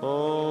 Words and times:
de 0.00 0.45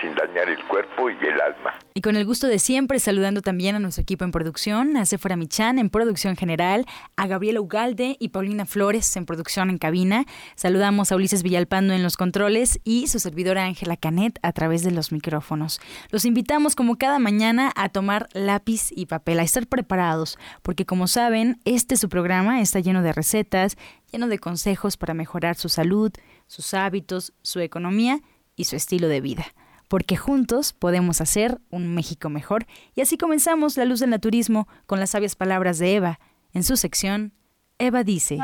sin 0.00 0.14
dañar 0.14 0.48
el 0.48 0.62
cuerpo 0.66 1.10
y 1.10 1.14
el 1.14 1.40
alma. 1.40 1.74
Y 1.94 2.00
con 2.00 2.16
el 2.16 2.24
gusto 2.24 2.46
de 2.46 2.58
siempre, 2.58 2.98
saludando 3.00 3.42
también 3.42 3.74
a 3.74 3.78
nuestro 3.80 4.02
equipo 4.02 4.24
en 4.24 4.30
producción, 4.30 4.96
a 4.96 5.04
Sephora 5.04 5.36
Michan 5.36 5.78
en 5.78 5.90
producción 5.90 6.36
general, 6.36 6.86
a 7.16 7.26
Gabriela 7.26 7.60
Ugalde 7.60 8.16
y 8.20 8.28
Paulina 8.28 8.66
Flores 8.66 9.16
en 9.16 9.26
producción 9.26 9.70
en 9.70 9.78
cabina. 9.78 10.24
Saludamos 10.54 11.10
a 11.10 11.16
Ulises 11.16 11.42
Villalpando 11.42 11.94
en 11.94 12.02
los 12.02 12.16
controles 12.16 12.80
y 12.84 13.08
su 13.08 13.18
servidora 13.18 13.64
Ángela 13.64 13.96
Canet 13.96 14.38
a 14.42 14.52
través 14.52 14.84
de 14.84 14.92
los 14.92 15.10
micrófonos. 15.10 15.80
Los 16.10 16.24
invitamos 16.24 16.76
como 16.76 16.96
cada 16.96 17.18
mañana 17.18 17.72
a 17.74 17.88
tomar 17.88 18.28
lápiz 18.32 18.90
y 18.90 19.06
papel, 19.06 19.40
a 19.40 19.42
estar 19.42 19.66
preparados, 19.66 20.38
porque 20.62 20.86
como 20.86 21.08
saben, 21.08 21.60
este 21.64 21.96
su 21.96 22.08
programa 22.08 22.60
está 22.60 22.80
lleno 22.80 23.02
de 23.02 23.12
recetas, 23.12 23.76
lleno 24.12 24.28
de 24.28 24.38
consejos 24.38 24.96
para 24.96 25.14
mejorar 25.14 25.56
su 25.56 25.68
salud, 25.68 26.12
sus 26.46 26.74
hábitos, 26.74 27.32
su 27.42 27.60
economía 27.60 28.20
y 28.56 28.64
su 28.64 28.76
estilo 28.76 29.08
de 29.08 29.20
vida. 29.20 29.46
Porque 29.88 30.16
juntos 30.16 30.72
podemos 30.72 31.20
hacer 31.20 31.58
un 31.70 31.94
México 31.94 32.28
mejor. 32.28 32.66
Y 32.94 33.00
así 33.00 33.16
comenzamos 33.18 33.76
La 33.76 33.84
Luz 33.84 34.00
del 34.00 34.10
Naturismo 34.10 34.68
con 34.86 35.00
las 35.00 35.10
sabias 35.10 35.34
palabras 35.34 35.78
de 35.78 35.96
Eva. 35.96 36.20
En 36.52 36.62
su 36.62 36.76
sección, 36.76 37.32
Eva 37.78 38.04
dice. 38.04 38.38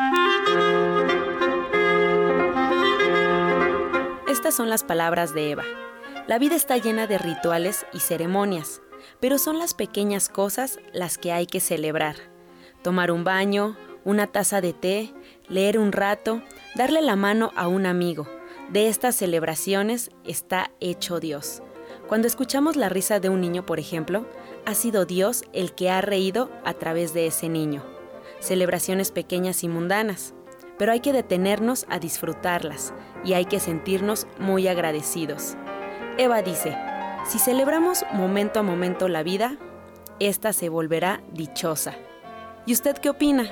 Estas 4.28 4.54
son 4.54 4.68
las 4.68 4.84
palabras 4.84 5.34
de 5.34 5.50
Eva. 5.50 5.64
La 6.26 6.38
vida 6.38 6.56
está 6.56 6.78
llena 6.78 7.06
de 7.06 7.18
rituales 7.18 7.84
y 7.92 8.00
ceremonias, 8.00 8.80
pero 9.20 9.38
son 9.38 9.58
las 9.58 9.74
pequeñas 9.74 10.28
cosas 10.28 10.78
las 10.92 11.18
que 11.18 11.32
hay 11.32 11.46
que 11.46 11.60
celebrar. 11.60 12.16
Tomar 12.82 13.10
un 13.10 13.24
baño, 13.24 13.76
una 14.04 14.26
taza 14.26 14.60
de 14.60 14.72
té, 14.72 15.12
leer 15.48 15.78
un 15.78 15.92
rato, 15.92 16.42
darle 16.74 17.02
la 17.02 17.16
mano 17.16 17.52
a 17.56 17.68
un 17.68 17.86
amigo. 17.86 18.26
De 18.70 18.88
estas 18.88 19.14
celebraciones 19.14 20.10
está 20.24 20.70
hecho 20.80 21.20
Dios. 21.20 21.62
Cuando 22.08 22.26
escuchamos 22.26 22.76
la 22.76 22.88
risa 22.88 23.20
de 23.20 23.28
un 23.28 23.40
niño, 23.40 23.64
por 23.66 23.78
ejemplo, 23.78 24.26
ha 24.66 24.74
sido 24.74 25.04
Dios 25.04 25.44
el 25.52 25.74
que 25.74 25.90
ha 25.90 26.00
reído 26.00 26.50
a 26.64 26.74
través 26.74 27.14
de 27.14 27.26
ese 27.26 27.48
niño. 27.48 27.84
Celebraciones 28.40 29.10
pequeñas 29.10 29.64
y 29.64 29.68
mundanas, 29.68 30.34
pero 30.78 30.92
hay 30.92 31.00
que 31.00 31.12
detenernos 31.12 31.86
a 31.88 31.98
disfrutarlas 31.98 32.94
y 33.24 33.34
hay 33.34 33.44
que 33.44 33.60
sentirnos 33.60 34.26
muy 34.38 34.66
agradecidos. 34.66 35.56
Eva 36.18 36.42
dice, 36.42 36.76
si 37.26 37.38
celebramos 37.38 38.04
momento 38.12 38.60
a 38.60 38.62
momento 38.62 39.08
la 39.08 39.22
vida, 39.22 39.56
esta 40.20 40.52
se 40.52 40.68
volverá 40.68 41.22
dichosa. 41.32 41.94
¿Y 42.66 42.72
usted 42.72 42.96
qué 42.98 43.10
opina? 43.10 43.48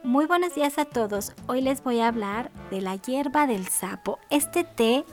Muy 0.03 0.25
buenos 0.25 0.55
días 0.55 0.79
a 0.79 0.85
todos. 0.85 1.33
Hoy 1.45 1.61
les 1.61 1.83
voy 1.83 1.99
a 1.99 2.07
hablar 2.07 2.51
de 2.71 2.81
la 2.81 2.95
hierba 2.95 3.45
del 3.45 3.67
sapo. 3.67 4.17
Este 4.31 4.63
té 4.63 5.05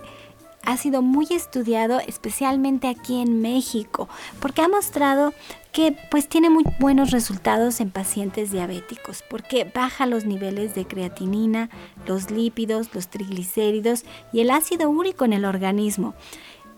ha 0.68 0.76
sido 0.76 1.00
muy 1.00 1.26
estudiado 1.30 1.98
especialmente 1.98 2.88
aquí 2.88 3.22
en 3.22 3.40
México 3.40 4.06
porque 4.38 4.60
ha 4.60 4.68
mostrado 4.68 5.32
que 5.72 5.96
pues 6.10 6.28
tiene 6.28 6.50
muy 6.50 6.62
buenos 6.78 7.10
resultados 7.10 7.80
en 7.80 7.90
pacientes 7.90 8.50
diabéticos 8.50 9.24
porque 9.30 9.64
baja 9.64 10.04
los 10.04 10.26
niveles 10.26 10.74
de 10.74 10.86
creatinina, 10.86 11.70
los 12.06 12.30
lípidos, 12.30 12.94
los 12.94 13.08
triglicéridos 13.08 14.04
y 14.30 14.40
el 14.40 14.50
ácido 14.50 14.90
úrico 14.90 15.24
en 15.24 15.32
el 15.32 15.46
organismo. 15.46 16.12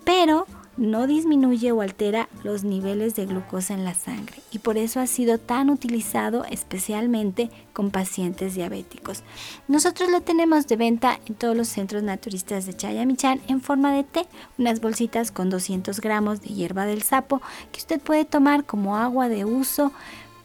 Pero 0.05 0.47
no 0.81 1.07
disminuye 1.07 1.73
o 1.73 1.83
altera 1.83 2.27
los 2.43 2.65
niveles 2.65 3.15
de 3.15 3.27
glucosa 3.27 3.75
en 3.75 3.85
la 3.85 3.93
sangre 3.93 4.41
y 4.51 4.61
por 4.61 4.79
eso 4.79 4.99
ha 4.99 5.07
sido 5.07 5.37
tan 5.37 5.69
utilizado 5.69 6.47
especialmente 6.47 7.51
con 7.75 7.91
pacientes 7.91 8.55
diabéticos. 8.55 9.23
Nosotros 9.69 10.11
lo 10.11 10.23
tenemos 10.23 10.67
de 10.67 10.77
venta 10.77 11.21
en 11.27 11.35
todos 11.35 11.55
los 11.55 11.69
centros 11.69 12.03
naturistas 12.03 12.65
de 12.65 12.73
Chayamichán 12.73 13.43
en 13.47 13.61
forma 13.61 13.93
de 13.93 14.05
té, 14.05 14.27
unas 14.57 14.81
bolsitas 14.81 15.31
con 15.31 15.51
200 15.51 16.01
gramos 16.01 16.41
de 16.41 16.49
hierba 16.49 16.87
del 16.87 17.03
sapo 17.03 17.43
que 17.73 17.81
usted 17.81 18.01
puede 18.01 18.25
tomar 18.25 18.65
como 18.65 18.97
agua 18.97 19.29
de 19.29 19.45
uso 19.45 19.93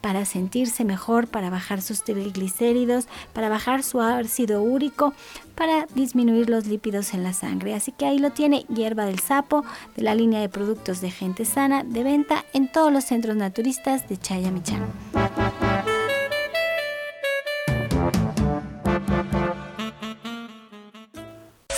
para 0.02 0.24
sentirse 0.24 0.84
mejor, 0.84 1.26
para 1.26 1.50
bajar 1.50 1.82
sus 1.82 2.04
triglicéridos, 2.04 3.08
para 3.32 3.48
bajar 3.48 3.82
su 3.82 4.00
ácido 4.00 4.62
úrico, 4.62 5.14
para 5.56 5.86
disminuir 5.94 6.48
los 6.48 6.66
lípidos 6.66 7.14
en 7.14 7.24
la 7.24 7.32
sangre. 7.32 7.74
Así 7.74 7.90
que 7.90 8.06
ahí 8.06 8.18
lo 8.18 8.30
tiene, 8.30 8.64
hierba 8.72 9.06
del 9.06 9.18
sapo, 9.18 9.64
de 9.96 10.02
la 10.02 10.14
línea 10.14 10.40
de 10.40 10.48
productos 10.48 11.00
de 11.00 11.10
gente 11.10 11.44
sana, 11.44 11.82
de 11.82 12.04
venta 12.04 12.44
en 12.52 12.70
todos 12.70 12.92
los 12.92 13.04
centros 13.04 13.36
naturistas 13.36 14.08
de 14.08 14.18
Chayamichán. 14.18 14.86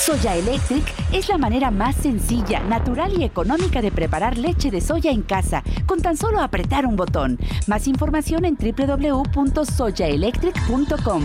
Soya 0.09 0.37
Electric 0.37 0.85
es 1.13 1.29
la 1.29 1.37
manera 1.37 1.71
más 1.71 1.95
sencilla, 1.97 2.61
natural 2.61 3.21
y 3.21 3.25
económica 3.25 3.83
de 3.83 3.93
preparar 3.93 4.39
leche 4.39 4.71
de 4.71 4.81
soya 4.81 5.11
en 5.11 5.21
casa, 5.21 5.63
con 5.85 6.01
tan 6.01 6.17
solo 6.17 6.41
apretar 6.41 6.87
un 6.87 6.97
botón. 6.97 7.39
Más 7.67 7.87
información 7.87 8.47
en 8.47 8.57
www.soyaelectric.com. 8.57 11.25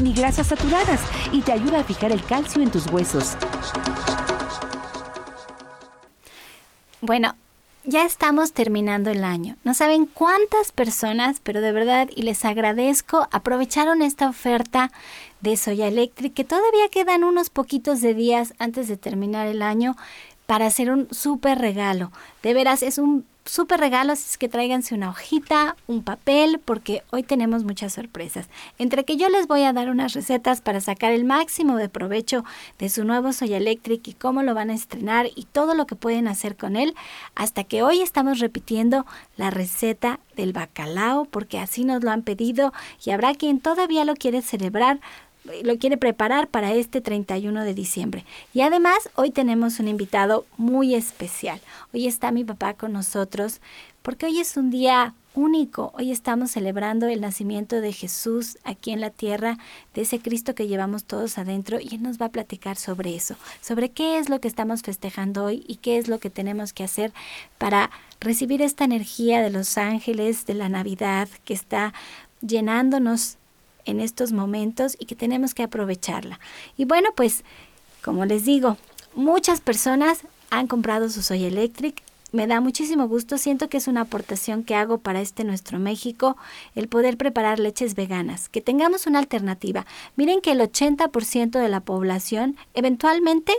ni 0.00 0.12
grasas 0.12 0.46
saturadas 0.46 1.00
y 1.32 1.42
te 1.42 1.52
ayuda 1.52 1.80
a 1.80 1.84
fijar 1.84 2.12
el 2.12 2.22
calcio 2.22 2.62
en 2.62 2.70
tus 2.70 2.86
huesos. 2.86 3.36
Bueno, 7.00 7.34
ya 7.84 8.04
estamos 8.04 8.52
terminando 8.52 9.10
el 9.10 9.24
año. 9.24 9.56
No 9.64 9.74
saben 9.74 10.06
cuántas 10.06 10.72
personas, 10.72 11.40
pero 11.42 11.60
de 11.60 11.72
verdad, 11.72 12.08
y 12.14 12.22
les 12.22 12.44
agradezco, 12.44 13.28
aprovecharon 13.32 14.02
esta 14.02 14.28
oferta 14.28 14.90
de 15.40 15.56
Soya 15.56 15.88
Electric, 15.88 16.32
que 16.32 16.44
todavía 16.44 16.88
quedan 16.90 17.24
unos 17.24 17.50
poquitos 17.50 18.00
de 18.00 18.14
días 18.14 18.54
antes 18.58 18.88
de 18.88 18.96
terminar 18.96 19.46
el 19.46 19.62
año 19.62 19.96
para 20.46 20.66
hacer 20.66 20.90
un 20.90 21.08
súper 21.12 21.58
regalo. 21.58 22.12
De 22.42 22.54
veras, 22.54 22.82
es 22.82 22.98
un 22.98 23.24
súper 23.46 23.80
regalo, 23.80 24.12
así 24.12 24.24
es 24.28 24.38
que 24.38 24.48
tráiganse 24.48 24.94
una 24.94 25.10
hojita, 25.10 25.76
un 25.86 26.02
papel, 26.02 26.60
porque 26.64 27.02
hoy 27.10 27.22
tenemos 27.22 27.64
muchas 27.64 27.94
sorpresas. 27.94 28.48
Entre 28.78 29.04
que 29.04 29.16
yo 29.16 29.28
les 29.28 29.46
voy 29.46 29.62
a 29.62 29.72
dar 29.72 29.88
unas 29.88 30.12
recetas 30.12 30.60
para 30.60 30.80
sacar 30.80 31.12
el 31.12 31.24
máximo 31.24 31.76
de 31.76 31.88
provecho 31.88 32.44
de 32.78 32.88
su 32.88 33.04
nuevo 33.04 33.32
Soya 33.32 33.56
Electric 33.56 34.06
y 34.08 34.14
cómo 34.14 34.42
lo 34.42 34.54
van 34.54 34.70
a 34.70 34.74
estrenar 34.74 35.28
y 35.34 35.44
todo 35.44 35.74
lo 35.74 35.86
que 35.86 35.96
pueden 35.96 36.28
hacer 36.28 36.56
con 36.56 36.76
él, 36.76 36.94
hasta 37.34 37.64
que 37.64 37.82
hoy 37.82 38.00
estamos 38.00 38.38
repitiendo 38.38 39.06
la 39.36 39.50
receta 39.50 40.20
del 40.36 40.52
bacalao, 40.52 41.24
porque 41.24 41.58
así 41.58 41.84
nos 41.84 42.02
lo 42.04 42.10
han 42.10 42.22
pedido 42.22 42.72
y 43.04 43.10
habrá 43.10 43.34
quien 43.34 43.60
todavía 43.60 44.04
lo 44.04 44.14
quiere 44.14 44.42
celebrar 44.42 45.00
lo 45.62 45.78
quiere 45.78 45.96
preparar 45.96 46.48
para 46.48 46.72
este 46.74 47.00
31 47.00 47.64
de 47.64 47.74
diciembre. 47.74 48.24
Y 48.54 48.60
además, 48.60 49.10
hoy 49.14 49.30
tenemos 49.30 49.78
un 49.80 49.88
invitado 49.88 50.44
muy 50.56 50.94
especial. 50.94 51.60
Hoy 51.92 52.06
está 52.06 52.30
mi 52.30 52.44
papá 52.44 52.74
con 52.74 52.92
nosotros 52.92 53.60
porque 54.02 54.26
hoy 54.26 54.40
es 54.40 54.56
un 54.56 54.70
día 54.70 55.14
único. 55.34 55.92
Hoy 55.96 56.10
estamos 56.10 56.52
celebrando 56.52 57.06
el 57.06 57.20
nacimiento 57.20 57.80
de 57.80 57.92
Jesús 57.92 58.58
aquí 58.64 58.90
en 58.90 59.00
la 59.00 59.10
tierra, 59.10 59.58
de 59.94 60.02
ese 60.02 60.18
Cristo 60.18 60.54
que 60.54 60.66
llevamos 60.66 61.04
todos 61.04 61.38
adentro 61.38 61.78
y 61.80 61.94
Él 61.94 62.02
nos 62.02 62.20
va 62.20 62.26
a 62.26 62.30
platicar 62.30 62.76
sobre 62.76 63.14
eso, 63.14 63.36
sobre 63.60 63.90
qué 63.90 64.18
es 64.18 64.28
lo 64.28 64.40
que 64.40 64.48
estamos 64.48 64.82
festejando 64.82 65.44
hoy 65.44 65.64
y 65.68 65.76
qué 65.76 65.98
es 65.98 66.08
lo 66.08 66.18
que 66.18 66.30
tenemos 66.30 66.72
que 66.72 66.84
hacer 66.84 67.12
para 67.58 67.90
recibir 68.20 68.62
esta 68.62 68.84
energía 68.84 69.42
de 69.42 69.50
los 69.50 69.76
ángeles, 69.76 70.46
de 70.46 70.54
la 70.54 70.68
Navidad 70.68 71.28
que 71.44 71.54
está 71.54 71.92
llenándonos 72.40 73.36
en 73.86 74.00
estos 74.00 74.32
momentos 74.32 74.96
y 74.98 75.06
que 75.06 75.14
tenemos 75.14 75.54
que 75.54 75.62
aprovecharla. 75.62 76.38
Y 76.76 76.84
bueno, 76.84 77.10
pues 77.16 77.44
como 78.06 78.24
les 78.24 78.44
digo, 78.44 78.76
muchas 79.16 79.60
personas 79.60 80.20
han 80.50 80.68
comprado 80.68 81.08
su 81.10 81.22
Soy 81.22 81.44
Electric. 81.44 82.02
Me 82.30 82.46
da 82.46 82.60
muchísimo 82.60 83.08
gusto, 83.08 83.38
siento 83.38 83.68
que 83.68 83.78
es 83.78 83.88
una 83.88 84.02
aportación 84.02 84.62
que 84.62 84.74
hago 84.74 84.98
para 84.98 85.20
este 85.20 85.42
nuestro 85.42 85.78
México, 85.78 86.36
el 86.74 86.86
poder 86.86 87.16
preparar 87.16 87.58
leches 87.58 87.94
veganas, 87.94 88.48
que 88.48 88.60
tengamos 88.60 89.06
una 89.06 89.18
alternativa. 89.18 89.86
Miren 90.16 90.40
que 90.40 90.52
el 90.52 90.60
80% 90.60 91.58
de 91.58 91.68
la 91.68 91.80
población 91.80 92.56
eventualmente 92.74 93.54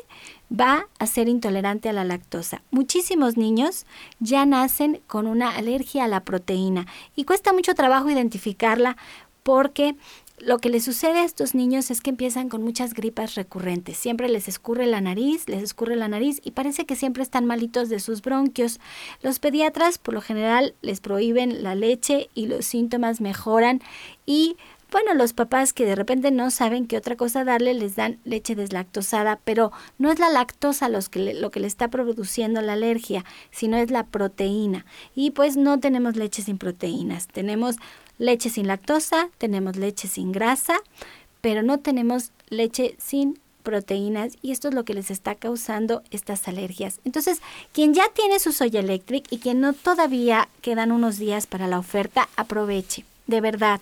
va 0.51 0.87
a 0.99 1.07
ser 1.07 1.27
intolerante 1.27 1.89
a 1.89 1.93
la 1.93 2.05
lactosa. 2.05 2.61
Muchísimos 2.71 3.35
niños 3.35 3.85
ya 4.19 4.45
nacen 4.45 5.01
con 5.07 5.27
una 5.27 5.49
alergia 5.49 6.05
a 6.05 6.07
la 6.07 6.21
proteína 6.21 6.87
y 7.15 7.25
cuesta 7.25 7.51
mucho 7.51 7.73
trabajo 7.73 8.09
identificarla 8.09 8.95
porque 9.47 9.95
lo 10.39 10.57
que 10.57 10.69
les 10.69 10.83
sucede 10.83 11.19
a 11.19 11.23
estos 11.23 11.55
niños 11.55 11.89
es 11.89 12.01
que 12.01 12.09
empiezan 12.09 12.49
con 12.49 12.61
muchas 12.63 12.93
gripas 12.93 13.35
recurrentes. 13.35 13.95
Siempre 13.95 14.27
les 14.27 14.49
escurre 14.49 14.87
la 14.87 14.99
nariz, 14.99 15.47
les 15.47 15.63
escurre 15.63 15.95
la 15.95 16.09
nariz 16.09 16.41
y 16.43 16.51
parece 16.51 16.85
que 16.85 16.97
siempre 16.97 17.23
están 17.23 17.45
malitos 17.45 17.87
de 17.87 18.01
sus 18.01 18.21
bronquios. 18.21 18.81
Los 19.21 19.39
pediatras 19.39 19.99
por 19.99 20.15
lo 20.15 20.19
general 20.19 20.75
les 20.81 20.99
prohíben 20.99 21.63
la 21.63 21.75
leche 21.75 22.29
y 22.35 22.47
los 22.47 22.65
síntomas 22.65 23.21
mejoran 23.21 23.81
y 24.25 24.57
bueno, 24.91 25.13
los 25.13 25.31
papás 25.33 25.71
que 25.73 25.85
de 25.85 25.95
repente 25.95 26.31
no 26.31 26.49
saben 26.49 26.87
qué 26.87 26.97
otra 26.97 27.15
cosa 27.15 27.43
darle, 27.43 27.73
les 27.73 27.95
dan 27.95 28.19
leche 28.23 28.55
deslactosada, 28.55 29.39
pero 29.43 29.71
no 29.97 30.11
es 30.11 30.19
la 30.19 30.29
lactosa 30.29 30.89
que 31.09 31.33
lo 31.33 31.51
que 31.51 31.59
le 31.59 31.67
está 31.67 31.89
produciendo 31.89 32.61
la 32.61 32.73
alergia, 32.73 33.25
sino 33.51 33.77
es 33.77 33.91
la 33.91 34.05
proteína. 34.05 34.85
Y 35.13 35.31
pues 35.31 35.57
no 35.57 35.79
tenemos 35.79 36.15
leche 36.15 36.41
sin 36.41 36.57
proteínas, 36.57 37.27
tenemos 37.27 37.75
leche 38.17 38.49
sin 38.49 38.67
lactosa, 38.67 39.29
tenemos 39.37 39.75
leche 39.75 40.07
sin 40.07 40.31
grasa, 40.31 40.77
pero 41.41 41.63
no 41.63 41.79
tenemos 41.79 42.31
leche 42.49 42.95
sin 42.99 43.39
proteínas 43.63 44.33
y 44.41 44.51
esto 44.51 44.69
es 44.69 44.73
lo 44.73 44.85
que 44.85 44.93
les 44.93 45.11
está 45.11 45.35
causando 45.35 46.01
estas 46.09 46.47
alergias. 46.47 47.01
Entonces, 47.03 47.41
quien 47.73 47.93
ya 47.93 48.05
tiene 48.13 48.39
su 48.39 48.53
Soya 48.53 48.79
Electric 48.79 49.25
y 49.29 49.39
quien 49.39 49.59
no 49.59 49.73
todavía 49.73 50.47
quedan 50.61 50.93
unos 50.93 51.17
días 51.17 51.47
para 51.47 51.67
la 51.67 51.77
oferta, 51.77 52.29
aproveche, 52.37 53.03
de 53.27 53.41
verdad. 53.41 53.81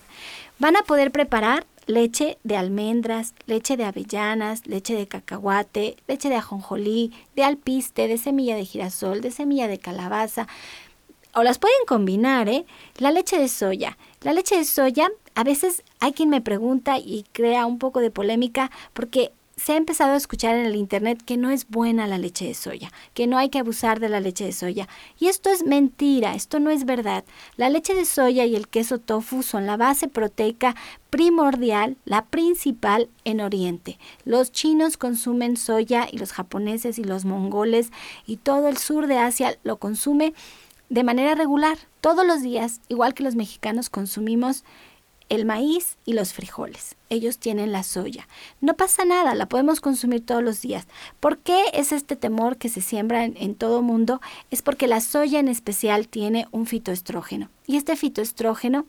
Van 0.58 0.76
a 0.76 0.82
poder 0.82 1.12
preparar 1.12 1.66
leche 1.86 2.36
de 2.42 2.56
almendras, 2.56 3.32
leche 3.46 3.76
de 3.76 3.84
avellanas, 3.84 4.66
leche 4.66 4.94
de 4.94 5.06
cacahuate, 5.06 5.96
leche 6.08 6.28
de 6.28 6.34
ajonjolí, 6.34 7.12
de 7.36 7.44
alpiste, 7.44 8.08
de 8.08 8.18
semilla 8.18 8.56
de 8.56 8.64
girasol, 8.64 9.20
de 9.20 9.30
semilla 9.30 9.68
de 9.68 9.78
calabaza, 9.78 10.48
o 11.36 11.42
las 11.42 11.58
pueden 11.58 11.84
combinar, 11.86 12.48
¿eh? 12.48 12.64
La 12.96 13.10
leche 13.10 13.38
de 13.38 13.48
soya. 13.48 13.98
La 14.22 14.32
leche 14.32 14.56
de 14.56 14.64
soya, 14.64 15.10
a 15.34 15.44
veces 15.44 15.84
hay 16.00 16.12
quien 16.12 16.30
me 16.30 16.40
pregunta 16.40 16.98
y 16.98 17.26
crea 17.32 17.66
un 17.66 17.78
poco 17.78 18.00
de 18.00 18.10
polémica 18.10 18.70
porque 18.94 19.32
se 19.56 19.72
ha 19.72 19.76
empezado 19.76 20.12
a 20.12 20.16
escuchar 20.16 20.54
en 20.56 20.66
el 20.66 20.76
Internet 20.76 21.22
que 21.24 21.36
no 21.36 21.50
es 21.50 21.68
buena 21.68 22.06
la 22.06 22.18
leche 22.18 22.46
de 22.46 22.54
soya, 22.54 22.92
que 23.14 23.26
no 23.26 23.38
hay 23.38 23.48
que 23.48 23.58
abusar 23.58 24.00
de 24.00 24.08
la 24.08 24.20
leche 24.20 24.44
de 24.44 24.52
soya. 24.52 24.88
Y 25.18 25.28
esto 25.28 25.50
es 25.50 25.64
mentira, 25.64 26.34
esto 26.34 26.58
no 26.58 26.70
es 26.70 26.84
verdad. 26.84 27.24
La 27.56 27.70
leche 27.70 27.94
de 27.94 28.04
soya 28.04 28.44
y 28.44 28.54
el 28.54 28.68
queso 28.68 28.98
tofu 28.98 29.42
son 29.42 29.66
la 29.66 29.76
base 29.76 30.08
proteica 30.08 30.74
primordial, 31.10 31.96
la 32.04 32.24
principal 32.24 33.08
en 33.24 33.40
Oriente. 33.40 33.98
Los 34.24 34.52
chinos 34.52 34.96
consumen 34.98 35.56
soya 35.56 36.06
y 36.10 36.18
los 36.18 36.32
japoneses 36.32 36.98
y 36.98 37.04
los 37.04 37.24
mongoles 37.24 37.90
y 38.26 38.36
todo 38.36 38.68
el 38.68 38.76
sur 38.76 39.06
de 39.06 39.18
Asia 39.18 39.58
lo 39.64 39.78
consume 39.78 40.34
de 40.88 41.04
manera 41.04 41.34
regular, 41.34 41.78
todos 42.00 42.26
los 42.26 42.42
días, 42.42 42.80
igual 42.88 43.14
que 43.14 43.22
los 43.22 43.34
mexicanos 43.34 43.90
consumimos 43.90 44.64
el 45.28 45.44
maíz 45.44 45.98
y 46.04 46.12
los 46.12 46.32
frijoles. 46.32 46.96
Ellos 47.08 47.38
tienen 47.38 47.72
la 47.72 47.82
soya. 47.82 48.28
No 48.60 48.74
pasa 48.74 49.04
nada, 49.04 49.34
la 49.34 49.46
podemos 49.46 49.80
consumir 49.80 50.24
todos 50.24 50.42
los 50.42 50.62
días. 50.62 50.86
¿Por 51.20 51.38
qué 51.38 51.64
es 51.72 51.92
este 51.92 52.16
temor 52.16 52.56
que 52.56 52.68
se 52.68 52.80
siembra 52.80 53.24
en, 53.24 53.54
todo 53.54 53.82
mundo? 53.82 54.20
Es 54.50 54.62
porque 54.62 54.86
la 54.86 55.00
soya 55.00 55.40
en 55.40 55.48
especial 55.48 56.08
tiene 56.08 56.46
un 56.52 56.66
fitoestrógeno. 56.66 57.50
Y 57.66 57.76
este 57.76 57.96
fitoestrógeno 57.96 58.86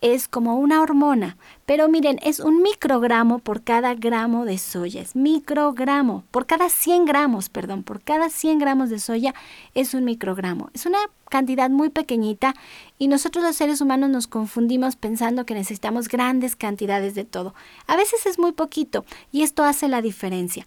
es 0.00 0.28
como 0.28 0.56
una 0.58 0.80
hormona, 0.80 1.36
pero 1.66 1.88
miren, 1.88 2.18
es 2.22 2.40
un 2.40 2.62
microgramo 2.62 3.38
por 3.40 3.62
cada 3.62 3.94
gramo 3.94 4.44
de 4.44 4.58
soya, 4.58 5.02
es 5.02 5.16
microgramo, 5.16 6.24
por 6.30 6.46
cada 6.46 6.68
100 6.68 7.04
gramos, 7.04 7.48
perdón, 7.48 7.82
por 7.82 8.02
cada 8.02 8.28
100 8.28 8.58
gramos 8.58 8.90
de 8.90 8.98
soya 8.98 9.34
es 9.74 9.94
un 9.94 10.04
microgramo. 10.04 10.70
Es 10.74 10.86
una 10.86 10.98
cantidad 11.28 11.68
muy 11.70 11.90
pequeñita 11.90 12.54
y 12.98 13.08
nosotros 13.08 13.44
los 13.44 13.56
seres 13.56 13.80
humanos 13.80 14.10
nos 14.10 14.26
confundimos 14.26 14.96
pensando 14.96 15.44
que 15.44 15.54
necesitamos 15.54 16.08
grandes 16.08 16.56
cantidades 16.56 17.14
de 17.14 17.24
todo. 17.24 17.54
A 17.86 17.96
veces 17.96 18.26
es 18.26 18.38
muy 18.38 18.52
poquito 18.52 19.04
y 19.32 19.42
esto 19.42 19.64
hace 19.64 19.88
la 19.88 20.02
diferencia, 20.02 20.66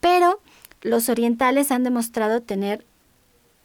pero 0.00 0.40
los 0.82 1.08
orientales 1.08 1.72
han 1.72 1.82
demostrado 1.82 2.42
tener 2.42 2.84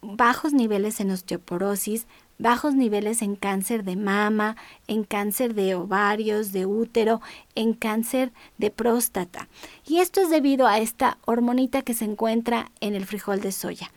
bajos 0.02 0.52
niveles 0.52 1.00
en 1.00 1.12
osteoporosis, 1.12 2.06
bajos 2.42 2.74
niveles 2.74 3.22
en 3.22 3.36
cáncer 3.36 3.84
de 3.84 3.94
mama, 3.94 4.56
en 4.88 5.04
cáncer 5.04 5.54
de 5.54 5.76
ovarios, 5.76 6.52
de 6.52 6.66
útero, 6.66 7.20
en 7.54 7.72
cáncer 7.72 8.32
de 8.58 8.70
próstata. 8.70 9.48
Y 9.86 10.00
esto 10.00 10.20
es 10.20 10.28
debido 10.28 10.66
a 10.66 10.78
esta 10.78 11.18
hormonita 11.24 11.82
que 11.82 11.94
se 11.94 12.04
encuentra 12.04 12.72
en 12.80 12.94
el 12.94 13.06
frijol 13.06 13.40
de 13.40 13.52
soya. 13.52 13.92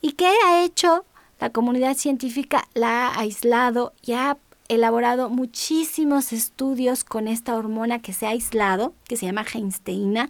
¿Y 0.00 0.12
qué 0.12 0.30
ha 0.46 0.62
hecho 0.64 1.04
la 1.40 1.50
comunidad 1.50 1.96
científica? 1.96 2.68
La 2.72 3.08
ha 3.08 3.18
aislado 3.18 3.92
y 4.00 4.12
ha 4.12 4.38
elaborado 4.68 5.28
muchísimos 5.28 6.32
estudios 6.32 7.02
con 7.02 7.26
esta 7.26 7.56
hormona 7.56 8.00
que 8.00 8.12
se 8.12 8.26
ha 8.26 8.30
aislado, 8.30 8.94
que 9.08 9.16
se 9.16 9.26
llama 9.26 9.44
geinsteína, 9.44 10.28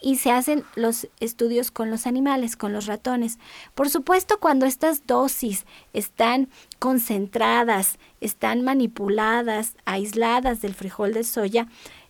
y 0.00 0.16
se 0.16 0.30
hacen 0.30 0.64
los 0.74 1.08
estudios 1.20 1.70
con 1.70 1.90
los 1.90 2.06
animales, 2.06 2.56
con 2.56 2.72
los 2.72 2.86
ratones. 2.86 3.38
Por 3.74 3.90
supuesto, 3.90 4.38
cuando 4.38 4.66
estas 4.66 5.06
dosis 5.06 5.66
están 5.92 6.48
concentradas, 6.78 7.98
están 8.20 8.62
manipuladas, 8.62 9.76
aisladas 9.84 10.60
del 10.60 10.74
frijol 10.74 11.12
de 11.12 11.24
soya, 11.24 11.68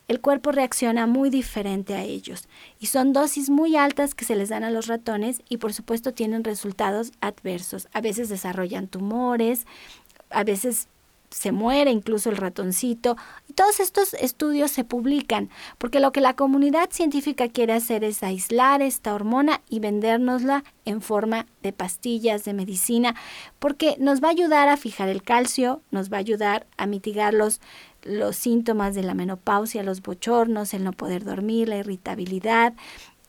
el 0.08 0.22
cuerpo 0.22 0.52
reacciona 0.52 1.06
muy 1.06 1.28
diferente 1.28 1.94
a 1.94 2.02
ellos 2.02 2.48
y 2.80 2.86
son 2.86 3.12
dosis 3.12 3.50
muy 3.50 3.76
altas 3.76 4.14
que 4.14 4.24
se 4.24 4.36
les 4.36 4.48
dan 4.48 4.64
a 4.64 4.70
los 4.70 4.86
ratones 4.86 5.42
y 5.50 5.58
por 5.58 5.74
supuesto 5.74 6.14
tienen 6.14 6.44
resultados 6.44 7.12
adversos. 7.20 7.88
A 7.92 8.00
veces 8.00 8.30
desarrollan 8.30 8.88
tumores, 8.88 9.66
a 10.30 10.44
veces 10.44 10.88
se 11.30 11.52
muere 11.52 11.90
incluso 11.90 12.30
el 12.30 12.38
ratoncito. 12.38 13.18
Todos 13.58 13.80
estos 13.80 14.14
estudios 14.14 14.70
se 14.70 14.84
publican 14.84 15.50
porque 15.78 15.98
lo 15.98 16.12
que 16.12 16.20
la 16.20 16.36
comunidad 16.36 16.90
científica 16.92 17.48
quiere 17.48 17.72
hacer 17.72 18.04
es 18.04 18.22
aislar 18.22 18.82
esta 18.82 19.12
hormona 19.12 19.62
y 19.68 19.80
vendérnosla 19.80 20.62
en 20.84 21.02
forma 21.02 21.44
de 21.64 21.72
pastillas, 21.72 22.44
de 22.44 22.54
medicina, 22.54 23.16
porque 23.58 23.96
nos 23.98 24.22
va 24.22 24.28
a 24.28 24.30
ayudar 24.30 24.68
a 24.68 24.76
fijar 24.76 25.08
el 25.08 25.24
calcio, 25.24 25.82
nos 25.90 26.08
va 26.08 26.18
a 26.18 26.20
ayudar 26.20 26.68
a 26.76 26.86
mitigar 26.86 27.34
los, 27.34 27.60
los 28.04 28.36
síntomas 28.36 28.94
de 28.94 29.02
la 29.02 29.14
menopausia, 29.14 29.82
los 29.82 30.02
bochornos, 30.02 30.72
el 30.72 30.84
no 30.84 30.92
poder 30.92 31.24
dormir, 31.24 31.68
la 31.68 31.78
irritabilidad, 31.78 32.74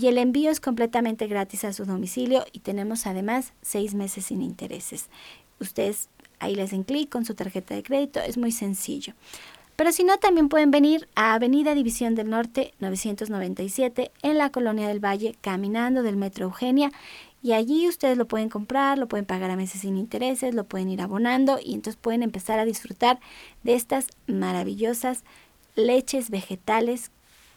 y 0.00 0.06
el 0.06 0.16
envío 0.16 0.50
es 0.50 0.60
completamente 0.60 1.26
gratis 1.26 1.64
a 1.64 1.74
su 1.74 1.84
domicilio 1.84 2.46
y 2.52 2.60
tenemos 2.60 3.06
además 3.06 3.52
seis 3.60 3.94
meses 3.94 4.24
sin 4.24 4.40
intereses. 4.40 5.10
Ustedes 5.60 6.08
ahí 6.38 6.54
les 6.54 6.70
den 6.70 6.84
clic 6.84 7.10
con 7.10 7.26
su 7.26 7.34
tarjeta 7.34 7.74
de 7.74 7.82
crédito, 7.82 8.18
es 8.20 8.38
muy 8.38 8.50
sencillo. 8.50 9.12
Pero 9.76 9.92
si 9.92 10.04
no, 10.04 10.16
también 10.16 10.48
pueden 10.48 10.70
venir 10.70 11.06
a 11.14 11.34
Avenida 11.34 11.74
División 11.74 12.14
del 12.14 12.30
Norte 12.30 12.72
997 12.80 14.10
en 14.22 14.38
la 14.38 14.50
Colonia 14.50 14.88
del 14.88 15.04
Valle, 15.04 15.36
caminando 15.42 16.02
del 16.02 16.16
Metro 16.16 16.46
Eugenia. 16.46 16.90
Y 17.42 17.52
allí 17.52 17.86
ustedes 17.86 18.16
lo 18.16 18.26
pueden 18.26 18.48
comprar, 18.48 18.96
lo 18.96 19.06
pueden 19.06 19.26
pagar 19.26 19.50
a 19.50 19.56
meses 19.56 19.82
sin 19.82 19.98
intereses, 19.98 20.54
lo 20.54 20.64
pueden 20.64 20.88
ir 20.88 21.02
abonando 21.02 21.58
y 21.62 21.74
entonces 21.74 22.00
pueden 22.00 22.22
empezar 22.22 22.58
a 22.58 22.64
disfrutar 22.64 23.20
de 23.64 23.74
estas 23.74 24.06
maravillosas 24.26 25.24
leches 25.76 26.30
vegetales 26.30 27.10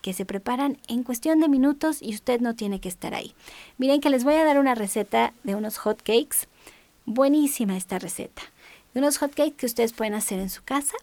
que 0.04 0.14
se 0.14 0.26
preparan 0.26 0.78
en 0.90 1.02
cuestión 1.02 1.40
de 1.40 1.48
minutos 1.48 2.02
y 2.02 2.14
usted 2.14 2.42
no 2.42 2.56
tiene 2.56 2.82
que 2.82 2.90
estar 2.90 3.16
ahí. 3.16 3.34
Miren 3.78 4.02
que 4.02 4.10
les 4.10 4.26
voy 4.26 4.34
a 4.36 4.44
dar 4.44 4.60
una 4.60 4.76
receta 4.76 5.34
de 5.44 5.56
unos 5.56 5.78
hot 5.78 6.00
cakes. 6.04 6.50
Buenísima 7.06 7.78
esta 7.78 8.00
receta. 8.00 8.42
Unos 8.94 9.18
hot 9.18 9.34
cakes 9.34 9.56
que 9.56 9.66
ustedes 9.66 9.94
pueden 9.94 10.14
hacer 10.14 10.40
en 10.40 10.50
su 10.50 10.62
casa 10.62 10.98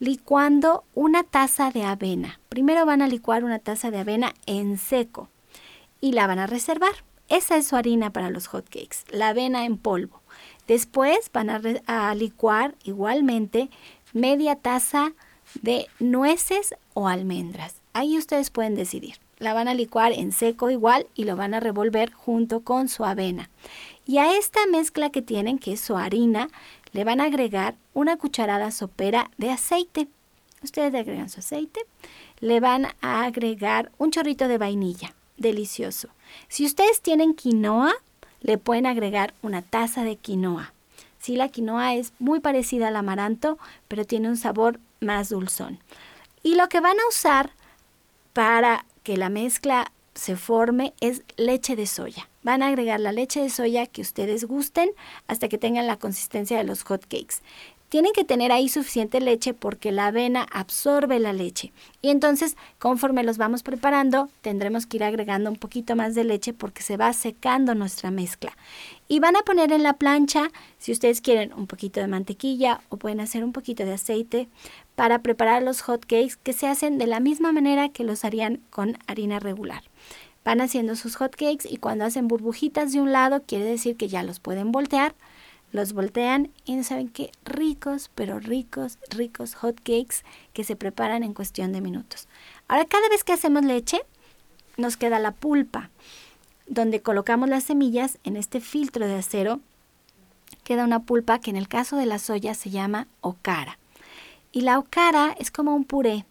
licuando 0.00 0.84
una 0.94 1.22
taza 1.22 1.70
de 1.70 1.84
avena. 1.84 2.40
Primero 2.48 2.84
van 2.84 3.02
a 3.02 3.08
licuar 3.08 3.44
una 3.44 3.60
taza 3.60 3.92
de 3.92 3.98
avena 3.98 4.34
en 4.46 4.78
seco 4.78 5.28
y 6.00 6.12
la 6.12 6.26
van 6.26 6.40
a 6.40 6.48
reservar. 6.48 7.04
Esa 7.28 7.56
es 7.56 7.68
su 7.68 7.76
harina 7.76 8.10
para 8.10 8.30
los 8.30 8.48
hot 8.48 8.64
cakes, 8.68 9.04
la 9.10 9.28
avena 9.28 9.64
en 9.64 9.78
polvo. 9.78 10.22
Después 10.66 11.30
van 11.32 11.50
a 11.50 12.14
licuar 12.14 12.74
igualmente 12.82 13.70
media 14.12 14.56
taza 14.56 15.12
de 15.62 15.86
nueces 16.00 16.74
o 16.94 17.06
almendras. 17.06 17.76
Ahí 17.98 18.16
ustedes 18.16 18.50
pueden 18.50 18.76
decidir. 18.76 19.16
La 19.38 19.54
van 19.54 19.66
a 19.66 19.74
licuar 19.74 20.12
en 20.12 20.30
seco 20.30 20.70
igual 20.70 21.08
y 21.16 21.24
lo 21.24 21.34
van 21.34 21.52
a 21.52 21.58
revolver 21.58 22.12
junto 22.12 22.60
con 22.60 22.88
su 22.88 23.04
avena. 23.04 23.50
Y 24.06 24.18
a 24.18 24.38
esta 24.38 24.64
mezcla 24.66 25.10
que 25.10 25.20
tienen, 25.20 25.58
que 25.58 25.72
es 25.72 25.80
su 25.80 25.96
harina, 25.96 26.46
le 26.92 27.02
van 27.02 27.20
a 27.20 27.24
agregar 27.24 27.74
una 27.94 28.16
cucharada 28.16 28.70
sopera 28.70 29.32
de 29.36 29.50
aceite. 29.50 30.06
Ustedes 30.62 30.92
le 30.92 31.00
agregan 31.00 31.28
su 31.28 31.40
aceite, 31.40 31.80
le 32.38 32.60
van 32.60 32.86
a 33.00 33.24
agregar 33.24 33.90
un 33.98 34.12
chorrito 34.12 34.46
de 34.46 34.58
vainilla, 34.58 35.12
delicioso. 35.36 36.08
Si 36.46 36.64
ustedes 36.64 37.00
tienen 37.00 37.34
quinoa, 37.34 37.94
le 38.42 38.58
pueden 38.58 38.86
agregar 38.86 39.34
una 39.42 39.62
taza 39.62 40.04
de 40.04 40.14
quinoa. 40.14 40.72
Si 41.18 41.34
la 41.34 41.48
quinoa 41.48 41.96
es 41.96 42.12
muy 42.20 42.38
parecida 42.38 42.86
al 42.86 42.96
amaranto, 42.96 43.58
pero 43.88 44.04
tiene 44.04 44.28
un 44.28 44.36
sabor 44.36 44.78
más 45.00 45.30
dulzón. 45.30 45.80
Y 46.44 46.54
lo 46.54 46.68
que 46.68 46.78
van 46.78 46.96
a 46.96 47.08
usar 47.08 47.50
para 48.38 48.86
que 49.02 49.16
la 49.16 49.30
mezcla 49.30 49.90
se 50.14 50.36
forme 50.36 50.94
es 51.00 51.22
leche 51.36 51.74
de 51.74 51.86
soya. 51.86 52.28
Van 52.44 52.62
a 52.62 52.68
agregar 52.68 53.00
la 53.00 53.10
leche 53.10 53.42
de 53.42 53.50
soya 53.50 53.86
que 53.86 54.00
ustedes 54.00 54.44
gusten 54.44 54.90
hasta 55.26 55.48
que 55.48 55.58
tengan 55.58 55.88
la 55.88 55.96
consistencia 55.96 56.56
de 56.56 56.62
los 56.62 56.84
hot 56.84 57.02
cakes. 57.08 57.38
Tienen 57.88 58.12
que 58.12 58.22
tener 58.22 58.52
ahí 58.52 58.68
suficiente 58.68 59.20
leche 59.20 59.54
porque 59.54 59.90
la 59.90 60.06
avena 60.06 60.46
absorbe 60.52 61.18
la 61.18 61.32
leche. 61.32 61.72
Y 62.00 62.10
entonces, 62.10 62.56
conforme 62.78 63.24
los 63.24 63.38
vamos 63.38 63.64
preparando, 63.64 64.28
tendremos 64.40 64.86
que 64.86 64.98
ir 64.98 65.04
agregando 65.04 65.50
un 65.50 65.56
poquito 65.56 65.96
más 65.96 66.14
de 66.14 66.22
leche 66.22 66.52
porque 66.52 66.84
se 66.84 66.96
va 66.96 67.12
secando 67.14 67.74
nuestra 67.74 68.12
mezcla. 68.12 68.52
Y 69.08 69.18
van 69.18 69.34
a 69.34 69.42
poner 69.42 69.72
en 69.72 69.82
la 69.82 69.94
plancha, 69.94 70.52
si 70.78 70.92
ustedes 70.92 71.20
quieren, 71.20 71.52
un 71.54 71.66
poquito 71.66 71.98
de 71.98 72.06
mantequilla 72.06 72.82
o 72.88 72.98
pueden 72.98 73.18
hacer 73.18 73.42
un 73.42 73.52
poquito 73.52 73.84
de 73.84 73.94
aceite 73.94 74.48
para 74.98 75.20
preparar 75.20 75.62
los 75.62 75.80
hot 75.82 76.00
cakes 76.00 76.34
que 76.42 76.52
se 76.52 76.66
hacen 76.66 76.98
de 76.98 77.06
la 77.06 77.20
misma 77.20 77.52
manera 77.52 77.88
que 77.88 78.02
los 78.02 78.24
harían 78.24 78.60
con 78.68 78.98
harina 79.06 79.38
regular. 79.38 79.84
Van 80.44 80.60
haciendo 80.60 80.96
sus 80.96 81.14
hot 81.14 81.36
cakes 81.36 81.68
y 81.70 81.76
cuando 81.76 82.04
hacen 82.04 82.26
burbujitas 82.26 82.92
de 82.92 83.00
un 83.00 83.12
lado 83.12 83.44
quiere 83.46 83.64
decir 83.64 83.96
que 83.96 84.08
ya 84.08 84.24
los 84.24 84.40
pueden 84.40 84.72
voltear 84.72 85.14
los 85.70 85.92
voltean 85.92 86.50
y 86.64 86.74
no 86.74 86.82
saben 86.82 87.08
qué 87.08 87.30
ricos, 87.44 88.10
pero 88.16 88.40
ricos, 88.40 88.98
ricos 89.10 89.54
hot 89.54 89.76
cakes 89.76 90.24
que 90.52 90.64
se 90.64 90.74
preparan 90.74 91.22
en 91.22 91.34
cuestión 91.34 91.72
de 91.72 91.80
minutos. 91.80 92.26
Ahora, 92.68 92.84
cada 92.86 93.08
vez 93.08 93.22
que 93.22 93.34
hacemos 93.34 93.64
leche, 93.64 94.00
nos 94.78 94.96
queda 94.96 95.18
la 95.18 95.32
pulpa, 95.32 95.90
donde 96.66 97.02
colocamos 97.02 97.48
las 97.48 97.64
semillas 97.64 98.18
en 98.24 98.36
este 98.36 98.60
filtro 98.60 99.06
de 99.06 99.16
acero. 99.16 99.60
Queda 100.64 100.84
una 100.84 101.02
pulpa 101.02 101.38
que 101.38 101.50
en 101.50 101.56
el 101.56 101.68
caso 101.68 101.96
de 101.96 102.06
la 102.06 102.18
soya 102.18 102.54
se 102.54 102.70
llama 102.70 103.06
okara. 103.20 103.78
Y 104.58 104.62
la 104.62 104.80
okara 104.80 105.36
es 105.38 105.52
como 105.52 105.72
un 105.76 105.84
puré. 105.84 106.26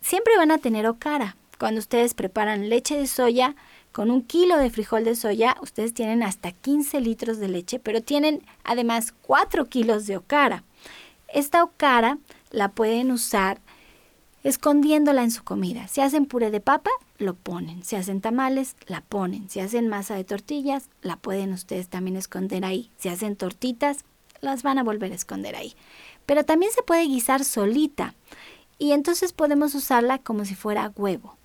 Siempre 0.00 0.36
van 0.36 0.52
a 0.52 0.58
tener 0.58 0.86
okara. 0.86 1.34
Cuando 1.58 1.80
ustedes 1.80 2.14
preparan 2.14 2.68
leche 2.68 2.96
de 2.96 3.08
soya, 3.08 3.56
con 3.90 4.12
un 4.12 4.22
kilo 4.22 4.56
de 4.56 4.70
frijol 4.70 5.02
de 5.02 5.16
soya, 5.16 5.56
ustedes 5.60 5.92
tienen 5.92 6.22
hasta 6.22 6.52
15 6.52 7.00
litros 7.00 7.40
de 7.40 7.48
leche, 7.48 7.80
pero 7.80 8.00
tienen 8.00 8.44
además 8.62 9.12
4 9.22 9.64
kilos 9.64 10.06
de 10.06 10.16
okara. 10.16 10.62
Esta 11.26 11.64
okara 11.64 12.18
la 12.52 12.68
pueden 12.68 13.10
usar 13.10 13.60
escondiéndola 14.44 15.24
en 15.24 15.32
su 15.32 15.42
comida. 15.42 15.88
Si 15.88 16.02
hacen 16.02 16.26
puré 16.26 16.52
de 16.52 16.60
papa, 16.60 16.90
lo 17.18 17.34
ponen. 17.34 17.82
Si 17.82 17.96
hacen 17.96 18.20
tamales, 18.20 18.76
la 18.86 19.00
ponen. 19.00 19.50
Si 19.50 19.58
hacen 19.58 19.88
masa 19.88 20.14
de 20.14 20.22
tortillas, 20.22 20.88
la 21.00 21.16
pueden 21.16 21.52
ustedes 21.52 21.88
también 21.88 22.16
esconder 22.16 22.64
ahí. 22.64 22.92
Si 22.96 23.08
hacen 23.08 23.34
tortitas, 23.34 24.04
las 24.40 24.62
van 24.62 24.78
a 24.78 24.84
volver 24.84 25.10
a 25.10 25.16
esconder 25.16 25.56
ahí. 25.56 25.74
Pero 26.26 26.44
también 26.44 26.72
se 26.72 26.82
puede 26.82 27.04
guisar 27.06 27.44
solita. 27.44 28.14
y 28.78 28.92
entonces 28.92 29.32
podemos 29.32 29.76
usarla 29.76 30.18
como 30.18 30.44
si 30.44 30.56
fuera 30.56 30.92
huevo. 30.96 31.36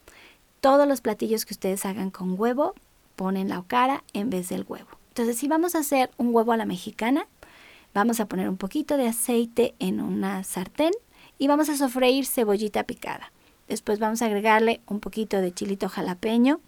Todos 0.59 0.87
los 0.87 1.01
platillos 1.01 1.45
que 1.45 1.53
ustedes 1.53 1.85
hagan 1.85 2.09
con 2.09 2.39
huevo, 2.39 2.73
ponen 3.15 3.49
la 3.49 3.59
okara 3.59 4.03
en 4.13 4.29
vez 4.29 4.49
del 4.49 4.65
huevo. 4.67 4.87
Entonces, 5.09 5.37
si 5.37 5.47
vamos 5.47 5.75
a 5.75 5.79
hacer 5.79 6.09
un 6.17 6.33
huevo 6.33 6.51
a 6.51 6.57
la 6.57 6.65
mexicana, 6.65 7.27
vamos 7.93 8.19
a 8.19 8.27
poner 8.27 8.47
un 8.49 8.57
poquito 8.57 8.97
de 8.97 9.07
aceite 9.07 9.75
en 9.79 9.99
una 9.99 10.43
sartén 10.43 10.93
y 11.37 11.47
vamos 11.47 11.69
a 11.69 11.77
sofreír 11.77 12.25
cebollita 12.25 12.83
picada. 12.83 13.31
Después 13.67 13.99
vamos 13.99 14.21
a 14.21 14.25
agregarle 14.27 14.81
un 14.87 14.99
poquito 14.99 15.41
de 15.41 15.53
chilito 15.53 15.89
jalapeño, 15.89 16.61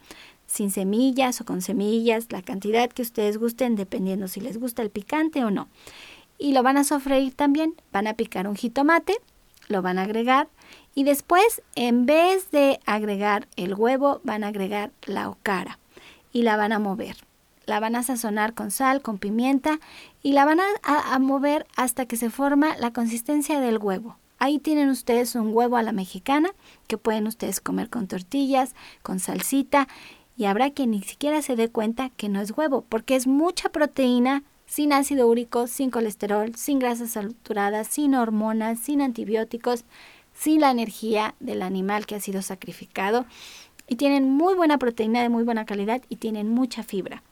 sin 0.47 0.71
semillas 0.71 1.39
o 1.41 1.45
con 1.45 1.61
semillas, 1.61 2.31
la 2.31 2.41
cantidad 2.41 2.89
que 2.89 3.03
ustedes 3.03 3.37
gusten, 3.37 3.75
dependiendo 3.75 4.27
si 4.27 4.41
les 4.41 4.57
gusta 4.57 4.81
el 4.81 4.89
picante 4.89 5.43
o 5.43 5.51
no. 5.51 5.67
Y 6.39 6.53
lo 6.53 6.63
van 6.63 6.77
a 6.77 6.83
sofreír 6.83 7.35
también, 7.35 7.75
van 7.91 8.07
a 8.07 8.15
picar 8.15 8.47
un 8.47 8.55
jitomate, 8.55 9.17
lo 9.67 9.81
van 9.81 9.99
a 9.99 10.03
agregar 10.03 10.49
y 10.95 11.03
después 11.03 11.61
en 11.75 12.05
vez 12.05 12.51
de 12.51 12.79
agregar 12.85 13.47
el 13.55 13.75
huevo 13.75 14.19
van 14.23 14.43
a 14.43 14.47
agregar 14.47 14.91
la 15.05 15.29
okara 15.29 15.79
y 16.33 16.41
la 16.41 16.57
van 16.57 16.73
a 16.73 16.79
mover. 16.79 17.15
La 17.65 17.79
van 17.79 17.95
a 17.95 18.03
sazonar 18.03 18.55
con 18.55 18.71
sal, 18.71 19.01
con 19.01 19.19
pimienta 19.19 19.79
y 20.23 20.31
la 20.31 20.43
van 20.43 20.59
a, 20.59 20.65
a 20.83 21.19
mover 21.19 21.67
hasta 21.75 22.07
que 22.07 22.17
se 22.17 22.31
forma 22.31 22.75
la 22.77 22.91
consistencia 22.91 23.59
del 23.59 23.77
huevo. 23.77 24.17
Ahí 24.39 24.57
tienen 24.57 24.89
ustedes 24.89 25.35
un 25.35 25.53
huevo 25.53 25.77
a 25.77 25.83
la 25.83 25.91
mexicana 25.91 26.49
que 26.87 26.97
pueden 26.97 27.27
ustedes 27.27 27.59
comer 27.59 27.89
con 27.89 28.07
tortillas, 28.07 28.73
con 29.03 29.19
salsita 29.19 29.87
y 30.35 30.45
habrá 30.45 30.71
quien 30.71 30.91
ni 30.91 31.03
siquiera 31.03 31.41
se 31.41 31.55
dé 31.55 31.69
cuenta 31.69 32.09
que 32.11 32.29
no 32.29 32.41
es 32.41 32.51
huevo, 32.57 32.85
porque 32.87 33.15
es 33.15 33.27
mucha 33.27 33.69
proteína 33.69 34.43
sin 34.69 34.93
ácido 34.93 35.27
úrico, 35.27 35.65
sin 35.65 35.89
colesterol, 35.89 36.55
sin 36.55 36.77
grasas 36.77 37.11
saturadas, 37.11 37.87
sin 37.87 38.13
hormonas, 38.13 38.79
sin 38.79 39.01
antibióticos, 39.01 39.83
sin 40.35 40.61
la 40.61 40.69
energía 40.69 41.33
del 41.39 41.63
animal 41.63 42.05
que 42.05 42.15
ha 42.15 42.19
sido 42.19 42.43
sacrificado. 42.43 43.25
Y 43.87 43.95
tienen 43.95 44.29
muy 44.29 44.53
buena 44.53 44.77
proteína 44.77 45.23
de 45.23 45.29
muy 45.29 45.43
buena 45.43 45.65
calidad 45.65 46.03
y 46.07 46.17
tienen 46.17 46.49
mucha 46.49 46.83
fibra. 46.83 47.23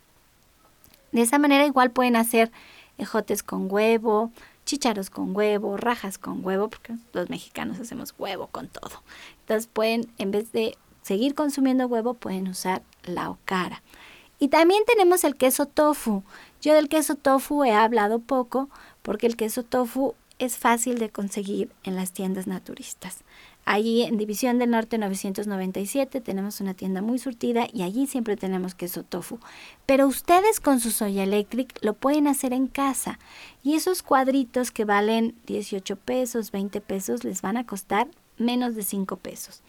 De 1.12 1.22
esa 1.22 1.38
manera 1.38 1.68
igual 1.68 1.92
pueden 1.92 2.16
hacer 2.16 2.52
ejotes 2.98 3.44
con 3.44 3.72
huevo, 3.72 4.32
chicharos 4.66 5.12
con 5.12 5.36
huevo, 5.36 5.78
rajas 5.78 6.18
con 6.18 6.44
huevo, 6.44 6.70
porque 6.70 6.96
los 7.14 7.30
mexicanos 7.30 7.80
hacemos 7.80 8.16
huevo 8.18 8.48
con 8.48 8.68
todo. 8.68 9.04
Entonces 9.42 9.68
pueden, 9.72 10.12
en 10.18 10.32
vez 10.32 10.52
de 10.54 10.76
seguir 11.04 11.36
consumiendo 11.36 11.86
huevo, 11.86 12.16
pueden 12.16 12.48
usar 12.48 12.82
la 13.04 13.30
okara. 13.30 13.84
Y 14.40 14.50
también 14.50 14.84
tenemos 14.86 15.24
el 15.24 15.36
queso 15.36 15.66
tofu. 15.66 16.24
Yo 16.62 16.74
del 16.74 16.90
queso 16.90 17.16
tofu 17.16 17.64
he 17.64 17.72
hablado 17.72 18.20
poco 18.20 18.70
porque 19.02 19.28
el 19.28 19.36
queso 19.36 19.64
tofu 19.64 20.14
es 20.40 20.58
fácil 20.58 21.00
de 21.00 21.10
conseguir 21.10 21.72
en 21.84 21.96
las 21.96 22.12
tiendas 22.12 22.46
naturistas. 22.46 23.24
Allí 23.66 24.04
en 24.04 24.18
División 24.18 24.60
del 24.60 24.70
Norte 24.70 24.98
997 24.98 26.22
tenemos 26.22 26.62
una 26.62 26.74
tienda 26.74 27.02
muy 27.02 27.20
surtida 27.20 27.68
y 27.74 27.82
allí 27.82 28.08
siempre 28.08 28.38
tenemos 28.38 28.76
queso 28.76 29.04
tofu. 29.04 29.40
Pero 29.86 30.08
ustedes 30.08 30.62
con 30.62 30.80
su 30.80 30.92
soya 30.92 31.24
electric 31.24 31.78
lo 31.84 31.94
pueden 31.94 32.28
hacer 32.28 32.54
en 32.54 32.68
casa 32.68 33.20
y 33.64 33.74
esos 33.74 34.04
cuadritos 34.04 34.72
que 34.72 34.86
valen 34.86 35.36
18 35.48 35.98
pesos, 35.98 36.52
20 36.52 36.80
pesos 36.80 37.24
les 37.24 37.42
van 37.42 37.58
a 37.58 37.66
costar 37.66 38.08
menos 38.38 38.76
de 38.76 38.84
5 38.84 39.18
pesos. 39.18 39.64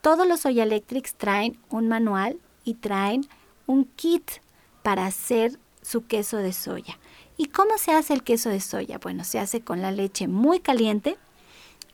Todos 0.00 0.26
los 0.26 0.40
Soya 0.40 0.64
Electrics 0.64 1.14
traen 1.14 1.56
un 1.70 1.88
manual 1.88 2.38
y 2.64 2.74
traen 2.74 3.26
un 3.66 3.84
kit 3.84 4.30
para 4.82 5.06
hacer 5.06 5.58
su 5.82 6.06
queso 6.06 6.38
de 6.38 6.52
soya. 6.52 6.98
¿Y 7.36 7.46
cómo 7.46 7.78
se 7.78 7.92
hace 7.92 8.14
el 8.14 8.22
queso 8.22 8.48
de 8.48 8.60
soya? 8.60 8.98
Bueno, 8.98 9.24
se 9.24 9.38
hace 9.38 9.60
con 9.60 9.82
la 9.82 9.90
leche 9.90 10.28
muy 10.28 10.60
caliente. 10.60 11.16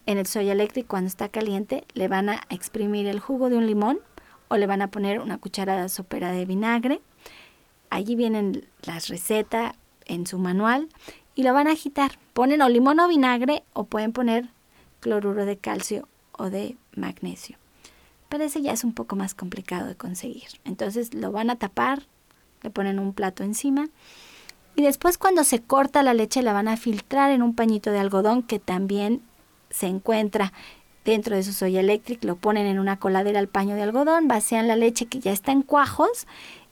En 0.07 0.19
el 0.19 0.27
Soya 0.27 0.53
Electric 0.53 0.87
cuando 0.87 1.09
está 1.09 1.29
caliente 1.29 1.85
le 1.95 2.09
van 2.09 2.29
a 2.29 2.43
exprimir 2.51 3.07
el 3.07 3.21
jugo 3.21 3.49
de 3.49 3.57
un 3.57 3.67
limón 3.67 4.01
o 4.49 4.57
le 4.57 4.67
van 4.67 4.83
a 4.83 4.91
poner 4.91 5.21
una 5.21 5.39
cucharada 5.39 5.89
sopera 5.89 6.33
de 6.33 6.45
vinagre. 6.45 7.01
Allí 7.91 8.17
vienen 8.17 8.67
las 8.83 9.09
recetas 9.09 9.75
en 10.07 10.27
su 10.27 10.39
manual 10.39 10.89
y 11.35 11.43
lo 11.43 11.55
van 11.55 11.69
a 11.69 11.73
agitar. 11.73 12.19
Ponen 12.33 12.63
o 12.63 12.69
limón 12.69 13.01
o 13.01 13.09
vinagre 13.09 13.63
o 13.73 13.85
pueden 13.85 14.13
poner 14.13 14.49
cloruro 15.01 15.45
de 15.45 15.57
calcio 15.57 16.09
o 16.33 16.51
de 16.51 16.77
magnesio 16.97 17.57
pero 18.31 18.45
ese 18.45 18.63
ya 18.63 18.73
es 18.73 18.85
un 18.85 18.95
poco 18.95 19.17
más 19.17 19.35
complicado 19.35 19.87
de 19.87 19.97
conseguir. 19.97 20.49
Entonces 20.65 21.13
lo 21.13 21.31
van 21.33 21.51
a 21.51 21.57
tapar, 21.57 22.07
le 22.63 22.71
ponen 22.71 22.99
un 22.99 23.13
plato 23.13 23.45
encima 23.45 23.91
y 24.77 24.83
después 24.83 25.19
cuando 25.19 25.45
se 25.45 25.61
corta 25.61 26.03
la 26.03 26.15
leche 26.15 26.43
la 26.43 26.55
van 26.55 26.69
a 26.69 26.79
filtrar 26.79 27.31
en 27.33 27.43
un 27.43 27.55
pañito 27.55 27.91
de 27.91 27.99
algodón 27.99 28.43
que 28.43 28.59
también 28.59 29.21
se 29.69 29.87
encuentra 29.87 30.53
dentro 31.05 31.35
de 31.35 31.43
su 31.43 31.53
soya 31.53 31.81
eléctrica, 31.81 32.27
lo 32.27 32.37
ponen 32.37 32.67
en 32.67 32.79
una 32.79 32.99
coladera 32.99 33.41
al 33.41 33.49
paño 33.49 33.75
de 33.75 33.83
algodón, 33.83 34.29
vacían 34.29 34.69
la 34.69 34.77
leche 34.77 35.07
que 35.07 35.19
ya 35.19 35.33
está 35.33 35.53
en 35.53 35.63
cuajos 35.63 36.27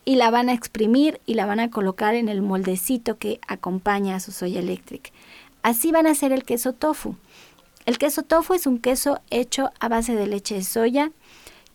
y 0.05 0.17
la 0.17 0.31
van 0.31 0.49
a 0.49 0.55
exprimir 0.55 1.21
y 1.27 1.35
la 1.35 1.47
van 1.47 1.61
a 1.61 1.71
colocar 1.71 2.15
en 2.15 2.29
el 2.29 2.41
moldecito 2.41 3.19
que 3.19 3.41
acompaña 3.47 4.17
a 4.17 4.21
su 4.21 4.33
soya 4.33 4.61
eléctrica. 4.61 5.11
Así 5.63 5.93
van 5.93 6.07
a 6.07 6.13
hacer 6.13 6.33
el 6.33 6.45
queso 6.45 6.73
tofu. 6.73 7.17
El 7.85 7.99
queso 7.99 8.23
tofu 8.23 8.55
es 8.55 8.67
un 8.67 8.79
queso 8.79 9.21
hecho 9.31 9.71
a 9.81 9.89
base 9.89 10.15
de 10.15 10.27
leche 10.27 10.55
de 10.55 10.63
soya, 10.63 11.11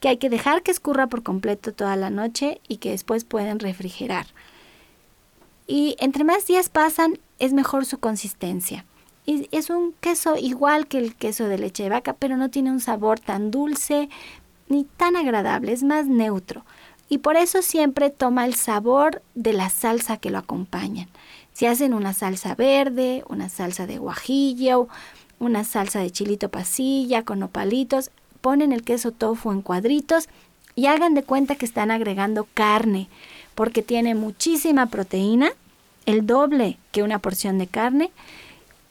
que 0.04 0.10
hay 0.10 0.18
que 0.18 0.30
dejar 0.30 0.64
que 0.64 0.72
escurra 0.72 1.08
por 1.08 1.24
completo 1.24 1.72
toda 1.72 1.96
la 1.96 2.10
noche 2.10 2.60
y 2.68 2.76
que 2.76 2.90
después 2.90 3.24
pueden 3.24 3.60
refrigerar. 3.60 4.26
Y 5.66 5.96
entre 5.98 6.26
más 6.26 6.46
días 6.46 6.68
pasan, 6.68 7.20
es 7.40 7.54
mejor 7.54 7.86
su 7.86 8.00
consistencia. 8.00 8.84
Y 9.26 9.48
es 9.56 9.70
un 9.70 9.94
queso 10.02 10.36
igual 10.36 10.88
que 10.88 10.98
el 10.98 11.16
queso 11.16 11.46
de 11.48 11.58
leche 11.58 11.84
de 11.84 11.90
vaca, 11.90 12.18
pero 12.20 12.36
no 12.36 12.50
tiene 12.50 12.70
un 12.70 12.82
sabor 12.82 13.22
tan 13.22 13.50
dulce 13.50 14.10
ni 14.68 14.84
tan 14.84 15.16
agradable, 15.16 15.72
es 15.72 15.84
más 15.84 16.06
neutro. 16.06 16.66
Y 17.08 17.20
por 17.20 17.38
eso 17.38 17.62
siempre 17.62 18.10
toma 18.10 18.46
el 18.46 18.56
sabor 18.56 19.22
de 19.36 19.54
la 19.54 19.70
salsa 19.70 20.18
que 20.18 20.32
lo 20.32 20.38
acompañan. 20.40 21.08
Si 21.54 21.66
hacen 21.66 21.94
una 21.94 22.12
salsa 22.12 22.56
verde, 22.56 23.24
una 23.30 23.48
salsa 23.48 23.88
de 23.88 24.00
guajillo, 24.00 24.90
una 25.40 25.64
salsa 25.64 26.00
de 26.00 26.12
chilito 26.12 26.50
pasilla 26.50 27.24
con 27.24 27.42
opalitos, 27.42 28.12
ponen 28.44 28.74
el 28.74 28.84
queso 28.84 29.12
tofu 29.12 29.54
en 29.54 29.62
cuadritos 29.62 30.28
y 30.76 30.88
hagan 30.88 31.14
de 31.14 31.24
cuenta 31.24 31.56
que 31.56 31.66
están 31.66 31.92
agregando 31.92 32.46
carne, 32.54 33.08
porque 33.56 33.82
tiene 33.82 34.16
muchísima 34.16 34.88
proteína, 34.88 35.52
el 36.06 36.28
doble 36.28 36.78
que 36.92 37.04
una 37.04 37.20
porción 37.20 37.58
de 37.58 37.68
carne, 37.68 38.12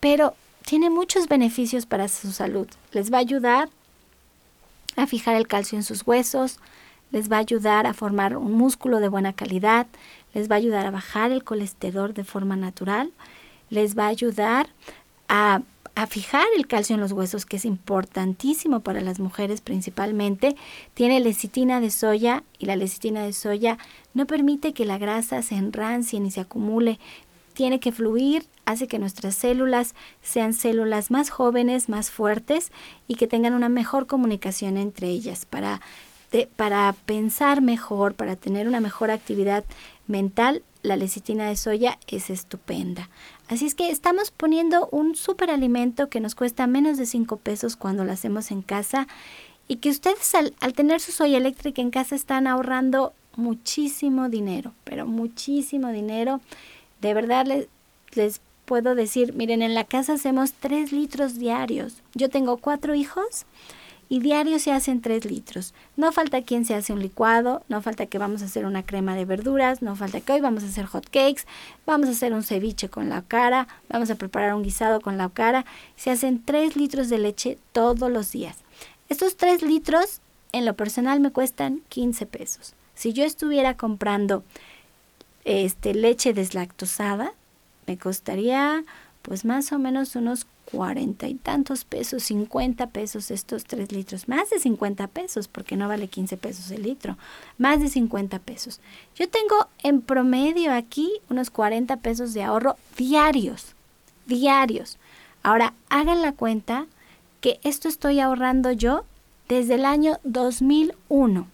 pero 0.00 0.34
tiene 0.64 0.88
muchos 0.88 1.28
beneficios 1.28 1.84
para 1.84 2.08
su 2.08 2.32
salud. 2.32 2.66
Les 2.92 3.12
va 3.12 3.18
a 3.18 3.20
ayudar 3.20 3.68
a 4.96 5.06
fijar 5.06 5.36
el 5.36 5.46
calcio 5.46 5.76
en 5.76 5.84
sus 5.84 6.06
huesos, 6.06 6.58
les 7.10 7.30
va 7.30 7.36
a 7.36 7.40
ayudar 7.40 7.86
a 7.86 7.92
formar 7.92 8.38
un 8.38 8.52
músculo 8.52 9.00
de 9.00 9.08
buena 9.08 9.34
calidad, 9.34 9.86
les 10.32 10.50
va 10.50 10.54
a 10.54 10.58
ayudar 10.58 10.86
a 10.86 10.90
bajar 10.90 11.30
el 11.30 11.44
colesterol 11.44 12.14
de 12.14 12.24
forma 12.24 12.56
natural, 12.56 13.12
les 13.68 13.98
va 13.98 14.06
a 14.06 14.08
ayudar 14.16 14.70
a 15.28 15.60
a 15.94 16.06
fijar 16.06 16.46
el 16.56 16.66
calcio 16.66 16.94
en 16.94 17.00
los 17.00 17.12
huesos, 17.12 17.44
que 17.44 17.56
es 17.56 17.64
importantísimo 17.64 18.80
para 18.80 19.00
las 19.00 19.20
mujeres 19.20 19.60
principalmente. 19.60 20.56
Tiene 20.94 21.20
lecitina 21.20 21.80
de 21.80 21.90
soya 21.90 22.44
y 22.58 22.66
la 22.66 22.76
lecitina 22.76 23.22
de 23.22 23.32
soya 23.32 23.78
no 24.14 24.26
permite 24.26 24.72
que 24.72 24.86
la 24.86 24.98
grasa 24.98 25.42
se 25.42 25.56
enrancie 25.56 26.20
ni 26.20 26.30
se 26.30 26.40
acumule. 26.40 26.98
Tiene 27.52 27.80
que 27.80 27.92
fluir, 27.92 28.46
hace 28.64 28.88
que 28.88 28.98
nuestras 28.98 29.34
células 29.34 29.94
sean 30.22 30.54
células 30.54 31.10
más 31.10 31.28
jóvenes, 31.28 31.90
más 31.90 32.10
fuertes 32.10 32.72
y 33.06 33.16
que 33.16 33.26
tengan 33.26 33.52
una 33.52 33.68
mejor 33.68 34.06
comunicación 34.06 34.78
entre 34.78 35.08
ellas 35.08 35.44
para, 35.44 35.82
para 36.56 36.94
pensar 37.04 37.60
mejor, 37.60 38.14
para 38.14 38.36
tener 38.36 38.66
una 38.66 38.80
mejor 38.80 39.10
actividad 39.10 39.64
mental 40.06 40.62
la 40.82 40.96
lecitina 40.96 41.48
de 41.48 41.56
soya 41.56 41.98
es 42.08 42.28
estupenda. 42.28 43.08
Así 43.48 43.66
es 43.66 43.74
que 43.74 43.90
estamos 43.90 44.30
poniendo 44.30 44.88
un 44.90 45.14
superalimento 45.14 46.08
que 46.08 46.20
nos 46.20 46.34
cuesta 46.34 46.66
menos 46.66 46.96
de 46.96 47.06
5 47.06 47.36
pesos 47.38 47.76
cuando 47.76 48.04
lo 48.04 48.12
hacemos 48.12 48.50
en 48.50 48.62
casa 48.62 49.08
y 49.68 49.76
que 49.76 49.90
ustedes 49.90 50.34
al, 50.34 50.54
tener 50.74 51.00
su 51.00 51.12
soya 51.12 51.38
eléctrica 51.38 51.82
en 51.82 51.90
casa 51.90 52.14
están 52.14 52.46
ahorrando 52.46 53.12
muchísimo 53.36 54.28
dinero, 54.28 54.72
pero 54.84 55.06
muchísimo 55.06 55.88
dinero. 55.88 56.40
De 57.00 57.14
verdad 57.14 57.46
les, 57.46 57.68
les 58.14 58.40
puedo 58.64 58.94
decir, 58.94 59.34
miren, 59.34 59.62
en 59.62 59.74
la 59.74 59.84
casa 59.84 60.14
hacemos 60.14 60.52
3 60.54 60.92
litros 60.92 61.38
diarios. 61.38 61.96
Yo 62.14 62.28
tengo 62.28 62.56
cuatro 62.56 62.94
hijos 62.94 63.44
y 64.12 64.20
diario 64.20 64.58
se 64.58 64.72
hacen 64.72 65.00
3 65.00 65.24
litros. 65.24 65.72
No 65.96 66.12
falta 66.12 66.42
quien 66.42 66.66
se 66.66 66.74
hace 66.74 66.92
un 66.92 67.00
licuado, 67.00 67.64
no 67.70 67.80
falta 67.80 68.04
que 68.04 68.18
vamos 68.18 68.42
a 68.42 68.44
hacer 68.44 68.66
una 68.66 68.82
crema 68.82 69.16
de 69.16 69.24
verduras, 69.24 69.80
no 69.80 69.96
falta 69.96 70.20
que 70.20 70.34
hoy 70.34 70.42
vamos 70.42 70.64
a 70.64 70.66
hacer 70.66 70.84
hot 70.84 71.06
cakes, 71.06 71.46
vamos 71.86 72.10
a 72.10 72.12
hacer 72.12 72.34
un 72.34 72.42
ceviche 72.42 72.90
con 72.90 73.08
la 73.08 73.22
cara, 73.22 73.68
vamos 73.88 74.10
a 74.10 74.16
preparar 74.16 74.54
un 74.54 74.64
guisado 74.64 75.00
con 75.00 75.16
la 75.16 75.30
cara. 75.30 75.64
Se 75.96 76.10
hacen 76.10 76.44
3 76.44 76.76
litros 76.76 77.08
de 77.08 77.16
leche 77.16 77.56
todos 77.72 78.10
los 78.10 78.30
días. 78.32 78.58
Estos 79.08 79.38
3 79.38 79.62
litros 79.62 80.20
en 80.52 80.66
lo 80.66 80.76
personal 80.76 81.18
me 81.20 81.32
cuestan 81.32 81.80
15 81.88 82.26
pesos. 82.26 82.74
Si 82.94 83.14
yo 83.14 83.24
estuviera 83.24 83.78
comprando 83.78 84.44
este 85.46 85.94
leche 85.94 86.34
deslactosada, 86.34 87.32
me 87.86 87.96
costaría 87.96 88.84
pues 89.22 89.46
más 89.46 89.72
o 89.72 89.78
menos 89.78 90.16
unos 90.16 90.46
cuarenta 90.72 91.28
y 91.28 91.34
tantos 91.34 91.84
pesos, 91.84 92.22
50 92.24 92.88
pesos 92.88 93.30
estos 93.30 93.64
tres 93.64 93.92
litros, 93.92 94.26
más 94.26 94.48
de 94.50 94.58
50 94.58 95.06
pesos, 95.08 95.46
porque 95.46 95.76
no 95.76 95.86
vale 95.86 96.08
15 96.08 96.38
pesos 96.38 96.70
el 96.70 96.82
litro, 96.82 97.18
más 97.58 97.80
de 97.80 97.88
50 97.88 98.38
pesos. 98.38 98.80
Yo 99.14 99.28
tengo 99.28 99.68
en 99.82 100.00
promedio 100.00 100.72
aquí 100.72 101.12
unos 101.28 101.50
40 101.50 101.98
pesos 101.98 102.32
de 102.32 102.42
ahorro 102.42 102.76
diarios, 102.96 103.74
diarios. 104.26 104.98
Ahora, 105.42 105.74
hagan 105.90 106.22
la 106.22 106.32
cuenta 106.32 106.86
que 107.40 107.60
esto 107.62 107.88
estoy 107.88 108.20
ahorrando 108.20 108.72
yo 108.72 109.04
desde 109.48 109.74
el 109.74 109.84
año 109.84 110.18
2001. 110.24 111.46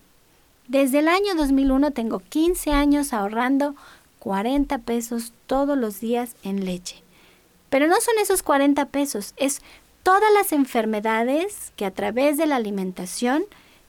Desde 0.69 1.01
el 1.01 1.09
año 1.09 1.35
2001 1.35 1.91
tengo 1.91 2.21
15 2.21 2.71
años 2.73 3.13
ahorrando 3.13 3.75
40 4.21 4.79
pesos 4.79 5.33
todos 5.47 5.77
los 5.77 5.99
días 5.99 6.37
en 6.45 6.65
leche. 6.65 7.03
Pero 7.71 7.87
no 7.87 8.01
son 8.01 8.15
esos 8.21 8.43
40 8.43 8.87
pesos, 8.87 9.35
es 9.37 9.61
todas 10.03 10.33
las 10.33 10.53
enfermedades 10.53 11.73
que 11.77 11.85
a 11.85 11.91
través 11.91 12.37
de 12.37 12.47
la 12.47 12.57
alimentación 12.57 13.45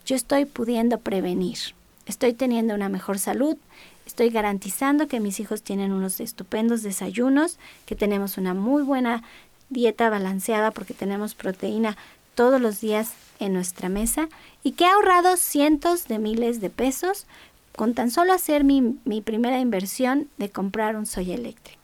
yo 0.05 0.15
estoy 0.15 0.45
pudiendo 0.45 0.99
prevenir. 0.99 1.57
Estoy 2.05 2.33
teniendo 2.33 2.73
una 2.73 2.89
mejor 2.89 3.19
salud, 3.19 3.57
estoy 4.05 4.29
garantizando 4.29 5.07
que 5.07 5.19
mis 5.19 5.39
hijos 5.39 5.61
tienen 5.61 5.93
unos 5.93 6.19
estupendos 6.19 6.81
desayunos, 6.81 7.57
que 7.85 7.95
tenemos 7.95 8.37
una 8.37 8.53
muy 8.53 8.83
buena 8.83 9.23
dieta 9.69 10.09
balanceada 10.09 10.71
porque 10.71 10.93
tenemos 10.93 11.35
proteína 11.35 11.95
todos 12.35 12.59
los 12.59 12.81
días 12.81 13.13
en 13.39 13.53
nuestra 13.53 13.87
mesa 13.87 14.27
y 14.63 14.71
que 14.71 14.85
he 14.85 14.87
ahorrado 14.87 15.37
cientos 15.37 16.07
de 16.07 16.19
miles 16.19 16.59
de 16.59 16.69
pesos 16.69 17.27
con 17.75 17.93
tan 17.93 18.11
solo 18.11 18.33
hacer 18.33 18.63
mi, 18.63 18.97
mi 19.05 19.21
primera 19.21 19.59
inversión 19.59 20.27
de 20.37 20.49
comprar 20.49 20.97
un 20.97 21.05
Soy 21.05 21.31
Electric. 21.31 21.78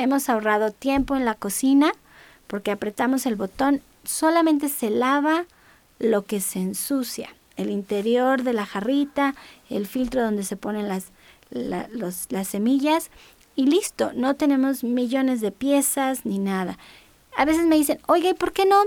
Hemos 0.00 0.30
ahorrado 0.30 0.70
tiempo 0.70 1.14
en 1.14 1.26
la 1.26 1.34
cocina 1.34 1.92
porque 2.46 2.70
apretamos 2.70 3.26
el 3.26 3.36
botón, 3.36 3.82
solamente 4.02 4.70
se 4.70 4.88
lava 4.88 5.44
lo 5.98 6.24
que 6.24 6.40
se 6.40 6.58
ensucia, 6.58 7.28
el 7.58 7.68
interior 7.68 8.42
de 8.42 8.54
la 8.54 8.64
jarrita, 8.64 9.34
el 9.68 9.86
filtro 9.86 10.22
donde 10.22 10.42
se 10.42 10.56
ponen 10.56 10.88
las, 10.88 11.12
las 11.50 12.48
semillas 12.48 13.10
y 13.54 13.66
listo, 13.66 14.12
no 14.14 14.36
tenemos 14.36 14.84
millones 14.84 15.42
de 15.42 15.52
piezas 15.52 16.24
ni 16.24 16.38
nada. 16.38 16.78
A 17.36 17.44
veces 17.44 17.66
me 17.66 17.76
dicen, 17.76 18.00
oiga, 18.06 18.30
¿y 18.30 18.34
por 18.34 18.54
qué 18.54 18.64
no 18.64 18.84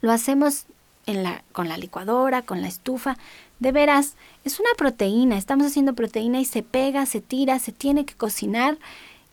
lo 0.00 0.12
hacemos 0.12 0.66
en 1.06 1.24
la, 1.24 1.42
con 1.50 1.68
la 1.68 1.76
licuadora, 1.76 2.42
con 2.42 2.62
la 2.62 2.68
estufa? 2.68 3.16
De 3.58 3.72
veras, 3.72 4.14
es 4.44 4.60
una 4.60 4.70
proteína, 4.78 5.36
estamos 5.36 5.66
haciendo 5.66 5.94
proteína 5.94 6.38
y 6.38 6.44
se 6.44 6.62
pega, 6.62 7.04
se 7.04 7.20
tira, 7.20 7.58
se 7.58 7.72
tiene 7.72 8.04
que 8.04 8.14
cocinar 8.14 8.78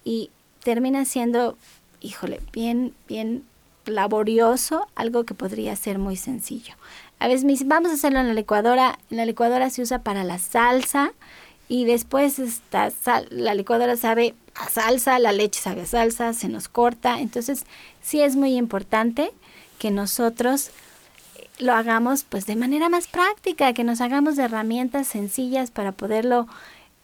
y 0.03 0.29
termina 0.63 1.05
siendo, 1.05 1.57
híjole, 2.01 2.41
bien, 2.51 2.93
bien 3.07 3.43
laborioso, 3.85 4.87
algo 4.95 5.25
que 5.25 5.33
podría 5.33 5.75
ser 5.75 5.99
muy 5.99 6.15
sencillo. 6.15 6.75
A 7.19 7.27
veces 7.27 7.45
me 7.45 7.55
vamos 7.65 7.91
a 7.91 7.95
hacerlo 7.95 8.19
en 8.19 8.27
la 8.27 8.33
licuadora. 8.33 8.99
En 9.09 9.17
la 9.17 9.25
licuadora 9.25 9.69
se 9.69 9.81
usa 9.81 9.99
para 9.99 10.23
la 10.23 10.39
salsa 10.39 11.13
y 11.69 11.85
después 11.85 12.39
esta 12.39 12.91
la 13.29 13.55
licuadora 13.55 13.95
sabe 13.95 14.35
a 14.55 14.69
salsa, 14.69 15.19
la 15.19 15.31
leche 15.31 15.59
sabe 15.59 15.81
a 15.81 15.85
salsa, 15.85 16.33
se 16.33 16.49
nos 16.49 16.67
corta. 16.67 17.19
Entonces 17.19 17.65
sí 18.01 18.21
es 18.21 18.35
muy 18.35 18.55
importante 18.55 19.31
que 19.79 19.91
nosotros 19.91 20.71
lo 21.59 21.73
hagamos 21.73 22.23
pues 22.23 22.45
de 22.45 22.55
manera 22.55 22.89
más 22.89 23.07
práctica, 23.07 23.73
que 23.73 23.83
nos 23.83 24.01
hagamos 24.01 24.35
de 24.35 24.43
herramientas 24.43 25.07
sencillas 25.07 25.71
para 25.71 25.91
poderlo 25.91 26.47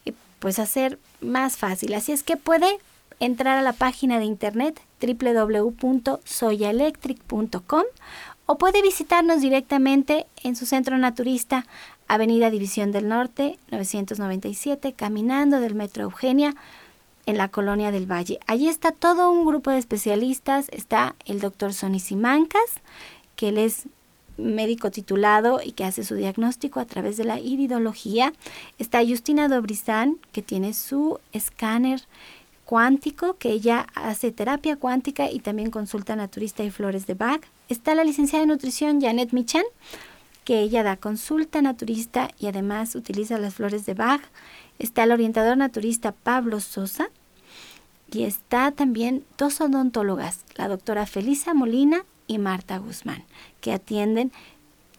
eh, 0.06 0.14
pues 0.40 0.60
hacer 0.60 1.00
más 1.22 1.58
fácil. 1.58 1.94
Así 1.94 2.12
es 2.12 2.24
que 2.24 2.36
puede 2.36 2.80
entrar 3.20 3.58
a 3.58 3.62
la 3.62 3.74
página 3.74 4.18
de 4.20 4.26
internet 4.26 4.80
www.soyaelectric.com 5.02 7.84
o 8.46 8.58
puede 8.58 8.82
visitarnos 8.82 9.42
directamente 9.42 10.26
en 10.44 10.56
su 10.56 10.66
centro 10.66 10.98
naturista, 10.98 11.66
Avenida 12.08 12.50
División 12.50 12.92
del 12.92 13.08
Norte, 13.08 13.60
997, 13.72 14.94
caminando 14.94 15.60
del 15.60 15.76
Metro 15.76 16.02
Eugenia, 16.04 16.56
en 17.28 17.38
la 17.38 17.50
colonia 17.50 17.92
del 17.92 18.12
Valle. 18.12 18.40
Allí 18.48 18.68
está 18.68 18.92
todo 18.92 19.32
un 19.32 19.46
grupo 19.46 19.70
de 19.70 19.78
especialistas, 19.78 20.68
está 20.70 21.16
el 21.26 21.40
doctor 21.40 21.74
Sonny 21.74 22.00
Simancas, 22.00 22.82
que 23.36 23.50
él 23.50 23.60
es 23.60 23.86
médico 24.40 24.90
titulado 24.90 25.62
y 25.64 25.74
que 25.74 25.84
hace 25.84 26.04
su 26.04 26.16
diagnóstico 26.16 26.80
a 26.80 26.86
través 26.86 27.18
de 27.18 27.26
la 27.26 27.40
iridología. 27.40 28.34
Está 28.80 29.06
Justina 29.06 29.48
Dobrizán, 29.48 30.18
que 30.32 30.42
tiene 30.42 30.74
su 30.74 31.20
escáner 31.32 32.02
cuántico, 32.70 33.36
que 33.40 33.50
ella 33.50 33.88
hace 33.96 34.32
terapia 34.32 34.76
cuántica 34.76 35.32
y 35.32 35.40
también 35.40 35.72
consulta 35.72 36.16
naturista 36.16 36.64
y 36.64 36.70
flores 36.70 37.08
de 37.08 37.16
Bach. 37.16 37.42
Está 37.68 37.96
la 37.96 38.04
licenciada 38.04 38.46
de 38.46 38.48
nutrición 38.48 39.02
Janet 39.02 39.32
Michan, 39.32 39.64
que 40.44 40.60
ella 40.60 40.84
da 40.84 40.96
consulta 40.96 41.64
naturista 41.64 42.30
y 42.38 42.46
además 42.46 42.94
utiliza 42.94 43.40
las 43.40 43.56
flores 43.56 43.88
de 43.88 43.96
Bach. 43.96 44.22
Está 44.78 45.06
el 45.06 45.14
orientador 45.14 45.58
naturista 45.58 46.12
Pablo 46.12 46.60
Sosa. 46.60 47.10
Y 48.12 48.26
está 48.26 48.72
también 48.72 49.26
dos 49.36 49.62
odontólogas, 49.62 50.46
la 50.56 50.68
doctora 50.68 51.08
Felisa 51.08 51.56
Molina 51.56 52.06
y 52.28 52.38
Marta 52.38 52.78
Guzmán, 52.78 53.24
que 53.62 53.74
atienden 53.74 54.32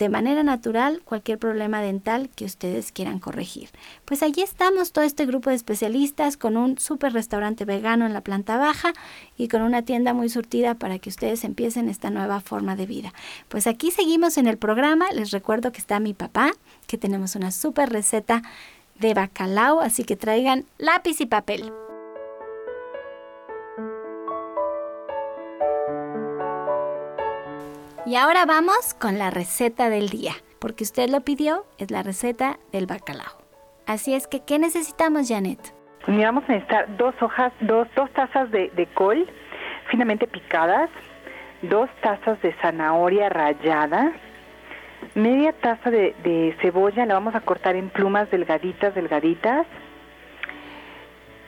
de 0.00 0.08
manera 0.08 0.42
natural 0.42 1.02
cualquier 1.04 1.38
problema 1.38 1.82
dental 1.82 2.30
que 2.34 2.46
ustedes 2.46 2.90
quieran 2.90 3.18
corregir. 3.18 3.68
Pues 4.06 4.22
allí 4.22 4.40
estamos, 4.40 4.92
todo 4.92 5.04
este 5.04 5.26
grupo 5.26 5.50
de 5.50 5.56
especialistas 5.56 6.38
con 6.38 6.56
un 6.56 6.78
super 6.78 7.12
restaurante 7.12 7.66
vegano 7.66 8.06
en 8.06 8.14
la 8.14 8.22
planta 8.22 8.56
baja 8.56 8.94
y 9.36 9.48
con 9.48 9.60
una 9.60 9.82
tienda 9.82 10.14
muy 10.14 10.30
surtida 10.30 10.74
para 10.74 10.98
que 10.98 11.10
ustedes 11.10 11.44
empiecen 11.44 11.90
esta 11.90 12.08
nueva 12.08 12.40
forma 12.40 12.76
de 12.76 12.86
vida. 12.86 13.12
Pues 13.48 13.66
aquí 13.66 13.90
seguimos 13.90 14.38
en 14.38 14.46
el 14.46 14.56
programa, 14.56 15.12
les 15.12 15.32
recuerdo 15.32 15.70
que 15.70 15.78
está 15.78 16.00
mi 16.00 16.14
papá, 16.14 16.52
que 16.86 16.96
tenemos 16.96 17.36
una 17.36 17.50
super 17.50 17.90
receta 17.90 18.40
de 18.98 19.12
bacalao, 19.12 19.82
así 19.82 20.04
que 20.04 20.16
traigan 20.16 20.64
lápiz 20.78 21.20
y 21.20 21.26
papel. 21.26 21.70
Y 28.10 28.16
ahora 28.16 28.44
vamos 28.44 28.92
con 28.94 29.18
la 29.18 29.30
receta 29.30 29.88
del 29.88 30.08
día, 30.08 30.32
porque 30.58 30.82
usted 30.82 31.08
lo 31.10 31.20
pidió, 31.20 31.64
es 31.78 31.92
la 31.92 32.02
receta 32.02 32.58
del 32.72 32.86
bacalao. 32.86 33.38
Así 33.86 34.14
es 34.14 34.26
que, 34.26 34.40
¿qué 34.40 34.58
necesitamos, 34.58 35.28
Janet? 35.28 35.60
Vamos 36.08 36.42
a 36.48 36.54
necesitar 36.54 36.96
dos 36.96 37.14
hojas, 37.22 37.52
dos, 37.60 37.86
dos 37.94 38.10
tazas 38.10 38.50
de, 38.50 38.88
col 38.94 39.30
finamente 39.92 40.26
picadas, 40.26 40.90
dos 41.62 41.88
tazas 42.02 42.42
de 42.42 42.52
zanahoria 42.54 43.28
rallada, 43.28 44.10
media 45.14 45.52
taza 45.52 45.92
de, 45.92 46.12
de, 46.24 46.56
cebolla, 46.60 47.06
la 47.06 47.14
vamos 47.14 47.36
a 47.36 47.40
cortar 47.42 47.76
en 47.76 47.90
plumas 47.90 48.28
delgaditas, 48.32 48.92
delgaditas, 48.92 49.68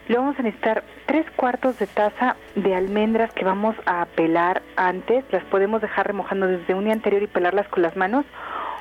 Luego 0.08 0.24
vamos 0.24 0.38
a 0.38 0.42
necesitar 0.42 0.82
tres 1.06 1.30
cuartos 1.36 1.78
de 1.78 1.86
taza 1.86 2.36
de 2.56 2.74
almendras 2.74 3.32
que 3.32 3.44
vamos 3.44 3.76
a 3.86 4.04
pelar 4.06 4.62
antes. 4.76 5.24
Las 5.30 5.44
podemos 5.44 5.80
dejar 5.80 6.08
remojando 6.08 6.46
desde 6.48 6.74
un 6.74 6.84
día 6.84 6.92
anterior 6.92 7.22
y 7.22 7.28
pelarlas 7.28 7.68
con 7.68 7.82
las 7.82 7.96
manos 7.96 8.24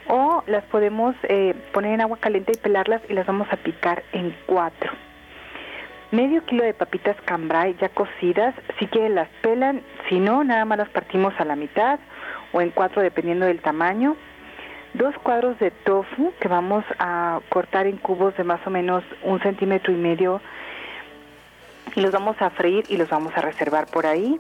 o 0.07 0.43
las 0.47 0.63
podemos 0.65 1.15
eh, 1.23 1.53
poner 1.73 1.93
en 1.93 2.01
agua 2.01 2.17
caliente 2.17 2.53
y 2.55 2.57
pelarlas 2.57 3.01
y 3.07 3.13
las 3.13 3.27
vamos 3.27 3.47
a 3.51 3.57
picar 3.57 4.03
en 4.13 4.35
cuatro. 4.47 4.91
Medio 6.11 6.43
kilo 6.43 6.63
de 6.63 6.73
papitas 6.73 7.15
cambrai 7.23 7.75
ya 7.79 7.87
cocidas, 7.87 8.53
si 8.77 8.87
quieren 8.87 9.15
las 9.15 9.29
pelan, 9.41 9.81
si 10.09 10.19
no, 10.19 10.43
nada 10.43 10.65
más 10.65 10.77
las 10.77 10.89
partimos 10.89 11.33
a 11.39 11.45
la 11.45 11.55
mitad 11.55 11.99
o 12.51 12.61
en 12.61 12.71
cuatro 12.71 13.01
dependiendo 13.01 13.45
del 13.45 13.61
tamaño. 13.61 14.17
Dos 14.93 15.15
cuadros 15.23 15.57
de 15.59 15.71
tofu 15.71 16.33
que 16.41 16.49
vamos 16.49 16.83
a 16.99 17.39
cortar 17.47 17.87
en 17.87 17.95
cubos 17.95 18.35
de 18.35 18.43
más 18.43 18.59
o 18.67 18.69
menos 18.69 19.05
un 19.23 19.39
centímetro 19.39 19.93
y 19.93 19.95
medio 19.95 20.41
y 21.95 22.01
los 22.01 22.11
vamos 22.11 22.35
a 22.41 22.49
freír 22.49 22.85
y 22.89 22.97
los 22.97 23.09
vamos 23.09 23.33
a 23.35 23.41
reservar 23.41 23.87
por 23.87 24.05
ahí. 24.05 24.39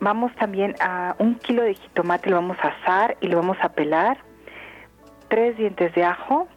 Vamos 0.00 0.34
también 0.36 0.74
a 0.80 1.16
un 1.18 1.34
kilo 1.36 1.62
de 1.62 1.74
jitomate, 1.74 2.30
lo 2.30 2.36
vamos 2.36 2.56
a 2.62 2.68
asar 2.68 3.16
y 3.20 3.28
lo 3.28 3.36
vamos 3.36 3.58
a 3.62 3.70
pelar. 3.70 4.18
Tres 5.28 5.56
dientes 5.56 5.94
de 5.94 6.04
ajo, 6.04 6.48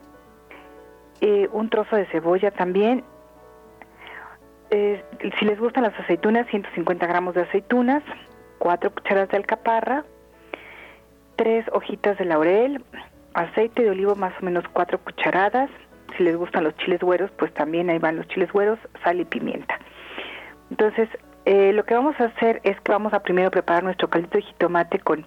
eh, 1.22 1.50
un 1.52 1.70
trozo 1.70 1.96
de 1.96 2.06
cebolla 2.08 2.52
también. 2.52 3.04
Eh, 4.70 5.04
si 5.40 5.46
les 5.46 5.60
gustan 5.60 5.84
las 5.84 6.00
aceitunas, 6.00 6.48
150 6.48 7.06
gramos 7.06 7.36
de 7.36 7.42
aceitunas, 7.42 8.04
cuatro 8.60 8.92
cucharadas 8.92 9.30
de 9.30 9.38
alcaparra, 9.38 10.06
tres 11.36 11.66
hojitas 11.74 12.18
de 12.18 12.26
laurel, 12.26 12.84
aceite 13.34 13.84
de 13.84 13.90
olivo 13.90 14.16
más 14.16 14.34
o 14.42 14.46
menos 14.46 14.64
cuatro 14.72 15.00
cucharadas. 15.00 15.70
Si 16.16 16.24
les 16.24 16.36
gustan 16.36 16.64
los 16.64 16.76
chiles 16.78 17.02
güeros, 17.02 17.32
pues 17.32 17.54
también 17.54 17.90
ahí 17.90 17.98
van 17.98 18.18
los 18.18 18.28
chiles 18.28 18.52
güeros, 18.52 18.80
sal 19.04 19.20
y 19.20 19.26
pimienta. 19.26 19.80
Entonces, 20.72 21.08
eh, 21.46 21.74
lo 21.74 21.86
que 21.86 21.94
vamos 21.94 22.20
a 22.20 22.26
hacer 22.26 22.62
es 22.64 22.80
que 22.82 22.92
vamos 22.92 23.14
a 23.14 23.20
primero 23.20 23.52
preparar 23.52 23.84
nuestro 23.84 24.10
caldito 24.10 24.38
de 24.38 24.44
jitomate 24.44 25.00
con 25.00 25.26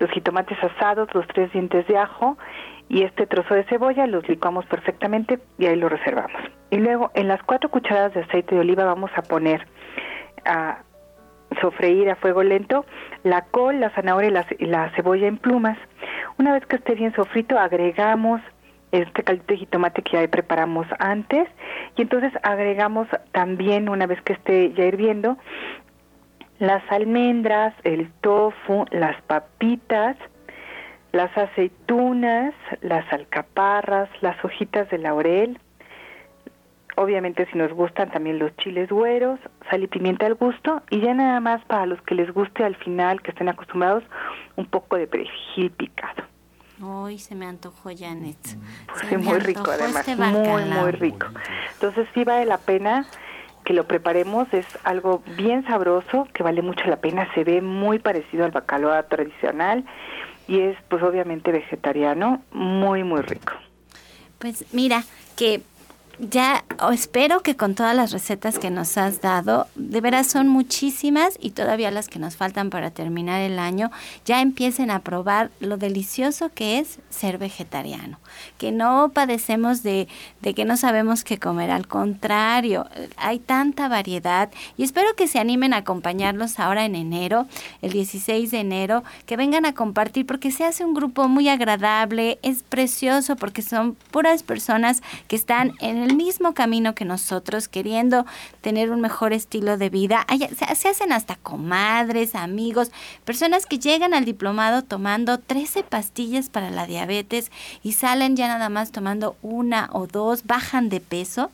los 0.00 0.10
jitomates 0.10 0.56
asados, 0.62 1.12
los 1.14 1.26
tres 1.28 1.52
dientes 1.52 1.86
de 1.86 1.98
ajo 1.98 2.38
y 2.88 3.02
este 3.02 3.26
trozo 3.26 3.54
de 3.54 3.64
cebolla, 3.64 4.06
los 4.06 4.28
licuamos 4.28 4.66
perfectamente 4.66 5.38
y 5.58 5.66
ahí 5.66 5.76
lo 5.76 5.88
reservamos. 5.88 6.40
Y 6.70 6.76
luego 6.76 7.10
en 7.14 7.28
las 7.28 7.42
cuatro 7.42 7.70
cucharadas 7.70 8.14
de 8.14 8.20
aceite 8.20 8.54
de 8.54 8.60
oliva 8.60 8.84
vamos 8.84 9.10
a 9.16 9.22
poner 9.22 9.66
a 10.44 10.82
sofreír 11.60 12.10
a 12.10 12.16
fuego 12.16 12.42
lento 12.42 12.84
la 13.22 13.42
col, 13.46 13.80
la 13.80 13.90
zanahoria 13.90 14.46
y 14.58 14.66
la, 14.66 14.90
cebolla 14.90 15.26
en 15.26 15.38
plumas. 15.38 15.78
Una 16.38 16.52
vez 16.52 16.66
que 16.66 16.76
esté 16.76 16.94
bien 16.94 17.14
sofrito, 17.14 17.58
agregamos 17.58 18.40
este 19.02 19.22
caldito 19.22 19.54
de 19.54 19.58
jitomate 19.58 20.02
que 20.02 20.12
ya 20.20 20.28
preparamos 20.28 20.86
antes. 20.98 21.48
Y 21.96 22.02
entonces 22.02 22.32
agregamos 22.42 23.08
también, 23.32 23.88
una 23.88 24.06
vez 24.06 24.20
que 24.22 24.34
esté 24.34 24.72
ya 24.72 24.84
hirviendo, 24.84 25.36
las 26.58 26.82
almendras, 26.90 27.74
el 27.84 28.10
tofu, 28.20 28.84
las 28.90 29.20
papitas, 29.22 30.16
las 31.12 31.36
aceitunas, 31.36 32.54
las 32.80 33.10
alcaparras, 33.12 34.08
las 34.20 34.42
hojitas 34.44 34.88
de 34.90 34.98
laurel, 34.98 35.58
obviamente 36.96 37.46
si 37.50 37.58
nos 37.58 37.72
gustan 37.72 38.10
también 38.10 38.38
los 38.38 38.56
chiles 38.56 38.88
güeros, 38.88 39.38
sal 39.70 39.82
y 39.82 39.86
pimienta 39.86 40.26
al 40.26 40.34
gusto. 40.34 40.82
Y 40.90 41.00
ya 41.00 41.14
nada 41.14 41.40
más 41.40 41.64
para 41.64 41.86
los 41.86 42.00
que 42.02 42.14
les 42.14 42.32
guste 42.32 42.64
al 42.64 42.76
final, 42.76 43.22
que 43.22 43.30
estén 43.30 43.48
acostumbrados, 43.48 44.04
un 44.56 44.66
poco 44.66 44.96
de 44.96 45.06
perejil 45.06 45.70
picado. 45.70 46.33
Hoy 46.82 47.18
se 47.18 47.34
me 47.34 47.46
antojó 47.46 47.90
Janet. 47.96 48.38
Pues 48.86 49.18
muy 49.22 49.38
rico 49.38 49.70
además, 49.70 50.06
este 50.08 50.16
muy 50.16 50.64
muy 50.64 50.90
rico. 50.92 51.26
Entonces 51.74 52.08
sí 52.14 52.24
vale 52.24 52.44
la 52.46 52.58
pena 52.58 53.06
que 53.64 53.72
lo 53.72 53.86
preparemos, 53.86 54.46
es 54.52 54.66
algo 54.84 55.22
bien 55.36 55.64
sabroso, 55.66 56.28
que 56.34 56.42
vale 56.42 56.60
mucho 56.60 56.84
la 56.84 56.96
pena, 56.96 57.32
se 57.34 57.44
ve 57.44 57.62
muy 57.62 57.98
parecido 57.98 58.44
al 58.44 58.50
bacalao 58.50 59.02
tradicional 59.06 59.84
y 60.46 60.60
es 60.60 60.76
pues 60.88 61.02
obviamente 61.02 61.50
vegetariano, 61.50 62.42
muy 62.52 63.04
muy 63.04 63.22
rico. 63.22 63.54
Pues 64.38 64.66
mira, 64.72 65.02
que 65.36 65.62
ya 66.18 66.64
espero 66.92 67.40
que 67.40 67.56
con 67.56 67.74
todas 67.74 67.96
las 67.96 68.12
recetas 68.12 68.58
que 68.58 68.70
nos 68.70 68.96
has 68.98 69.20
dado, 69.20 69.66
de 69.74 70.00
veras 70.00 70.26
son 70.26 70.48
muchísimas 70.48 71.36
y 71.40 71.50
todavía 71.50 71.90
las 71.90 72.08
que 72.08 72.18
nos 72.18 72.36
faltan 72.36 72.70
para 72.70 72.90
terminar 72.90 73.40
el 73.40 73.58
año, 73.58 73.90
ya 74.24 74.40
empiecen 74.40 74.90
a 74.90 75.00
probar 75.00 75.50
lo 75.60 75.76
delicioso 75.76 76.50
que 76.54 76.78
es 76.78 76.98
ser 77.10 77.38
vegetariano, 77.38 78.18
que 78.58 78.72
no 78.72 79.10
padecemos 79.12 79.82
de, 79.82 80.08
de 80.40 80.54
que 80.54 80.64
no 80.64 80.76
sabemos 80.76 81.24
qué 81.24 81.38
comer, 81.38 81.70
al 81.70 81.86
contrario, 81.86 82.86
hay 83.16 83.38
tanta 83.38 83.88
variedad 83.88 84.50
y 84.76 84.84
espero 84.84 85.14
que 85.16 85.28
se 85.28 85.38
animen 85.38 85.74
a 85.74 85.78
acompañarlos 85.78 86.58
ahora 86.60 86.84
en 86.84 86.94
enero, 86.94 87.46
el 87.82 87.92
16 87.92 88.50
de 88.50 88.60
enero, 88.60 89.04
que 89.26 89.36
vengan 89.36 89.66
a 89.66 89.74
compartir 89.74 90.26
porque 90.26 90.50
se 90.50 90.64
hace 90.64 90.84
un 90.84 90.94
grupo 90.94 91.28
muy 91.28 91.48
agradable, 91.48 92.38
es 92.42 92.62
precioso 92.62 93.36
porque 93.36 93.62
son 93.62 93.96
puras 94.10 94.42
personas 94.42 95.02
que 95.28 95.36
están 95.36 95.72
en 95.80 96.03
el 96.04 96.16
mismo 96.16 96.54
camino 96.54 96.94
que 96.94 97.04
nosotros, 97.04 97.68
queriendo 97.68 98.26
tener 98.60 98.90
un 98.90 99.00
mejor 99.00 99.32
estilo 99.32 99.76
de 99.76 99.90
vida. 99.90 100.26
se, 100.56 100.88
hacen 100.88 101.12
hasta 101.12 101.36
comadres, 101.36 102.34
amigos, 102.34 102.92
personas 103.24 103.66
que 103.66 103.78
llegan 103.78 104.14
al 104.14 104.24
diplomado 104.24 104.82
tomando 104.82 105.38
13 105.38 105.82
pastillas 105.82 106.48
para 106.48 106.70
la 106.70 106.86
diabetes 106.86 107.50
y 107.82 107.92
salen 107.92 108.36
ya 108.36 108.48
nada 108.48 108.68
más 108.68 108.92
tomando 108.92 109.36
una 109.42 109.88
o 109.92 110.06
dos, 110.06 110.46
bajan 110.46 110.88
de 110.88 111.00
peso. 111.00 111.50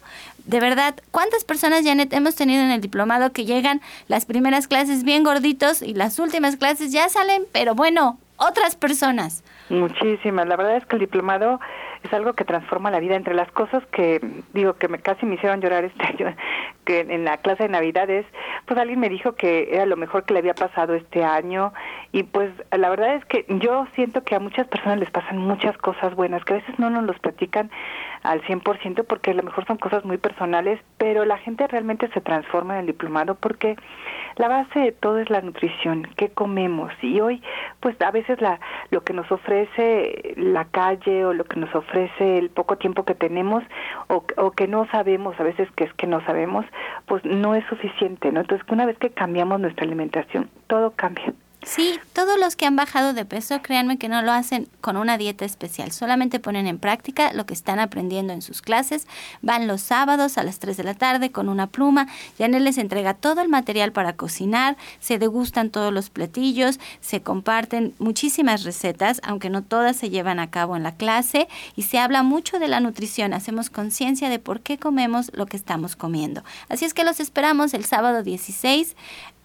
De 0.47 0.61
verdad, 0.61 0.95
¿cuántas 1.11 1.45
personas, 1.45 1.85
Janet, 1.85 2.13
hemos 2.13 2.35
tenido 2.35 2.63
en 2.63 2.71
el 2.71 2.81
diplomado 2.81 3.33
que 3.33 3.45
llegan 3.45 3.81
las 4.09 4.25
primeras 4.27 4.69
clases 4.69 5.05
bien 5.05 5.23
gorditos 5.23 5.83
y 5.83 5.95
las 5.95 6.19
últimas 6.19 6.57
clases 6.57 6.93
ya 6.93 7.09
salen, 7.09 7.45
pero 7.53 7.75
bueno, 7.75 8.19
otras 8.37 8.75
personas? 8.75 9.45
Muchísimas. 9.69 10.49
La 10.49 10.57
verdad 10.57 10.77
es 10.77 10.87
que 10.87 10.97
el 10.97 11.01
diplomado 11.01 11.61
es 12.03 12.13
algo 12.13 12.33
que 12.35 12.45
transforma 12.45 12.91
la 12.91 13.01
vida. 13.01 13.17
Entre 13.17 13.35
las 13.35 13.51
cosas 13.53 13.85
que 13.87 14.21
digo 14.53 14.75
que 14.75 14.89
me 14.89 14.99
casi 14.99 15.27
me 15.27 15.35
hicieron 15.35 15.61
llorar 15.61 15.85
este 15.85 16.05
año, 16.05 16.35
que 16.85 17.01
en 17.01 17.25
la 17.25 17.39
clase 17.39 17.65
de 17.65 17.69
Navidades, 17.69 18.27
pues 18.67 18.79
alguien 18.79 19.01
me 19.01 19.09
dijo 19.09 19.35
que 19.35 19.69
era 19.73 19.87
lo 19.87 19.97
mejor 19.97 20.25
que 20.25 20.35
le 20.35 20.41
había 20.41 20.55
pasado 20.55 20.95
este 20.95 21.25
año 21.25 21.73
y 22.13 22.25
pues 22.25 22.51
la 22.77 22.91
verdad 22.91 23.15
es 23.15 23.25
que 23.27 23.45
yo 23.49 23.87
siento 23.95 24.25
que 24.25 24.35
a 24.35 24.41
muchas 24.41 24.67
personas 24.67 24.99
les 24.99 25.11
pasan 25.11 25.39
muchas 25.39 25.77
cosas 25.79 26.15
buenas, 26.15 26.45
que 26.45 26.55
a 26.55 26.57
veces 26.57 26.79
no 26.79 26.91
nos 26.91 27.05
los 27.05 27.19
platican 27.19 27.71
al 28.23 28.43
100% 28.43 29.05
porque 29.07 29.31
a 29.31 29.35
lo 29.35 29.43
mejor 29.43 29.67
son 29.67 29.77
cosas 29.77 30.05
muy 30.05 30.19
personales, 30.19 30.81
pero 30.99 31.25
la 31.25 31.39
gente 31.39 31.67
realmente 31.67 32.09
se 32.13 32.21
transforma 32.21 32.75
en 32.75 32.81
el 32.81 32.87
diplomado 32.87 33.35
porque 33.35 33.77
la 34.37 34.49
base 34.49 34.79
de 34.79 34.93
todo 34.93 35.19
es 35.19 35.31
la 35.31 35.41
nutrición, 35.41 36.09
qué 36.17 36.31
comemos 36.31 36.93
y 37.03 37.21
hoy 37.21 37.43
pues 37.81 38.01
a 38.01 38.11
veces 38.11 38.41
la 38.41 38.61
lo 38.91 39.03
que 39.03 39.13
nos 39.13 39.31
ofrece 39.31 40.35
la 40.37 40.65
calle 40.67 41.25
o 41.25 41.33
lo 41.33 41.45
que 41.45 41.59
nos 41.59 41.75
ofrece 41.75 42.39
el 42.39 42.51
poco 42.51 42.77
tiempo 42.77 43.05
que 43.05 43.15
tenemos 43.15 43.65
o, 44.09 44.25
o 44.37 44.51
que 44.53 44.67
no 44.69 44.87
sabemos, 44.91 45.39
a 45.39 45.45
veces 45.45 45.69
que 45.73 45.85
es 45.85 45.93
que 45.95 46.07
no 46.07 46.25
sabemos, 46.25 46.67
pues 47.07 47.25
no 47.25 47.55
es 47.55 47.65
suficiente, 47.67 48.33
¿no? 48.33 48.41
Entonces 48.41 48.67
una 48.71 48.87
vez 48.87 48.99
que 48.99 49.11
cambiamos 49.11 49.61
nuestra 49.61 49.85
alimentación, 49.85 50.51
todo 50.67 50.93
cambia. 50.93 51.33
Sí, 51.63 52.01
todos 52.15 52.39
los 52.39 52.57
que 52.57 52.65
han 52.65 52.75
bajado 52.75 53.13
de 53.13 53.27
peso, 53.27 53.61
créanme 53.61 53.99
que 53.99 54.09
no 54.09 54.23
lo 54.23 54.33
hacen 54.33 54.67
con 54.81 54.97
una 54.97 55.19
dieta 55.19 55.45
especial, 55.45 55.93
solamente 55.93 56.41
ponen 56.41 56.67
en 56.67 56.79
práctica 56.79 57.35
lo 57.35 57.45
que 57.45 57.53
están 57.53 57.79
aprendiendo 57.79 58.33
en 58.33 58.41
sus 58.41 58.63
clases, 58.63 59.07
van 59.43 59.67
los 59.67 59.83
sábados 59.83 60.39
a 60.39 60.43
las 60.43 60.59
3 60.59 60.79
de 60.79 60.85
la 60.85 60.95
tarde 60.95 61.31
con 61.31 61.51
una 61.51 61.67
pluma, 61.67 62.09
Janel 62.39 62.65
les 62.65 62.79
entrega 62.79 63.13
todo 63.13 63.43
el 63.43 63.51
material 63.51 63.93
para 63.93 64.15
cocinar, 64.15 64.79
se 65.01 65.19
degustan 65.19 65.69
todos 65.69 65.93
los 65.93 66.09
platillos, 66.09 66.81
se 67.01 67.21
comparten 67.21 67.95
muchísimas 67.99 68.65
recetas, 68.65 69.21
aunque 69.23 69.51
no 69.51 69.63
todas 69.63 69.97
se 69.97 70.09
llevan 70.09 70.41
a 70.41 70.51
cabo 70.51 70.77
en 70.77 70.83
la 70.83 70.97
clase, 70.97 71.47
y 71.77 71.83
se 71.83 71.99
habla 71.99 72.23
mucho 72.23 72.59
de 72.59 72.69
la 72.69 72.81
nutrición, 72.81 73.35
hacemos 73.35 73.69
conciencia 73.69 74.31
de 74.31 74.39
por 74.39 74.61
qué 74.61 74.79
comemos 74.79 75.31
lo 75.35 75.45
que 75.45 75.59
estamos 75.59 75.95
comiendo. 75.95 76.43
Así 76.71 76.87
es 76.87 76.95
que 76.95 77.05
los 77.05 77.21
esperamos 77.21 77.75
el 77.75 77.85
sábado 77.85 78.23
16 78.23 78.97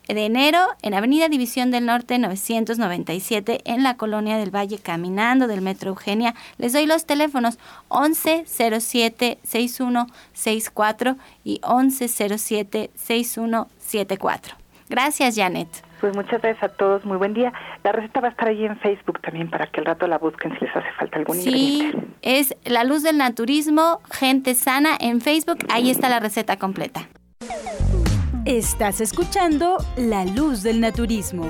de 0.08 0.26
enero 0.26 0.60
en 0.82 0.94
Avenida 0.94 1.30
División 1.30 1.72
del 1.72 1.86
Norte 1.86 2.20
997 2.20 3.62
en 3.66 3.84
la 3.84 3.98
Colonia 3.98 4.38
del 4.38 4.56
Valle 4.56 4.78
caminando 4.80 5.48
del 5.48 5.62
Metro 5.62 5.90
Eugenia. 5.90 6.36
Les 6.58 6.74
doy 6.74 6.86
los 6.86 7.06
teléfonos 7.06 7.58
1107 7.90 9.40
6164 9.44 11.16
y 11.44 11.62
1107 11.68 12.92
6174. 12.96 14.56
Gracias, 14.90 15.36
Janet. 15.36 15.68
Pues 16.00 16.16
muchas 16.16 16.42
gracias 16.42 16.64
a 16.64 16.70
todos, 16.70 17.04
muy 17.06 17.18
buen 17.18 17.34
día. 17.34 17.52
La 17.84 17.92
receta 17.92 18.20
va 18.22 18.28
a 18.28 18.32
estar 18.32 18.48
allí 18.48 18.66
en 18.66 18.78
Facebook 18.78 19.20
también 19.22 19.50
para 19.50 19.68
que 19.68 19.80
el 19.80 19.86
rato 19.86 20.08
la 20.08 20.18
busquen 20.18 20.54
si 20.54 20.66
les 20.66 20.76
hace 20.76 20.92
falta 21.00 21.18
algún 21.18 21.38
sí, 21.38 21.92
es 22.22 22.56
La 22.64 22.84
Luz 22.84 23.02
del 23.02 23.18
Naturismo, 23.18 24.02
Gente 24.12 24.54
Sana 24.54 24.96
en 25.00 25.22
Facebook, 25.22 25.60
ahí 25.70 25.90
está 25.90 26.10
la 26.10 26.20
receta 26.20 26.58
completa. 26.58 27.08
Estás 28.46 29.02
escuchando 29.02 29.78
La 29.98 30.24
Luz 30.24 30.62
del 30.62 30.80
Naturismo. 30.80 31.50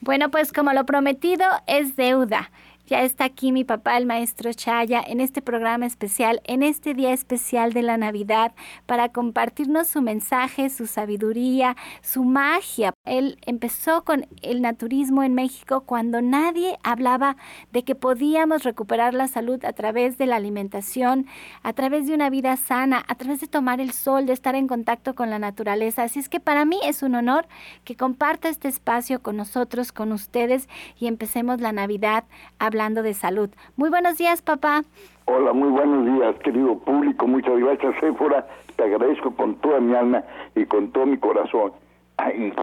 Bueno, 0.00 0.30
pues 0.30 0.54
como 0.54 0.72
lo 0.72 0.86
prometido 0.86 1.44
es 1.66 1.96
deuda. 1.96 2.50
Ya 2.90 3.02
está 3.02 3.22
aquí 3.26 3.52
mi 3.52 3.62
papá, 3.62 3.96
el 3.96 4.04
maestro 4.04 4.52
Chaya, 4.52 5.00
en 5.06 5.20
este 5.20 5.42
programa 5.42 5.86
especial, 5.86 6.40
en 6.42 6.64
este 6.64 6.92
día 6.92 7.12
especial 7.12 7.72
de 7.72 7.82
la 7.82 7.96
Navidad, 7.96 8.52
para 8.86 9.10
compartirnos 9.10 9.86
su 9.86 10.02
mensaje, 10.02 10.68
su 10.70 10.88
sabiduría, 10.88 11.76
su 12.02 12.24
magia. 12.24 12.92
Él 13.04 13.38
empezó 13.46 14.02
con 14.02 14.26
el 14.42 14.60
naturismo 14.60 15.22
en 15.22 15.34
México 15.34 15.82
cuando 15.82 16.20
nadie 16.20 16.80
hablaba 16.82 17.36
de 17.70 17.84
que 17.84 17.94
podíamos 17.94 18.64
recuperar 18.64 19.14
la 19.14 19.28
salud 19.28 19.64
a 19.64 19.72
través 19.72 20.18
de 20.18 20.26
la 20.26 20.34
alimentación, 20.34 21.26
a 21.62 21.72
través 21.74 22.08
de 22.08 22.14
una 22.14 22.28
vida 22.28 22.56
sana, 22.56 23.04
a 23.06 23.14
través 23.14 23.40
de 23.40 23.46
tomar 23.46 23.80
el 23.80 23.92
sol, 23.92 24.26
de 24.26 24.32
estar 24.32 24.56
en 24.56 24.66
contacto 24.66 25.14
con 25.14 25.30
la 25.30 25.38
naturaleza. 25.38 26.02
Así 26.02 26.18
es 26.18 26.28
que 26.28 26.40
para 26.40 26.64
mí 26.64 26.80
es 26.82 27.04
un 27.04 27.14
honor 27.14 27.46
que 27.84 27.94
comparta 27.94 28.48
este 28.48 28.66
espacio 28.66 29.22
con 29.22 29.36
nosotros, 29.36 29.92
con 29.92 30.10
ustedes 30.10 30.68
y 30.98 31.06
empecemos 31.06 31.60
la 31.60 31.70
Navidad 31.70 32.24
hablando 32.58 32.79
de 32.80 33.12
salud. 33.12 33.50
Muy 33.76 33.90
buenos 33.90 34.16
días, 34.16 34.40
papá. 34.40 34.84
Hola, 35.26 35.52
muy 35.52 35.68
buenos 35.68 36.06
días, 36.06 36.34
querido 36.42 36.78
público. 36.78 37.26
Muchas 37.26 37.58
gracias, 37.58 37.94
Sephora. 38.00 38.46
Te 38.76 38.84
agradezco 38.84 39.36
con 39.36 39.56
toda 39.56 39.80
mi 39.80 39.94
alma 39.94 40.24
y 40.54 40.64
con 40.64 40.90
todo 40.90 41.04
mi 41.04 41.18
corazón. 41.18 41.72
Ay, 42.16 42.54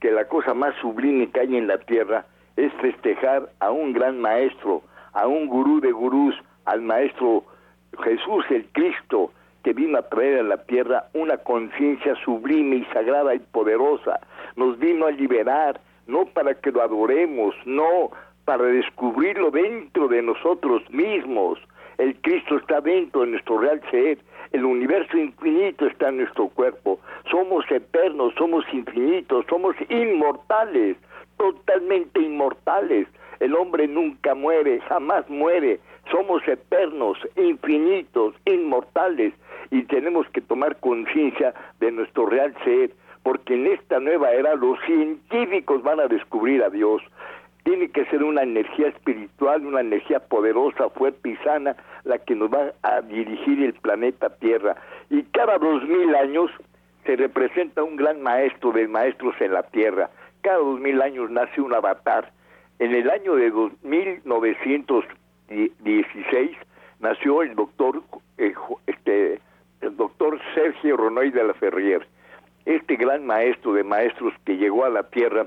que 0.00 0.10
la 0.10 0.24
cosa 0.24 0.54
más 0.54 0.74
sublime 0.80 1.30
que 1.30 1.38
hay 1.38 1.56
en 1.56 1.68
la 1.68 1.78
tierra 1.78 2.26
es 2.56 2.72
festejar 2.80 3.48
a 3.60 3.70
un 3.70 3.92
gran 3.92 4.20
maestro, 4.20 4.82
a 5.12 5.28
un 5.28 5.46
gurú 5.46 5.80
de 5.80 5.92
gurús, 5.92 6.34
al 6.64 6.82
maestro 6.82 7.44
Jesús 8.02 8.44
el 8.50 8.66
Cristo, 8.72 9.30
que 9.62 9.72
vino 9.72 9.98
a 9.98 10.08
traer 10.08 10.40
a 10.40 10.42
la 10.42 10.64
tierra 10.64 11.04
una 11.12 11.36
conciencia 11.36 12.16
sublime 12.24 12.76
y 12.76 12.84
sagrada 12.86 13.36
y 13.36 13.38
poderosa. 13.38 14.18
Nos 14.56 14.80
vino 14.80 15.06
a 15.06 15.12
liberar, 15.12 15.80
no 16.08 16.24
para 16.24 16.54
que 16.54 16.72
lo 16.72 16.82
adoremos, 16.82 17.54
no 17.64 18.10
para 18.44 18.64
descubrirlo 18.64 19.50
dentro 19.50 20.08
de 20.08 20.22
nosotros 20.22 20.82
mismos. 20.90 21.58
El 21.98 22.16
Cristo 22.22 22.56
está 22.56 22.80
dentro 22.80 23.22
de 23.22 23.28
nuestro 23.28 23.58
real 23.58 23.80
ser, 23.90 24.18
el 24.52 24.64
universo 24.64 25.16
infinito 25.16 25.86
está 25.86 26.08
en 26.08 26.18
nuestro 26.18 26.48
cuerpo. 26.48 27.00
Somos 27.30 27.64
eternos, 27.70 28.34
somos 28.36 28.64
infinitos, 28.72 29.46
somos 29.48 29.74
inmortales, 29.88 30.96
totalmente 31.38 32.20
inmortales. 32.20 33.08
El 33.40 33.54
hombre 33.54 33.88
nunca 33.88 34.34
muere, 34.34 34.80
jamás 34.82 35.28
muere. 35.30 35.80
Somos 36.10 36.46
eternos, 36.46 37.18
infinitos, 37.36 38.34
inmortales. 38.44 39.32
y 39.70 39.84
tenemos 39.84 40.28
que 40.28 40.42
tomar 40.42 40.76
conciencia 40.80 41.54
de 41.80 41.90
nuestro 41.90 42.26
real 42.26 42.54
ser, 42.62 42.90
porque 43.22 43.54
en 43.54 43.68
esta 43.68 44.00
nueva 44.00 44.30
era 44.32 44.54
los 44.54 44.78
científicos 44.84 45.82
van 45.82 46.00
a 46.00 46.08
descubrir 46.08 46.62
a 46.62 46.68
Dios. 46.68 47.00
Tiene 47.64 47.90
que 47.90 48.04
ser 48.06 48.24
una 48.24 48.42
energía 48.42 48.88
espiritual, 48.88 49.64
una 49.64 49.80
energía 49.80 50.18
poderosa, 50.20 50.90
fuerte 50.90 51.30
y 51.30 51.36
sana, 51.44 51.76
la 52.04 52.18
que 52.18 52.34
nos 52.34 52.52
va 52.52 52.72
a 52.82 53.00
dirigir 53.02 53.62
el 53.62 53.74
planeta 53.74 54.30
Tierra. 54.36 54.76
Y 55.10 55.22
cada 55.24 55.58
dos 55.58 55.84
mil 55.84 56.14
años 56.14 56.50
se 57.04 57.16
representa 57.16 57.82
un 57.82 57.96
gran 57.96 58.22
maestro 58.22 58.72
de 58.72 58.88
maestros 58.88 59.34
en 59.40 59.52
la 59.52 59.64
Tierra. 59.64 60.10
Cada 60.40 60.56
dos 60.58 60.80
mil 60.80 61.00
años 61.00 61.30
nace 61.30 61.60
un 61.60 61.74
avatar. 61.74 62.32
En 62.78 62.94
el 62.94 63.10
año 63.10 63.34
de 63.36 63.52
1916 63.82 66.56
nació 66.98 67.42
el 67.42 67.54
doctor, 67.54 68.02
eh, 68.38 68.54
este, 68.86 69.38
el 69.82 69.96
doctor 69.96 70.40
Sergio 70.54 70.96
Ronoy 70.96 71.30
de 71.30 71.44
la 71.44 71.52
Ferrier, 71.54 72.06
este 72.64 72.96
gran 72.96 73.24
maestro 73.26 73.74
de 73.74 73.84
maestros 73.84 74.34
que 74.44 74.56
llegó 74.56 74.84
a 74.84 74.90
la 74.90 75.08
Tierra 75.10 75.46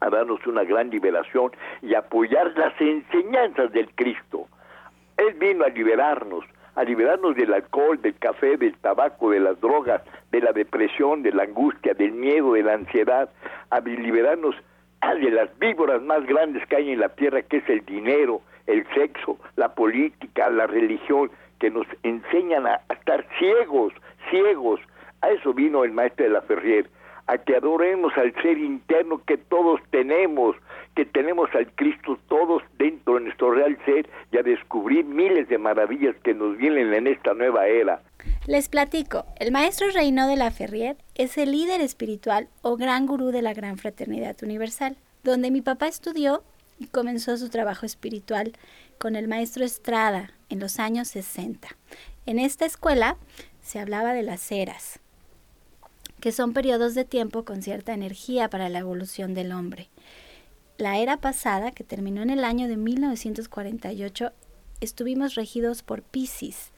a 0.00 0.10
darnos 0.10 0.46
una 0.46 0.64
gran 0.64 0.90
liberación 0.90 1.52
y 1.82 1.94
apoyar 1.94 2.52
las 2.56 2.78
enseñanzas 2.80 3.72
del 3.72 3.88
Cristo. 3.94 4.46
Él 5.16 5.34
vino 5.34 5.64
a 5.64 5.68
liberarnos, 5.68 6.44
a 6.74 6.84
liberarnos 6.84 7.34
del 7.34 7.52
alcohol, 7.52 8.00
del 8.00 8.16
café, 8.18 8.56
del 8.56 8.76
tabaco, 8.78 9.30
de 9.30 9.40
las 9.40 9.60
drogas, 9.60 10.02
de 10.30 10.40
la 10.40 10.52
depresión, 10.52 11.22
de 11.22 11.32
la 11.32 11.42
angustia, 11.42 11.94
del 11.94 12.12
miedo, 12.12 12.52
de 12.52 12.62
la 12.62 12.74
ansiedad, 12.74 13.28
a 13.70 13.80
liberarnos 13.80 14.54
de 15.20 15.30
las 15.30 15.58
víboras 15.58 16.02
más 16.02 16.24
grandes 16.26 16.66
que 16.68 16.76
hay 16.76 16.92
en 16.92 17.00
la 17.00 17.08
tierra, 17.08 17.42
que 17.42 17.58
es 17.58 17.68
el 17.68 17.84
dinero, 17.84 18.42
el 18.66 18.86
sexo, 18.94 19.38
la 19.56 19.74
política, 19.74 20.50
la 20.50 20.66
religión, 20.66 21.30
que 21.58 21.70
nos 21.70 21.86
enseñan 22.02 22.66
a, 22.66 22.80
estar 22.90 23.26
ciegos, 23.38 23.92
ciegos. 24.30 24.80
A 25.22 25.30
eso 25.30 25.52
vino 25.52 25.82
el 25.84 25.92
maestro 25.92 26.26
de 26.26 26.30
la 26.30 26.42
Ferrier, 26.42 26.88
a 27.28 27.38
que 27.38 27.54
adoremos 27.54 28.12
al 28.16 28.32
ser 28.42 28.58
interno 28.58 29.22
que 29.24 29.36
todos 29.36 29.80
tenemos, 29.90 30.56
que 30.96 31.04
tenemos 31.04 31.48
al 31.54 31.70
Cristo 31.74 32.18
todos 32.28 32.62
dentro 32.78 33.14
de 33.14 33.20
nuestro 33.20 33.52
real 33.52 33.78
ser 33.84 34.08
y 34.32 34.38
a 34.38 34.42
descubrir 34.42 35.04
miles 35.04 35.48
de 35.48 35.58
maravillas 35.58 36.16
que 36.24 36.34
nos 36.34 36.56
vienen 36.56 36.92
en 36.94 37.06
esta 37.06 37.34
nueva 37.34 37.66
era. 37.68 38.02
Les 38.46 38.68
platico, 38.68 39.26
el 39.38 39.52
maestro 39.52 39.90
Reino 39.90 40.26
de 40.26 40.36
la 40.36 40.50
Ferrier 40.50 40.96
es 41.14 41.36
el 41.36 41.52
líder 41.52 41.82
espiritual 41.82 42.48
o 42.62 42.76
gran 42.76 43.06
gurú 43.06 43.30
de 43.30 43.42
la 43.42 43.52
Gran 43.52 43.76
Fraternidad 43.76 44.36
Universal, 44.42 44.96
donde 45.22 45.50
mi 45.50 45.60
papá 45.60 45.86
estudió 45.86 46.42
y 46.78 46.86
comenzó 46.86 47.36
su 47.36 47.50
trabajo 47.50 47.84
espiritual 47.84 48.52
con 48.98 49.16
el 49.16 49.28
maestro 49.28 49.64
Estrada 49.64 50.30
en 50.48 50.60
los 50.60 50.78
años 50.78 51.08
60. 51.08 51.68
En 52.24 52.38
esta 52.38 52.64
escuela 52.64 53.18
se 53.60 53.80
hablaba 53.80 54.14
de 54.14 54.22
las 54.22 54.50
eras, 54.50 55.00
que 56.20 56.32
son 56.32 56.52
periodos 56.52 56.94
de 56.94 57.04
tiempo 57.04 57.44
con 57.44 57.62
cierta 57.62 57.92
energía 57.92 58.48
para 58.48 58.68
la 58.68 58.80
evolución 58.80 59.34
del 59.34 59.52
hombre. 59.52 59.88
La 60.76 60.98
era 60.98 61.16
pasada, 61.16 61.72
que 61.72 61.84
terminó 61.84 62.22
en 62.22 62.30
el 62.30 62.44
año 62.44 62.68
de 62.68 62.76
1948, 62.76 64.30
estuvimos 64.80 65.34
regidos 65.34 65.82
por 65.82 66.02
Pisces 66.02 66.72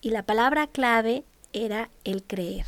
y 0.00 0.10
la 0.10 0.22
palabra 0.22 0.66
clave 0.66 1.24
era 1.52 1.90
el 2.04 2.22
creer. 2.22 2.66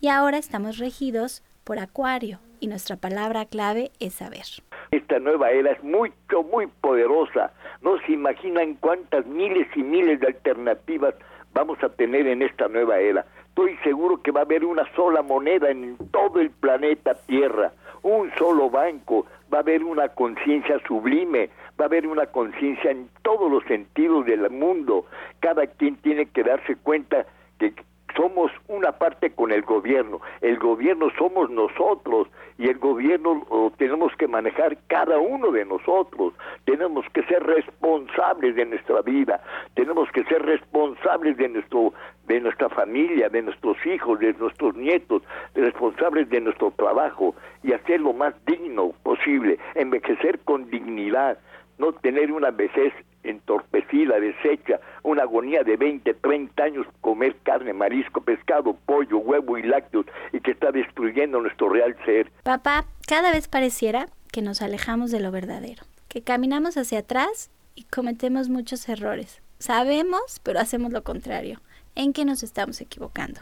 Y 0.00 0.08
ahora 0.08 0.38
estamos 0.38 0.78
regidos 0.78 1.42
por 1.64 1.78
Acuario 1.78 2.38
y 2.60 2.68
nuestra 2.68 2.96
palabra 2.96 3.46
clave 3.46 3.90
es 3.98 4.14
saber. 4.14 4.44
Esta 4.90 5.18
nueva 5.18 5.50
era 5.50 5.72
es 5.72 5.82
mucho, 5.82 6.42
muy 6.44 6.66
poderosa. 6.68 7.52
No 7.82 7.98
se 8.06 8.12
imaginan 8.12 8.74
cuántas 8.74 9.26
miles 9.26 9.66
y 9.74 9.82
miles 9.82 10.20
de 10.20 10.28
alternativas 10.28 11.14
vamos 11.52 11.82
a 11.82 11.88
tener 11.88 12.26
en 12.26 12.42
esta 12.42 12.68
nueva 12.68 12.98
era 12.98 13.24
estoy 13.56 13.74
seguro 13.78 14.20
que 14.20 14.32
va 14.32 14.40
a 14.40 14.44
haber 14.44 14.66
una 14.66 14.84
sola 14.94 15.22
moneda 15.22 15.70
en 15.70 15.96
todo 16.10 16.40
el 16.40 16.50
planeta 16.50 17.14
Tierra, 17.14 17.72
un 18.02 18.30
solo 18.36 18.68
banco, 18.68 19.24
va 19.52 19.58
a 19.58 19.60
haber 19.62 19.82
una 19.82 20.10
conciencia 20.10 20.78
sublime, 20.86 21.48
va 21.80 21.86
a 21.86 21.88
haber 21.88 22.06
una 22.06 22.26
conciencia 22.26 22.90
en 22.90 23.08
todos 23.22 23.50
los 23.50 23.64
sentidos 23.64 24.26
del 24.26 24.50
mundo. 24.50 25.06
Cada 25.40 25.66
quien 25.66 25.96
tiene 25.96 26.26
que 26.26 26.42
darse 26.42 26.76
cuenta 26.76 27.24
que 27.58 27.72
somos 28.14 28.50
una 28.68 28.92
parte 28.92 29.30
con 29.30 29.52
el 29.52 29.62
gobierno, 29.62 30.20
el 30.40 30.58
gobierno 30.58 31.08
somos 31.18 31.50
nosotros 31.50 32.28
y 32.58 32.68
el 32.68 32.78
gobierno 32.78 33.46
lo 33.50 33.70
tenemos 33.76 34.12
que 34.16 34.26
manejar 34.26 34.78
cada 34.86 35.18
uno 35.18 35.50
de 35.50 35.64
nosotros, 35.64 36.32
tenemos 36.64 37.04
que 37.12 37.22
ser 37.24 37.42
responsables 37.42 38.56
de 38.56 38.64
nuestra 38.64 39.02
vida, 39.02 39.42
tenemos 39.74 40.10
que 40.12 40.24
ser 40.24 40.42
responsables 40.42 41.36
de 41.36 41.48
nuestro 41.48 41.92
de 42.26 42.40
nuestra 42.40 42.68
familia, 42.68 43.28
de 43.28 43.42
nuestros 43.42 43.76
hijos, 43.86 44.18
de 44.18 44.32
nuestros 44.34 44.74
nietos, 44.76 45.22
responsables 45.54 46.28
de 46.28 46.40
nuestro 46.40 46.70
trabajo 46.72 47.34
y 47.62 47.72
hacer 47.72 48.00
lo 48.00 48.12
más 48.12 48.34
digno 48.46 48.92
posible, 49.02 49.58
envejecer 49.74 50.40
con 50.40 50.68
dignidad, 50.70 51.38
no 51.78 51.92
tener 51.92 52.32
una 52.32 52.50
vejez 52.50 52.92
entorpecida, 53.22 54.18
deshecha, 54.20 54.80
una 55.02 55.22
agonía 55.22 55.62
de 55.62 55.76
20, 55.76 56.14
30 56.14 56.62
años, 56.62 56.86
comer 57.00 57.36
carne, 57.42 57.72
marisco, 57.72 58.20
pescado, 58.20 58.76
pollo, 58.86 59.18
huevo 59.18 59.58
y 59.58 59.62
lácteos 59.62 60.06
y 60.32 60.40
que 60.40 60.52
está 60.52 60.70
destruyendo 60.70 61.40
nuestro 61.40 61.68
real 61.68 61.96
ser. 62.04 62.30
Papá, 62.42 62.86
cada 63.06 63.32
vez 63.32 63.48
pareciera 63.48 64.06
que 64.32 64.42
nos 64.42 64.62
alejamos 64.62 65.10
de 65.10 65.20
lo 65.20 65.30
verdadero, 65.32 65.82
que 66.08 66.22
caminamos 66.22 66.76
hacia 66.76 67.00
atrás 67.00 67.50
y 67.74 67.84
cometemos 67.84 68.48
muchos 68.48 68.88
errores. 68.88 69.42
Sabemos, 69.58 70.40
pero 70.42 70.60
hacemos 70.60 70.92
lo 70.92 71.02
contrario. 71.02 71.60
¿En 71.96 72.12
qué 72.12 72.26
nos 72.26 72.42
estamos 72.42 72.82
equivocando? 72.82 73.40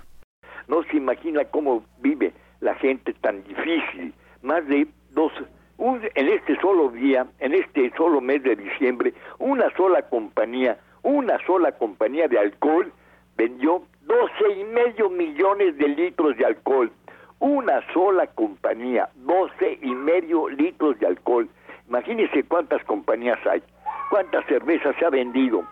No 0.68 0.84
se 0.84 0.96
imagina 0.96 1.44
cómo 1.44 1.84
vive 1.98 2.32
la 2.60 2.76
gente 2.76 3.12
tan 3.14 3.42
difícil. 3.42 4.14
Más 4.42 4.64
de 4.68 4.86
dos 5.10 5.32
en 5.78 6.28
este 6.28 6.56
solo 6.60 6.90
día, 6.90 7.26
en 7.40 7.52
este 7.52 7.90
solo 7.96 8.20
mes 8.20 8.44
de 8.44 8.54
diciembre, 8.54 9.12
una 9.40 9.68
sola 9.76 10.02
compañía, 10.02 10.78
una 11.02 11.36
sola 11.44 11.72
compañía 11.72 12.28
de 12.28 12.38
alcohol 12.38 12.92
vendió 13.36 13.82
12 14.02 14.60
y 14.60 14.64
medio 14.64 15.10
millones 15.10 15.76
de 15.76 15.88
litros 15.88 16.36
de 16.36 16.46
alcohol. 16.46 16.92
Una 17.40 17.82
sola 17.92 18.28
compañía, 18.28 19.08
12 19.16 19.80
y 19.82 19.90
medio 19.90 20.48
litros 20.48 20.98
de 21.00 21.08
alcohol. 21.08 21.48
Imagínense 21.88 22.44
cuántas 22.44 22.84
compañías 22.84 23.44
hay, 23.46 23.64
cuántas 24.10 24.46
cervezas 24.46 24.94
se 24.96 25.04
ha 25.04 25.10
vendido. 25.10 25.66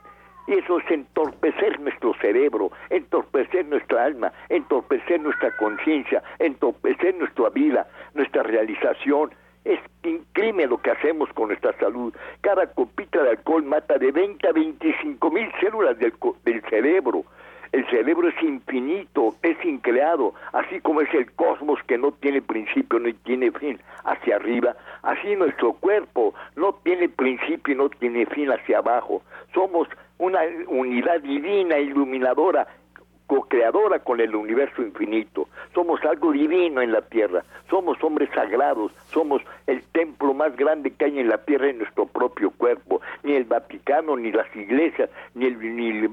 Eso 0.46 0.78
es 0.78 0.90
entorpecer 0.90 1.78
nuestro 1.80 2.14
cerebro, 2.20 2.72
entorpecer 2.90 3.64
nuestra 3.66 4.04
alma, 4.04 4.32
entorpecer 4.48 5.20
nuestra 5.20 5.56
conciencia, 5.56 6.22
entorpecer 6.38 7.14
nuestra 7.14 7.48
vida, 7.50 7.86
nuestra 8.14 8.42
realización, 8.42 9.30
es 9.64 9.78
increíble 10.02 10.66
lo 10.66 10.78
que 10.78 10.90
hacemos 10.90 11.32
con 11.34 11.48
nuestra 11.48 11.72
salud. 11.78 12.12
Cada 12.40 12.66
copita 12.66 13.22
de 13.22 13.30
alcohol 13.30 13.62
mata 13.62 13.96
de 13.96 14.10
20 14.10 14.48
a 14.48 14.52
25 14.52 15.30
mil 15.30 15.48
células 15.60 15.96
del, 15.98 16.12
del 16.44 16.62
cerebro. 16.62 17.24
El 17.70 17.88
cerebro 17.88 18.28
es 18.28 18.42
infinito, 18.42 19.34
es 19.42 19.64
increado, 19.64 20.34
así 20.52 20.80
como 20.80 21.00
es 21.00 21.14
el 21.14 21.30
cosmos 21.32 21.78
que 21.86 21.96
no 21.96 22.12
tiene 22.12 22.42
principio 22.42 22.98
ni 22.98 23.14
tiene 23.14 23.50
fin 23.50 23.80
hacia 24.04 24.36
arriba, 24.36 24.76
así 25.02 25.34
nuestro 25.36 25.72
cuerpo 25.72 26.34
no 26.54 26.74
tiene 26.82 27.08
principio 27.08 27.72
y 27.72 27.78
no 27.78 27.88
tiene 27.88 28.26
fin 28.26 28.50
hacia 28.50 28.78
abajo. 28.78 29.22
Somos 29.54 29.88
una 30.22 30.40
unidad 30.68 31.20
divina, 31.20 31.78
iluminadora, 31.78 32.68
co-creadora 33.26 33.98
con 33.98 34.20
el 34.20 34.36
universo 34.36 34.80
infinito. 34.80 35.48
Somos 35.74 36.00
algo 36.04 36.30
divino 36.30 36.80
en 36.80 36.92
la 36.92 37.02
tierra, 37.02 37.42
somos 37.68 38.00
hombres 38.04 38.30
sagrados, 38.32 38.92
somos 39.06 39.42
el 39.66 39.82
templo 39.90 40.32
más 40.32 40.56
grande 40.56 40.92
que 40.92 41.06
hay 41.06 41.18
en 41.18 41.28
la 41.28 41.38
tierra 41.38 41.70
en 41.70 41.78
nuestro 41.78 42.06
propio 42.06 42.52
cuerpo. 42.52 43.00
Ni 43.24 43.32
el 43.32 43.44
Vaticano, 43.44 44.16
ni 44.16 44.30
las 44.30 44.54
iglesias, 44.54 45.10
ni 45.34 45.46
el, 45.46 45.58
ni 45.58 45.88
el 45.88 46.10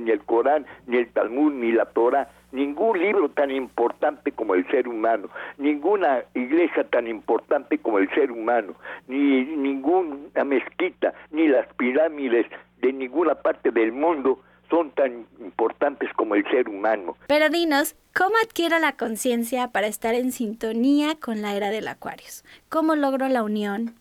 ni 0.00 0.10
el 0.10 0.20
Corán, 0.26 0.66
ni 0.86 0.98
el 0.98 1.08
Talmud, 1.08 1.52
ni 1.54 1.72
la 1.72 1.86
Torah, 1.86 2.28
ningún 2.54 2.98
libro 2.98 3.28
tan 3.30 3.50
importante 3.50 4.32
como 4.32 4.54
el 4.54 4.66
ser 4.68 4.86
humano, 4.86 5.28
ninguna 5.58 6.22
iglesia 6.34 6.84
tan 6.84 7.08
importante 7.08 7.78
como 7.78 7.98
el 7.98 8.08
ser 8.10 8.30
humano, 8.30 8.74
ni 9.08 9.44
ninguna 9.44 10.44
mezquita, 10.44 11.14
ni 11.30 11.48
las 11.48 11.66
pirámides 11.74 12.46
de 12.84 12.92
ninguna 12.92 13.34
parte 13.34 13.70
del 13.70 13.92
mundo 13.92 14.40
son 14.68 14.90
tan 14.90 15.26
importantes 15.40 16.10
como 16.16 16.34
el 16.34 16.44
ser 16.50 16.68
humano. 16.68 17.16
Pero 17.26 17.48
dinos, 17.48 17.96
¿cómo 18.14 18.34
adquiero 18.44 18.78
la 18.78 18.96
conciencia 18.96 19.68
para 19.68 19.86
estar 19.86 20.14
en 20.14 20.32
sintonía 20.32 21.14
con 21.16 21.40
la 21.40 21.54
era 21.54 21.70
del 21.70 21.88
Acuarios? 21.88 22.44
¿Cómo 22.68 22.94
logro 22.94 23.28
la 23.28 23.42
unión? 23.42 23.94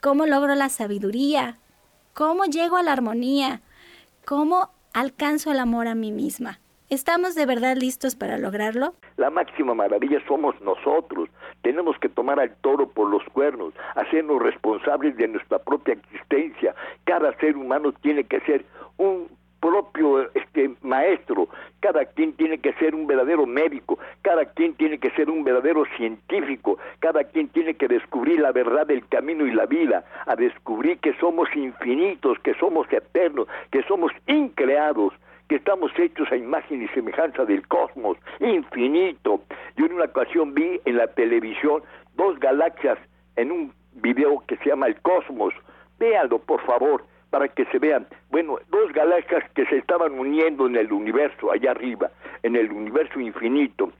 ¿Cómo 0.00 0.26
logro 0.26 0.54
la 0.54 0.68
sabiduría? 0.68 1.58
¿Cómo 2.14 2.44
llego 2.44 2.76
a 2.76 2.82
la 2.84 2.92
armonía? 2.92 3.62
¿Cómo 4.24 4.70
alcanzo 4.92 5.50
el 5.50 5.58
amor 5.58 5.88
a 5.88 5.96
mí 5.96 6.12
misma? 6.12 6.60
¿Estamos 6.90 7.36
de 7.36 7.46
verdad 7.46 7.76
listos 7.76 8.16
para 8.16 8.36
lograrlo? 8.36 8.94
La 9.16 9.30
máxima 9.30 9.74
maravilla 9.74 10.18
somos 10.26 10.60
nosotros. 10.60 11.28
Tenemos 11.62 11.96
que 12.00 12.08
tomar 12.08 12.40
al 12.40 12.52
toro 12.62 12.88
por 12.88 13.08
los 13.08 13.22
cuernos, 13.32 13.72
hacernos 13.94 14.42
responsables 14.42 15.16
de 15.16 15.28
nuestra 15.28 15.60
propia 15.60 15.94
existencia. 15.94 16.74
Cada 17.04 17.32
ser 17.38 17.56
humano 17.56 17.92
tiene 17.92 18.24
que 18.24 18.40
ser 18.40 18.64
un 18.96 19.28
propio 19.60 20.34
este 20.34 20.74
maestro, 20.82 21.48
cada 21.78 22.06
quien 22.06 22.32
tiene 22.32 22.58
que 22.58 22.72
ser 22.72 22.96
un 22.96 23.06
verdadero 23.06 23.46
médico, 23.46 24.00
cada 24.22 24.46
quien 24.46 24.74
tiene 24.74 24.98
que 24.98 25.10
ser 25.10 25.30
un 25.30 25.44
verdadero 25.44 25.84
científico, 25.96 26.78
cada 26.98 27.22
quien 27.22 27.50
tiene 27.50 27.74
que 27.74 27.86
descubrir 27.86 28.40
la 28.40 28.50
verdad 28.50 28.88
del 28.88 29.06
camino 29.06 29.46
y 29.46 29.52
la 29.52 29.66
vida, 29.66 30.04
a 30.26 30.34
descubrir 30.34 30.98
que 30.98 31.14
somos 31.20 31.48
infinitos, 31.54 32.36
que 32.40 32.54
somos 32.54 32.92
eternos, 32.92 33.46
que 33.70 33.84
somos 33.84 34.10
increados, 34.26 35.12
que 35.50 35.56
estamos 35.56 35.90
hechos 35.98 36.30
a 36.30 36.36
imagen 36.36 36.80
y 36.80 36.86
semejanza 36.94 37.44
del 37.44 37.66
cosmos, 37.66 38.16
infinito. 38.38 39.42
Yo 39.76 39.86
en 39.86 39.94
una 39.94 40.04
ocasión 40.04 40.54
vi 40.54 40.80
en 40.84 40.96
la 40.96 41.08
televisión 41.08 41.82
dos 42.14 42.38
galaxias 42.38 42.96
en 43.34 43.50
un 43.50 43.74
video 43.94 44.44
que 44.46 44.56
se 44.58 44.66
llama 44.66 44.86
El 44.86 45.00
Cosmos. 45.00 45.52
Véanlo, 45.98 46.38
por 46.38 46.64
favor, 46.64 47.04
para 47.30 47.48
que 47.48 47.64
se 47.64 47.80
vean. 47.80 48.06
Bueno, 48.30 48.58
dos 48.70 48.92
galaxias 48.92 49.42
que 49.56 49.66
se 49.66 49.78
estaban 49.78 50.16
uniendo 50.20 50.68
en 50.68 50.76
el 50.76 50.92
universo, 50.92 51.50
allá 51.50 51.72
arriba, 51.72 52.12
en 52.44 52.54
el 52.54 52.70
universo 52.70 53.18
infinito. 53.18 53.90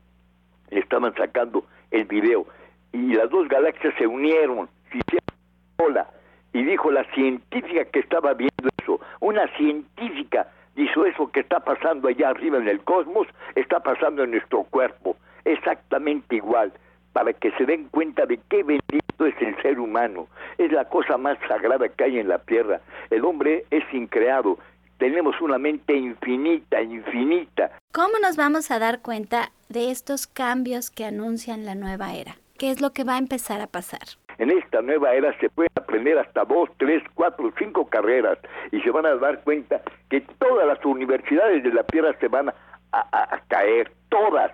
Estaban 0.70 1.12
sacando 1.16 1.64
el 1.90 2.05
video. 2.05 2.46
Y 2.92 3.14
las 3.14 3.28
dos 3.28 3.48
galaxias 3.48 3.92
se 3.98 4.07
unieron, 4.07 4.68
se 4.92 4.98
hicieron 4.98 6.07
Y 6.53 6.62
dijo 6.62 6.92
la 6.92 7.03
científica 7.12 7.86
que 7.86 7.98
estaba 7.98 8.34
viendo 8.34 8.68
eso, 8.80 9.01
una 9.18 9.48
científica 9.57 10.46
hizo 10.76 11.04
eso 11.06 11.30
que 11.30 11.40
está 11.40 11.60
pasando 11.60 12.08
allá 12.08 12.30
arriba 12.30 12.58
en 12.58 12.68
el 12.68 12.80
cosmos, 12.82 13.26
está 13.54 13.80
pasando 13.80 14.24
en 14.24 14.32
nuestro 14.32 14.64
cuerpo, 14.64 15.16
exactamente 15.44 16.36
igual, 16.36 16.72
para 17.12 17.32
que 17.32 17.50
se 17.52 17.66
den 17.66 17.88
cuenta 17.88 18.26
de 18.26 18.38
qué 18.48 18.62
bendito 18.62 19.26
es 19.26 19.34
el 19.40 19.60
ser 19.62 19.80
humano, 19.80 20.28
es 20.58 20.70
la 20.72 20.84
cosa 20.88 21.18
más 21.18 21.38
sagrada 21.48 21.88
que 21.88 22.04
hay 22.04 22.18
en 22.18 22.28
la 22.28 22.38
tierra, 22.38 22.80
el 23.10 23.24
hombre 23.24 23.64
es 23.70 23.84
increado, 23.92 24.58
tenemos 24.98 25.40
una 25.40 25.58
mente 25.58 25.96
infinita, 25.96 26.82
infinita. 26.82 27.72
¿Cómo 27.92 28.18
nos 28.22 28.36
vamos 28.36 28.70
a 28.70 28.78
dar 28.78 29.00
cuenta 29.00 29.50
de 29.68 29.90
estos 29.90 30.26
cambios 30.26 30.90
que 30.90 31.06
anuncian 31.06 31.64
la 31.64 31.74
nueva 31.74 32.12
era? 32.14 32.36
¿Qué 32.58 32.70
es 32.70 32.82
lo 32.82 32.92
que 32.92 33.04
va 33.04 33.14
a 33.14 33.18
empezar 33.18 33.62
a 33.62 33.66
pasar? 33.66 34.19
En 34.41 34.51
esta 34.51 34.80
nueva 34.80 35.12
era 35.12 35.38
se 35.38 35.51
puede 35.51 35.68
aprender 35.76 36.18
hasta 36.18 36.47
dos, 36.47 36.70
tres, 36.78 37.03
cuatro, 37.14 37.53
cinco 37.59 37.86
carreras 37.86 38.38
y 38.72 38.80
se 38.80 38.91
van 38.91 39.05
a 39.05 39.14
dar 39.16 39.43
cuenta 39.43 39.82
que 40.09 40.22
todas 40.22 40.66
las 40.66 40.82
universidades 40.82 41.62
de 41.62 41.70
la 41.70 41.82
Tierra 41.84 42.16
se 42.18 42.28
van 42.28 42.49
a, 42.49 43.41
caer, 43.49 43.93
todas 44.09 44.51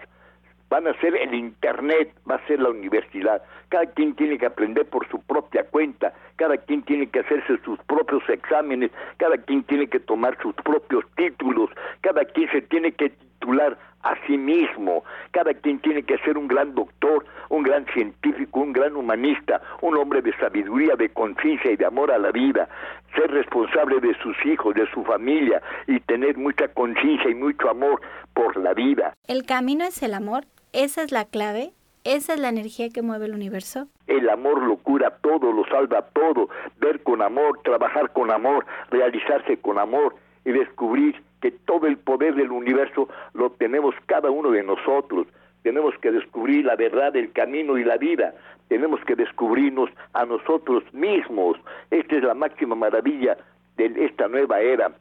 van 0.68 0.88
a 0.88 1.00
ser 1.00 1.14
el 1.14 1.32
Internet, 1.32 2.12
va 2.28 2.34
a 2.34 2.46
ser 2.48 2.58
la 2.58 2.70
universidad. 2.70 3.40
Cada 3.68 3.86
quien 3.86 4.16
tiene 4.16 4.38
que 4.38 4.46
aprender 4.46 4.86
por 4.86 5.08
su 5.08 5.22
propia 5.22 5.62
cuenta, 5.62 6.12
cada 6.34 6.56
quien 6.56 6.82
tiene 6.82 7.06
que 7.08 7.20
hacerse 7.20 7.56
sus 7.64 7.78
propios 7.84 8.28
exámenes, 8.28 8.90
cada 9.18 9.38
quien 9.38 9.62
tiene 9.62 9.86
que 9.86 10.00
tomar 10.00 10.36
sus 10.42 10.54
propios 10.56 11.04
títulos, 11.14 11.70
cada 12.00 12.24
quien 12.24 12.50
se 12.50 12.62
tiene 12.62 12.90
que 12.90 13.10
titular 13.10 13.78
a 14.06 14.16
sí 14.26 14.38
mismo. 14.38 15.04
Cada 15.32 15.52
quien 15.54 15.80
tiene 15.80 16.02
que 16.02 16.18
ser 16.18 16.38
un 16.38 16.46
gran 16.48 16.74
doctor, 16.74 17.24
un 17.48 17.62
gran 17.62 17.84
científico, 17.86 18.60
un 18.60 18.72
gran 18.72 18.96
humanista, 18.96 19.60
un 19.82 19.96
hombre 19.96 20.22
de 20.22 20.32
sabiduría, 20.36 20.94
de 20.96 21.08
conciencia 21.08 21.70
y 21.72 21.76
de 21.76 21.86
amor 21.86 22.12
a 22.12 22.18
la 22.18 22.30
vida, 22.30 22.68
ser 23.14 23.30
responsable 23.30 24.00
de 24.00 24.14
sus 24.22 24.36
hijos, 24.46 24.74
de 24.74 24.88
su 24.92 25.02
familia 25.04 25.60
y 25.86 26.00
tener 26.00 26.36
mucha 26.36 26.68
conciencia 26.68 27.30
y 27.30 27.34
mucho 27.34 27.68
amor 27.68 28.00
por 28.34 28.56
la 28.56 28.74
vida. 28.74 29.14
¿El 29.26 29.44
camino 29.44 29.84
es 29.84 30.02
el 30.02 30.14
amor? 30.14 30.44
¿Esa 30.72 31.02
es 31.02 31.10
la 31.10 31.24
clave? 31.24 31.72
¿Esa 32.04 32.34
es 32.34 32.40
la 32.40 32.50
energía 32.50 32.90
que 32.90 33.02
mueve 33.02 33.26
el 33.26 33.34
universo? 33.34 33.88
El 34.06 34.28
amor 34.28 34.62
lo 34.62 34.76
cura 34.76 35.18
todo, 35.20 35.52
lo 35.52 35.64
salva 35.64 36.02
todo. 36.12 36.48
Ver 36.78 37.02
con 37.02 37.20
amor, 37.20 37.60
trabajar 37.64 38.12
con 38.12 38.30
amor, 38.30 38.64
realizarse 38.90 39.56
con 39.56 39.78
amor 39.80 40.14
y 40.44 40.52
descubrir 40.52 41.25
que 41.40 41.50
todo 41.50 41.86
el 41.86 41.98
poder 41.98 42.34
del 42.34 42.50
universo 42.50 43.08
lo 43.34 43.50
tenemos 43.50 43.94
cada 44.06 44.30
uno 44.30 44.50
de 44.50 44.62
nosotros. 44.62 45.26
Tenemos 45.62 45.94
que 45.98 46.12
descubrir 46.12 46.64
la 46.64 46.76
verdad, 46.76 47.14
el 47.16 47.32
camino 47.32 47.76
y 47.76 47.84
la 47.84 47.96
vida. 47.96 48.34
Tenemos 48.68 49.00
que 49.04 49.16
descubrirnos 49.16 49.90
a 50.12 50.24
nosotros 50.24 50.82
mismos. 50.92 51.56
Esta 51.90 52.16
es 52.16 52.22
la 52.22 52.34
máxima 52.34 52.74
maravilla 52.74 53.36
de 53.76 53.92
esta 54.04 54.28
nueva 54.28 54.60
era. 54.60 54.92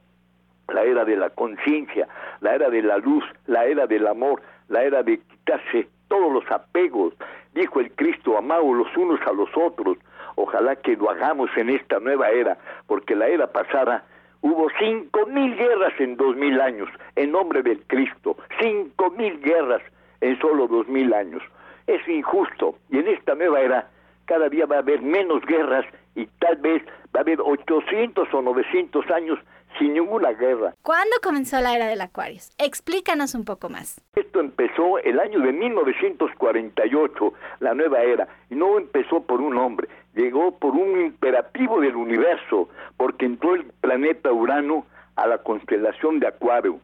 La 0.74 0.84
era 0.84 1.06
de 1.06 1.16
la 1.16 1.30
conciencia, 1.30 2.08
la 2.42 2.56
era 2.56 2.70
de 2.70 2.82
la 2.82 2.98
luz, 2.98 3.24
la 3.46 3.66
era 3.66 3.86
del 3.86 4.08
amor, 4.08 4.42
la 4.68 4.84
era 4.84 5.04
de 5.04 5.20
quitarse 5.20 5.88
todos 6.08 6.34
los 6.34 6.52
apegos. 6.52 7.14
Dijo 7.54 7.80
el 7.80 7.92
Cristo, 7.92 8.38
amados 8.38 8.76
los 8.76 8.98
unos 8.98 9.20
a 9.28 9.32
los 9.32 9.50
otros. 9.56 9.98
Ojalá 10.36 10.76
que 10.76 10.98
lo 10.98 11.10
hagamos 11.10 11.50
en 11.56 11.70
esta 11.70 12.00
nueva 12.00 12.30
era, 12.30 12.58
porque 12.88 13.16
la 13.16 13.28
era 13.28 13.48
pasada 13.48 14.04
Hubo 14.42 14.68
cinco 14.80 15.26
mil 15.28 15.56
guerras 15.56 15.94
en 16.00 16.18
dos 16.18 16.36
mil 16.36 16.60
años, 16.62 16.90
en 17.16 17.32
nombre 17.32 17.64
del 17.64 17.82
Cristo. 17.88 18.38
Cinco 18.60 19.12
mil 19.12 19.40
guerras 19.42 19.82
en 20.22 20.40
solo 20.40 20.68
dos 20.68 20.88
mil 20.88 21.14
años. 21.14 21.42
Es 21.88 22.08
injusto. 22.08 22.78
Y 22.90 23.00
en 23.00 23.08
esta 23.08 23.36
nueva 23.36 23.62
era, 23.62 23.90
cada 24.26 24.50
día 24.50 24.66
va 24.66 24.78
a 24.78 24.80
haber 24.80 25.02
menos 25.02 25.44
guerras 25.46 25.86
y 26.16 26.26
tal 26.40 26.58
vez 26.58 26.84
va 27.16 27.20
a 27.20 27.22
haber 27.22 27.40
800 27.42 28.34
o 28.34 28.42
900 28.42 29.10
años 29.12 29.40
sin 29.78 29.94
ninguna 29.94 30.32
guerra. 30.32 30.74
¿Cuándo 30.82 31.16
comenzó 31.22 31.60
la 31.60 31.76
era 31.76 31.88
del 31.88 32.02
Acuarios? 32.02 32.52
Explícanos 32.58 33.36
un 33.36 33.44
poco 33.44 33.70
más. 33.70 34.02
Esto 34.16 34.40
empezó 34.40 35.00
el 35.00 35.20
año 35.20 35.40
de 35.40 35.52
1948, 35.52 37.34
la 37.60 37.74
nueva 37.74 38.02
era, 38.02 38.28
y 38.50 38.56
no 38.56 38.78
empezó 38.78 39.22
por 39.22 39.42
un 39.42 39.58
hombre, 39.58 39.90
llegó 40.16 40.58
por 40.58 40.76
un 40.76 41.02
imperativo 41.02 41.82
del 41.82 41.96
universo, 41.96 42.70
porque 42.98 43.26
entró 43.26 43.56
el 43.56 43.66
planeta 43.82 44.32
Urano 44.32 44.86
a 45.16 45.28
la 45.28 45.40
constelación 45.40 46.20
de 46.20 46.28
Acuario, 46.28 46.80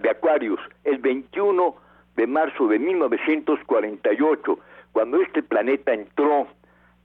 de 0.00 0.10
Acuarios, 0.10 0.60
el 0.84 0.98
21 0.98 1.74
de 2.16 2.26
marzo 2.26 2.68
de 2.68 2.78
1948, 2.78 4.58
cuando 4.92 5.20
este 5.20 5.42
planeta 5.42 5.92
entró 5.92 6.46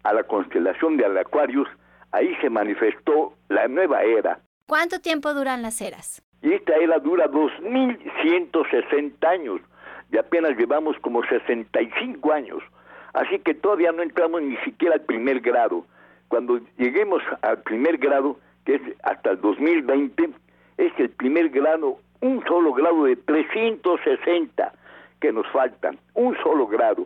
a 0.04 0.14
la 0.14 0.24
constelación 0.24 0.98
de 0.98 1.20
Acuarios, 1.20 1.68
ahí 2.12 2.36
se 2.42 2.50
manifestó 2.50 3.34
la 3.50 3.68
nueva 3.68 4.04
era, 4.04 4.40
¿Cuánto 4.66 5.00
tiempo 5.00 5.34
duran 5.34 5.62
las 5.62 5.82
eras? 5.82 6.22
Y 6.42 6.54
esta 6.54 6.76
era 6.78 6.98
dura 7.00 7.28
2160 7.28 9.30
años 9.30 9.60
y 10.12 10.18
apenas 10.18 10.58
llevamos 10.58 10.98
como 11.00 11.22
65 11.24 12.32
años. 12.32 12.64
Así 13.14 13.40
que 13.40 13.54
todavía 13.54 13.92
no 13.92 14.02
entramos 14.02 14.42
ni 14.42 14.58
siquiera 14.58 14.96
al 14.96 15.02
primer 15.02 15.40
grado. 15.40 15.86
Cuando 16.28 16.60
lleguemos 16.78 17.22
al 17.42 17.62
primer 17.62 17.98
grado, 17.98 18.38
que 18.66 18.76
es 18.76 18.82
hasta 19.04 19.32
el 19.32 19.42
2020, 19.42 20.30
es 20.78 20.92
el 20.98 21.10
primer 21.10 21.50
grado, 21.50 22.00
un 22.22 22.44
solo 22.46 22.74
grado 22.74 23.04
de 23.06 23.16
360 23.16 24.74
que 25.20 25.32
nos 25.32 25.48
faltan, 25.52 25.98
un 26.16 26.36
solo 26.38 26.68
grado 26.68 27.06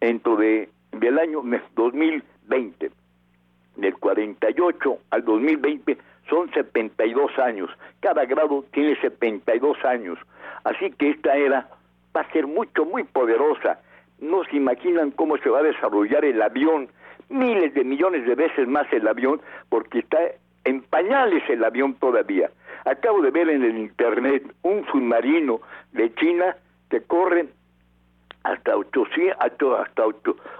dentro 0.00 0.36
de, 0.36 0.68
del 0.92 1.18
año 1.18 1.42
2020. 1.74 2.90
Del 3.76 3.94
48 3.94 4.98
al 5.10 5.24
2020 5.24 5.98
son 6.28 6.50
72 6.52 7.38
años, 7.38 7.70
cada 8.00 8.24
grado 8.24 8.64
tiene 8.72 8.98
72 9.00 9.84
años, 9.84 10.18
así 10.64 10.90
que 10.92 11.10
esta 11.10 11.36
era 11.36 11.68
va 12.16 12.22
a 12.22 12.32
ser 12.32 12.46
mucho, 12.46 12.84
muy 12.84 13.04
poderosa. 13.04 13.78
No 14.20 14.44
se 14.44 14.56
imaginan 14.56 15.10
cómo 15.10 15.36
se 15.38 15.50
va 15.50 15.60
a 15.60 15.62
desarrollar 15.62 16.24
el 16.24 16.40
avión, 16.40 16.88
miles 17.28 17.74
de 17.74 17.84
millones 17.84 18.26
de 18.26 18.34
veces 18.34 18.66
más 18.66 18.90
el 18.92 19.06
avión, 19.06 19.40
porque 19.68 20.00
está 20.00 20.18
en 20.64 20.82
pañales 20.82 21.42
el 21.48 21.62
avión 21.64 21.94
todavía. 21.94 22.50
Acabo 22.84 23.20
de 23.20 23.30
ver 23.30 23.48
en 23.48 23.64
el 23.64 23.78
internet 23.78 24.42
un 24.62 24.86
submarino 24.86 25.60
de 25.92 26.14
China 26.14 26.56
que 26.88 27.02
corre 27.02 27.46
hasta 28.44 28.76
800, 28.76 29.36
hasta 29.80 30.04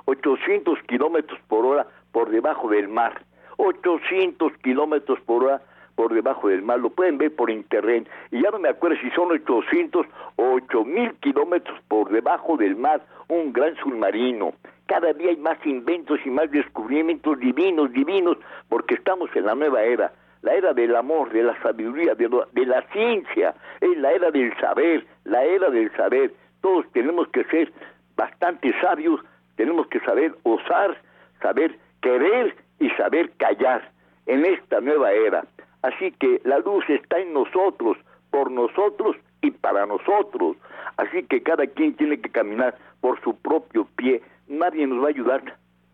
800 0.07 0.79
kilómetros 0.89 1.39
por 1.49 1.65
hora 1.65 1.87
por 2.13 2.31
debajo 2.31 2.69
del 2.69 2.89
mar. 2.89 3.23
800 3.59 4.53
kilómetros 4.59 5.21
por 5.21 5.45
hora 5.45 5.63
por 5.97 6.15
debajo 6.15 6.49
del 6.49 6.63
mar, 6.63 6.79
lo 6.79 6.91
pueden 6.91 7.19
ver 7.19 7.35
por 7.35 7.51
internet, 7.51 8.09
y 8.31 8.43
ya 8.43 8.51
no 8.51 8.59
me 8.59 8.69
acuerdo 8.69 8.97
si 9.01 9.11
son 9.11 9.33
800 9.33 10.07
o 10.37 10.43
8000 10.53 11.15
kilómetros 11.15 11.81
por 11.89 12.11
debajo 12.11 12.57
del 12.57 12.77
mar, 12.77 13.03
un 13.29 13.53
gran 13.53 13.75
submarino. 13.77 14.53
Cada 14.87 15.13
día 15.15 15.31
hay 15.31 15.37
más 15.37 15.59
inventos 15.67 16.21
y 16.25 16.31
más 16.31 16.51
descubrimientos 16.51 17.41
divinos, 17.41 17.91
divinos, 17.93 18.37
porque 18.69 18.95
estamos 18.95 19.35
en 19.35 19.47
la 19.47 19.55
nueva 19.55 19.83
era, 19.83 20.13
la 20.43 20.55
era 20.55 20.73
del 20.75 20.95
amor, 20.95 21.33
de 21.33 21.43
la 21.43 21.61
sabiduría, 21.61 22.15
de, 22.15 22.29
de 22.53 22.67
la 22.67 22.83
ciencia, 22.93 23.55
es 23.81 23.97
la 23.99 24.13
era 24.13 24.31
del 24.31 24.57
saber, 24.61 25.05
la 25.25 25.43
era 25.43 25.71
del 25.71 25.91
saber. 25.97 26.33
Todos 26.61 26.87
tenemos 26.93 27.27
que 27.29 27.43
ser 27.45 27.73
bastante 28.17 28.73
sabios, 28.81 29.21
tenemos 29.57 29.89
que 29.89 29.99
saber 30.01 30.35
osar, 30.45 30.97
saber 31.43 31.77
querer 32.01 32.55
y 32.79 32.91
saber 32.91 33.31
callar 33.39 33.91
en 34.27 34.45
esta 34.45 34.81
nueva 34.81 35.13
era. 35.13 35.45
Así 35.87 36.11
que 36.19 36.41
la 36.43 36.59
luz 36.59 36.85
está 36.89 37.21
en 37.21 37.33
nosotros, 37.33 37.97
por 38.33 38.51
nosotros 38.51 39.15
y 39.41 39.53
para 39.53 39.87
nosotros. 39.87 40.57
Así 40.97 41.23
que 41.23 41.45
cada 41.45 41.65
quien 41.65 41.95
tiene 41.95 42.21
que 42.21 42.29
caminar 42.29 42.75
por 43.01 43.21
su 43.23 43.37
propio 43.37 43.87
pie. 43.95 44.21
Nadie 44.49 44.85
nos 44.89 45.01
va 45.01 45.07
a 45.07 45.11
ayudar 45.11 45.43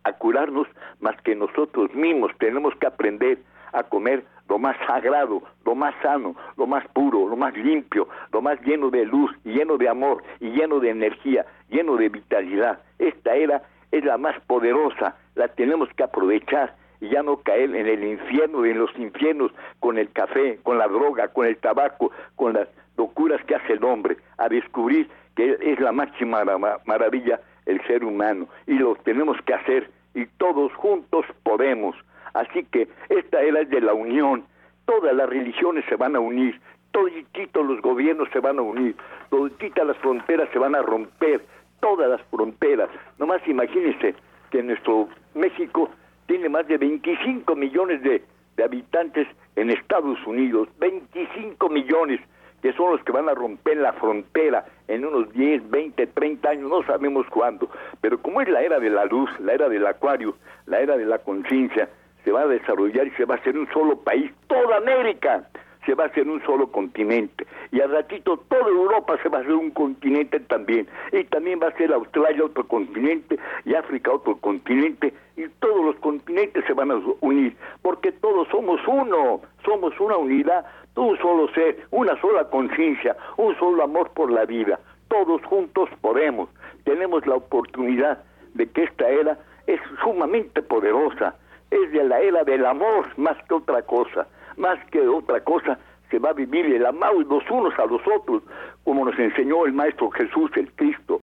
a 0.03 0.13
curarnos 0.13 0.67
más 0.99 1.15
que 1.21 1.35
nosotros 1.35 1.93
mismos. 1.93 2.31
Tenemos 2.39 2.73
que 2.77 2.87
aprender 2.87 3.37
a 3.71 3.83
comer 3.83 4.23
lo 4.49 4.57
más 4.57 4.75
sagrado, 4.87 5.43
lo 5.63 5.75
más 5.75 5.93
sano, 6.01 6.35
lo 6.57 6.65
más 6.65 6.87
puro, 6.87 7.27
lo 7.27 7.35
más 7.35 7.55
limpio, 7.55 8.07
lo 8.31 8.41
más 8.41 8.59
lleno 8.61 8.89
de 8.89 9.05
luz, 9.05 9.31
lleno 9.43 9.77
de 9.77 9.89
amor 9.89 10.23
y 10.39 10.49
lleno 10.49 10.79
de 10.79 10.89
energía, 10.89 11.45
lleno 11.69 11.97
de 11.97 12.09
vitalidad. 12.09 12.79
Esta 12.97 13.35
era 13.35 13.61
es 13.91 14.03
la 14.03 14.17
más 14.17 14.39
poderosa, 14.47 15.15
la 15.35 15.49
tenemos 15.49 15.87
que 15.95 16.03
aprovechar 16.03 16.73
y 17.03 17.09
ya 17.09 17.21
no 17.21 17.35
caer 17.37 17.75
en 17.75 17.85
el 17.85 18.01
infierno, 18.01 18.63
en 18.63 18.79
los 18.79 18.97
infiernos, 18.97 19.51
con 19.81 19.97
el 19.97 20.09
café, 20.13 20.57
con 20.63 20.77
la 20.77 20.87
droga, 20.87 21.27
con 21.27 21.45
el 21.45 21.57
tabaco, 21.57 22.11
con 22.37 22.53
las 22.53 22.69
locuras 22.95 23.43
que 23.43 23.55
hace 23.55 23.73
el 23.73 23.83
hombre, 23.83 24.15
a 24.37 24.47
descubrir 24.47 25.09
que 25.35 25.57
es 25.59 25.79
la 25.81 25.91
máxima 25.91 26.45
maravilla 26.85 27.41
el 27.65 27.85
ser 27.87 28.05
humano 28.05 28.47
y 28.67 28.75
lo 28.75 28.95
tenemos 29.03 29.35
que 29.45 29.53
hacer 29.53 29.89
y 30.13 30.27
todos 30.37 30.71
juntos 30.75 31.25
podemos. 31.43 31.93
Así 32.33 32.63
que 32.71 32.87
esta 33.09 33.41
era 33.41 33.65
de 33.65 33.81
la 33.81 33.93
unión, 33.93 34.45
todas 34.85 35.13
las 35.13 35.27
religiones 35.27 35.83
se 35.89 35.97
van 35.97 36.15
a 36.15 36.21
unir, 36.21 36.57
todititos 36.91 37.65
los 37.65 37.81
gobiernos 37.81 38.29
se 38.31 38.39
van 38.39 38.59
a 38.59 38.61
unir, 38.61 38.95
todititas 39.29 39.85
las 39.85 39.97
fronteras 39.97 40.47
se 40.53 40.59
van 40.59 40.73
a 40.73 40.81
romper, 40.81 41.43
todas 41.81 42.09
las 42.09 42.21
fronteras. 42.31 42.89
Nomás 43.19 43.45
imagínense 43.45 44.15
que 44.51 44.63
nuestro 44.63 45.09
México 45.33 45.89
tiene 46.27 46.49
más 46.49 46.67
de 46.67 46.77
25 46.77 47.55
millones 47.55 48.01
de, 48.03 48.23
de 48.57 48.63
habitantes 48.63 49.27
en 49.55 49.69
Estados 49.69 50.17
Unidos, 50.25 50.67
25 50.79 51.69
millones 51.69 52.19
que 52.63 52.71
son 52.73 52.91
los 52.91 53.03
que 53.03 53.11
van 53.11 53.27
a 53.27 53.33
romper 53.33 53.75
la 53.75 53.91
frontera 53.91 54.65
en 54.87 55.03
unos 55.05 55.31
10, 55.33 55.69
20, 55.69 56.07
30 56.07 56.49
años, 56.49 56.69
no 56.69 56.81
sabemos 56.83 57.27
cuándo, 57.27 57.69
pero 57.99 58.17
como 58.21 58.39
es 58.39 58.47
la 58.47 58.61
era 58.61 58.79
de 58.79 58.89
la 58.89 59.03
luz, 59.03 59.29
la 59.41 59.53
era 59.53 59.67
del 59.67 59.85
acuario, 59.85 60.37
la 60.65 60.79
era 60.79 60.95
de 60.95 61.05
la 61.05 61.19
conciencia, 61.19 61.89
se 62.23 62.31
va 62.31 62.43
a 62.43 62.47
desarrollar 62.47 63.05
y 63.05 63.11
se 63.11 63.25
va 63.25 63.35
a 63.35 63.37
hacer 63.37 63.57
un 63.57 63.67
solo 63.73 63.97
país, 63.99 64.31
toda 64.47 64.77
América 64.77 65.45
se 65.85 65.95
va 65.95 66.05
a 66.05 66.07
hacer 66.07 66.27
un 66.27 66.41
solo 66.43 66.67
continente. 66.71 67.45
Y 67.71 67.81
al 67.81 67.91
ratito 67.91 68.37
toda 68.49 68.67
Europa 68.67 69.17
se 69.21 69.29
va 69.29 69.39
a 69.39 69.41
hacer 69.41 69.53
un 69.53 69.71
continente 69.71 70.39
también. 70.39 70.87
Y 71.11 71.23
también 71.25 71.59
va 71.61 71.67
a 71.67 71.77
ser 71.77 71.93
Australia 71.93 72.45
otro 72.45 72.67
continente 72.67 73.37
y 73.65 73.73
África 73.73 74.11
otro 74.11 74.37
continente. 74.37 75.13
Y 75.35 75.47
todos 75.59 75.85
los 75.85 75.95
continentes 75.97 76.63
se 76.65 76.73
van 76.73 76.91
a 76.91 77.01
unir. 77.21 77.55
Porque 77.81 78.11
todos 78.11 78.47
somos 78.49 78.79
uno, 78.87 79.41
somos 79.65 79.99
una 79.99 80.17
unidad, 80.17 80.65
un 80.95 81.17
solo 81.17 81.47
ser, 81.53 81.85
una 81.91 82.19
sola 82.21 82.49
conciencia, 82.49 83.15
un 83.37 83.57
solo 83.57 83.83
amor 83.83 84.11
por 84.11 84.31
la 84.31 84.45
vida. 84.45 84.79
Todos 85.07 85.43
juntos 85.43 85.89
podemos. 86.01 86.49
Tenemos 86.83 87.25
la 87.27 87.35
oportunidad 87.35 88.23
de 88.53 88.69
que 88.69 88.83
esta 88.83 89.09
era 89.09 89.37
es 89.67 89.79
sumamente 90.01 90.61
poderosa 90.61 91.35
es 91.73 91.91
de 91.91 92.03
la 92.03 92.19
era 92.19 92.43
del 92.43 92.65
amor 92.65 93.07
más 93.17 93.37
que 93.47 93.55
otra 93.55 93.81
cosa, 93.81 94.27
más 94.57 94.77
que 94.91 94.99
otra 95.07 95.43
cosa 95.43 95.79
se 96.09 96.19
va 96.19 96.29
a 96.29 96.33
vivir 96.33 96.65
el 96.67 96.85
amar 96.85 97.13
los 97.13 97.43
unos 97.49 97.73
a 97.79 97.85
los 97.85 98.01
otros, 98.07 98.43
como 98.83 99.05
nos 99.05 99.17
enseñó 99.17 99.65
el 99.65 99.73
Maestro 99.73 100.11
Jesús, 100.11 100.51
el 100.55 100.71
Cristo. 100.73 101.19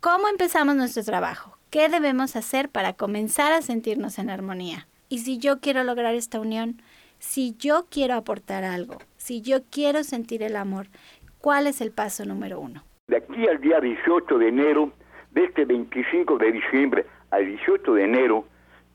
¿Cómo 0.00 0.28
empezamos 0.28 0.76
nuestro 0.76 1.02
trabajo? 1.02 1.56
¿Qué 1.70 1.88
debemos 1.88 2.36
hacer 2.36 2.68
para 2.68 2.92
comenzar 2.92 3.52
a 3.52 3.62
sentirnos 3.62 4.18
en 4.18 4.28
armonía? 4.28 4.86
Y 5.08 5.18
si 5.18 5.38
yo 5.38 5.60
quiero 5.60 5.82
lograr 5.82 6.14
esta 6.14 6.40
unión, 6.40 6.82
si 7.18 7.56
yo 7.56 7.86
quiero 7.90 8.14
aportar 8.14 8.64
algo, 8.64 8.98
si 9.16 9.40
yo 9.40 9.60
quiero 9.70 10.04
sentir 10.04 10.42
el 10.42 10.56
amor, 10.56 10.88
¿cuál 11.38 11.66
es 11.66 11.80
el 11.80 11.90
paso 11.90 12.24
número 12.26 12.60
uno? 12.60 12.84
De 13.08 13.16
aquí 13.16 13.46
al 13.48 13.60
día 13.60 13.80
18 13.80 14.38
de 14.38 14.48
enero, 14.48 14.92
de 15.30 15.44
este 15.44 15.64
25 15.64 16.36
de 16.36 16.52
diciembre 16.52 17.06
al 17.30 17.46
18 17.46 17.94
de 17.94 18.04
enero, 18.04 18.44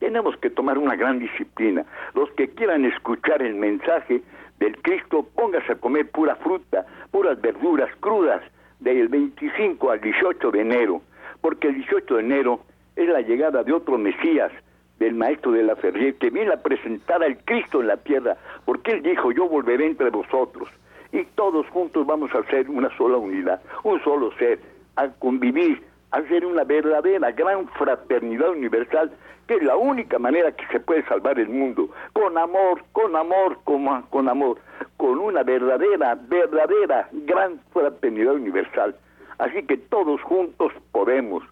tenemos 0.00 0.36
que 0.38 0.50
tomar 0.50 0.78
una 0.78 0.96
gran 0.96 1.20
disciplina. 1.20 1.84
Los 2.14 2.30
que 2.32 2.48
quieran 2.48 2.84
escuchar 2.84 3.42
el 3.42 3.54
mensaje 3.54 4.22
del 4.58 4.76
Cristo, 4.82 5.28
póngase 5.36 5.72
a 5.72 5.76
comer 5.76 6.10
pura 6.10 6.34
fruta, 6.36 6.84
puras 7.12 7.40
verduras 7.40 7.90
crudas, 8.00 8.42
del 8.80 9.08
25 9.08 9.90
al 9.90 10.00
18 10.00 10.50
de 10.50 10.60
enero, 10.62 11.02
porque 11.42 11.68
el 11.68 11.74
18 11.74 12.16
de 12.16 12.20
enero 12.22 12.60
es 12.96 13.08
la 13.08 13.20
llegada 13.20 13.62
de 13.62 13.72
otro 13.74 13.98
Mesías, 13.98 14.50
del 14.98 15.14
maestro 15.14 15.52
de 15.52 15.62
la 15.62 15.76
Ferrier, 15.76 16.14
que 16.14 16.30
viene 16.30 16.52
a 16.52 16.62
presentar 16.62 17.22
al 17.22 17.36
Cristo 17.44 17.80
en 17.82 17.88
la 17.88 17.98
tierra, 17.98 18.36
porque 18.64 18.92
él 18.92 19.02
dijo, 19.02 19.32
yo 19.32 19.48
volveré 19.48 19.86
entre 19.86 20.08
vosotros, 20.08 20.68
y 21.12 21.24
todos 21.34 21.66
juntos 21.68 22.06
vamos 22.06 22.34
a 22.34 22.42
ser 22.44 22.70
una 22.70 22.94
sola 22.96 23.18
unidad, 23.18 23.60
un 23.84 24.02
solo 24.02 24.32
ser, 24.38 24.60
a 24.96 25.08
convivir, 25.08 25.82
a 26.10 26.22
ser 26.22 26.46
una 26.46 26.64
verdadera 26.64 27.32
gran 27.32 27.68
fraternidad 27.68 28.50
universal 28.50 29.12
que 29.50 29.56
es 29.56 29.64
la 29.64 29.76
única 29.76 30.16
manera 30.20 30.52
que 30.52 30.64
se 30.68 30.78
puede 30.78 31.04
salvar 31.06 31.36
el 31.40 31.48
mundo, 31.48 31.90
con 32.12 32.38
amor, 32.38 32.84
con 32.92 33.16
amor, 33.16 33.58
con, 33.64 34.02
con 34.02 34.28
amor, 34.28 34.58
con 34.96 35.18
una 35.18 35.42
verdadera, 35.42 36.14
verdadera 36.14 37.08
gran 37.26 37.60
fraternidad 37.72 38.34
universal. 38.34 38.94
Así 39.38 39.64
que 39.64 39.76
todos 39.76 40.22
juntos 40.22 40.72
podemos. 40.92 41.42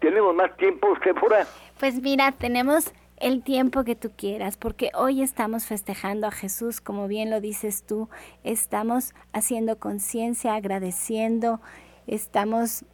¿Tenemos 0.00 0.34
más 0.34 0.56
tiempo, 0.56 0.96
Sephora? 1.04 1.46
Pues 1.78 2.02
mira, 2.02 2.32
tenemos 2.32 2.92
el 3.18 3.44
tiempo 3.44 3.84
que 3.84 3.94
tú 3.94 4.10
quieras, 4.16 4.56
porque 4.56 4.90
hoy 4.92 5.22
estamos 5.22 5.64
festejando 5.64 6.26
a 6.26 6.32
Jesús, 6.32 6.80
como 6.80 7.06
bien 7.06 7.30
lo 7.30 7.40
dices 7.40 7.86
tú, 7.86 8.08
estamos 8.42 9.14
haciendo 9.32 9.78
conciencia, 9.78 10.56
agradeciendo, 10.56 11.60
estamos 12.08 12.84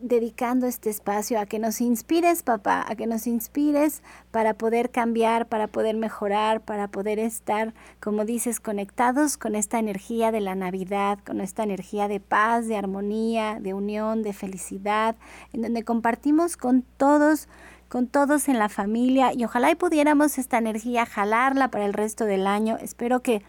dedicando 0.00 0.66
este 0.66 0.90
espacio 0.90 1.40
a 1.40 1.46
que 1.46 1.58
nos 1.58 1.80
inspires, 1.80 2.42
papá, 2.42 2.84
a 2.88 2.94
que 2.94 3.06
nos 3.06 3.26
inspires 3.26 4.02
para 4.30 4.54
poder 4.54 4.90
cambiar, 4.90 5.46
para 5.48 5.66
poder 5.66 5.96
mejorar, 5.96 6.60
para 6.60 6.88
poder 6.88 7.18
estar, 7.18 7.74
como 8.00 8.24
dices, 8.24 8.60
conectados 8.60 9.36
con 9.36 9.54
esta 9.54 9.78
energía 9.78 10.30
de 10.30 10.40
la 10.40 10.54
Navidad, 10.54 11.18
con 11.26 11.40
esta 11.40 11.64
energía 11.64 12.08
de 12.08 12.20
paz, 12.20 12.68
de 12.68 12.76
armonía, 12.76 13.58
de 13.60 13.74
unión, 13.74 14.22
de 14.22 14.32
felicidad, 14.32 15.16
en 15.52 15.62
donde 15.62 15.82
compartimos 15.84 16.56
con 16.56 16.82
todos 16.96 17.48
con 17.88 18.06
todos 18.06 18.48
en 18.48 18.58
la 18.58 18.68
familia 18.68 19.32
y 19.32 19.44
ojalá 19.44 19.70
y 19.70 19.74
pudiéramos 19.74 20.36
esta 20.36 20.58
energía 20.58 21.06
jalarla 21.06 21.70
para 21.70 21.86
el 21.86 21.94
resto 21.94 22.26
del 22.26 22.46
año. 22.46 22.76
Espero 22.82 23.22
que 23.22 23.42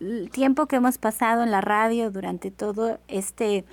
el 0.00 0.30
tiempo 0.30 0.66
que 0.66 0.76
hemos 0.76 0.98
pasado 0.98 1.42
en 1.42 1.50
la 1.50 1.60
radio 1.60 2.10
durante 2.10 2.50
todo 2.50 2.98
este 3.08 3.64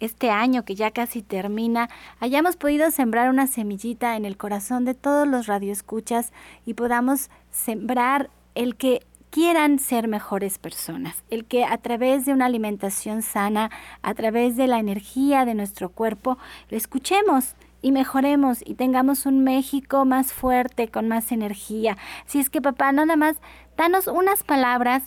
este 0.00 0.30
año 0.30 0.64
que 0.64 0.74
ya 0.74 0.90
casi 0.90 1.22
termina, 1.22 1.88
hayamos 2.20 2.56
podido 2.56 2.90
sembrar 2.90 3.30
una 3.30 3.46
semillita 3.46 4.16
en 4.16 4.24
el 4.24 4.36
corazón 4.36 4.84
de 4.84 4.94
todos 4.94 5.26
los 5.26 5.46
radioescuchas 5.46 6.32
y 6.64 6.74
podamos 6.74 7.30
sembrar 7.50 8.30
el 8.54 8.76
que 8.76 9.00
quieran 9.30 9.78
ser 9.78 10.08
mejores 10.08 10.58
personas, 10.58 11.22
el 11.28 11.44
que 11.44 11.64
a 11.64 11.76
través 11.78 12.24
de 12.24 12.32
una 12.32 12.46
alimentación 12.46 13.22
sana, 13.22 13.70
a 14.02 14.14
través 14.14 14.56
de 14.56 14.66
la 14.66 14.78
energía 14.78 15.44
de 15.44 15.54
nuestro 15.54 15.90
cuerpo, 15.90 16.38
lo 16.70 16.76
escuchemos 16.76 17.54
y 17.82 17.92
mejoremos 17.92 18.62
y 18.64 18.74
tengamos 18.74 19.26
un 19.26 19.44
México 19.44 20.04
más 20.04 20.32
fuerte, 20.32 20.88
con 20.88 21.08
más 21.08 21.32
energía. 21.32 21.96
Si 22.24 22.40
es 22.40 22.50
que 22.50 22.62
papá, 22.62 22.90
nada 22.92 23.16
más, 23.16 23.36
danos 23.76 24.06
unas 24.06 24.42
palabras 24.42 25.04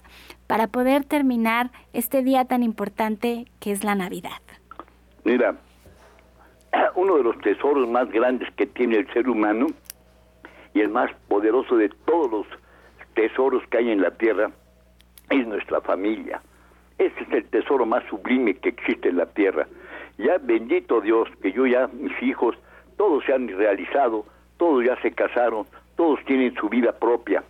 para 0.48 0.68
poder 0.68 1.04
terminar 1.04 1.72
este 1.94 2.24
día 2.24 2.46
tan 2.46 2.64
importante 2.64 3.52
que 3.60 3.72
es 3.72 3.84
la 3.84 3.96
Navidad. 3.96 4.42
Mira, 5.24 5.56
uno 6.96 7.18
de 7.18 7.24
los 7.24 7.38
tesoros 7.40 7.88
más 7.88 8.10
grandes 8.12 8.52
que 8.56 8.66
tiene 8.66 8.98
el 8.98 9.14
ser 9.14 9.30
humano 9.30 9.68
y 10.74 10.82
el 10.82 10.90
más 10.90 11.12
poderoso 11.28 11.76
de 11.78 11.90
todos 12.06 12.32
los 12.32 12.48
tesoros 13.14 13.64
que 13.70 13.80
hay 13.80 13.92
en 13.92 14.02
la 14.02 14.12
tierra 14.12 14.52
es 15.30 15.48
nuestra 15.48 15.82
familia. 15.82 16.42
Ese 16.98 17.24
es 17.24 17.32
el 17.32 17.46
tesoro 17.46 17.86
más 17.86 18.04
sublime 18.10 18.56
que 18.56 18.70
existe 18.70 19.10
en 19.10 19.18
la 19.18 19.26
tierra. 19.26 19.68
Ya 20.18 20.38
bendito 20.38 21.00
Dios 21.02 21.30
que 21.42 21.52
yo 21.52 21.66
ya, 21.66 21.88
mis 21.88 22.12
hijos, 22.22 22.56
todos 22.98 23.24
se 23.26 23.34
han 23.34 23.48
realizado, 23.48 24.26
todos 24.58 24.86
ya 24.86 25.00
se 25.02 25.12
casaron, 25.12 25.66
todos 25.96 26.20
tienen 26.26 26.54
su 26.56 26.68
vida 26.68 26.92
propia. 26.92 27.44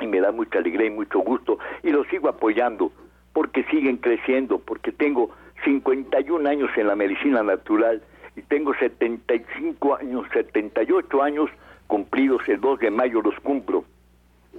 Y 0.00 0.06
me 0.08 0.20
da 0.20 0.32
mucha 0.32 0.58
alegría 0.58 0.88
y 0.88 0.90
mucho 0.90 1.20
gusto. 1.20 1.58
Y 1.84 1.90
los 1.90 2.06
sigo 2.08 2.28
apoyando 2.28 2.90
porque 3.32 3.62
siguen 3.64 3.98
creciendo, 3.98 4.58
porque 4.58 4.90
tengo 4.90 5.30
51 5.64 6.48
años 6.48 6.70
en 6.76 6.86
la 6.86 6.96
medicina 6.96 7.42
natural 7.42 8.02
y 8.36 8.42
tengo 8.42 8.74
75 8.74 9.96
años, 9.96 10.26
78 10.32 11.22
años 11.22 11.50
cumplidos, 11.86 12.42
el 12.48 12.60
2 12.60 12.80
de 12.80 12.90
mayo 12.90 13.20
los 13.20 13.38
cumplo, 13.40 13.84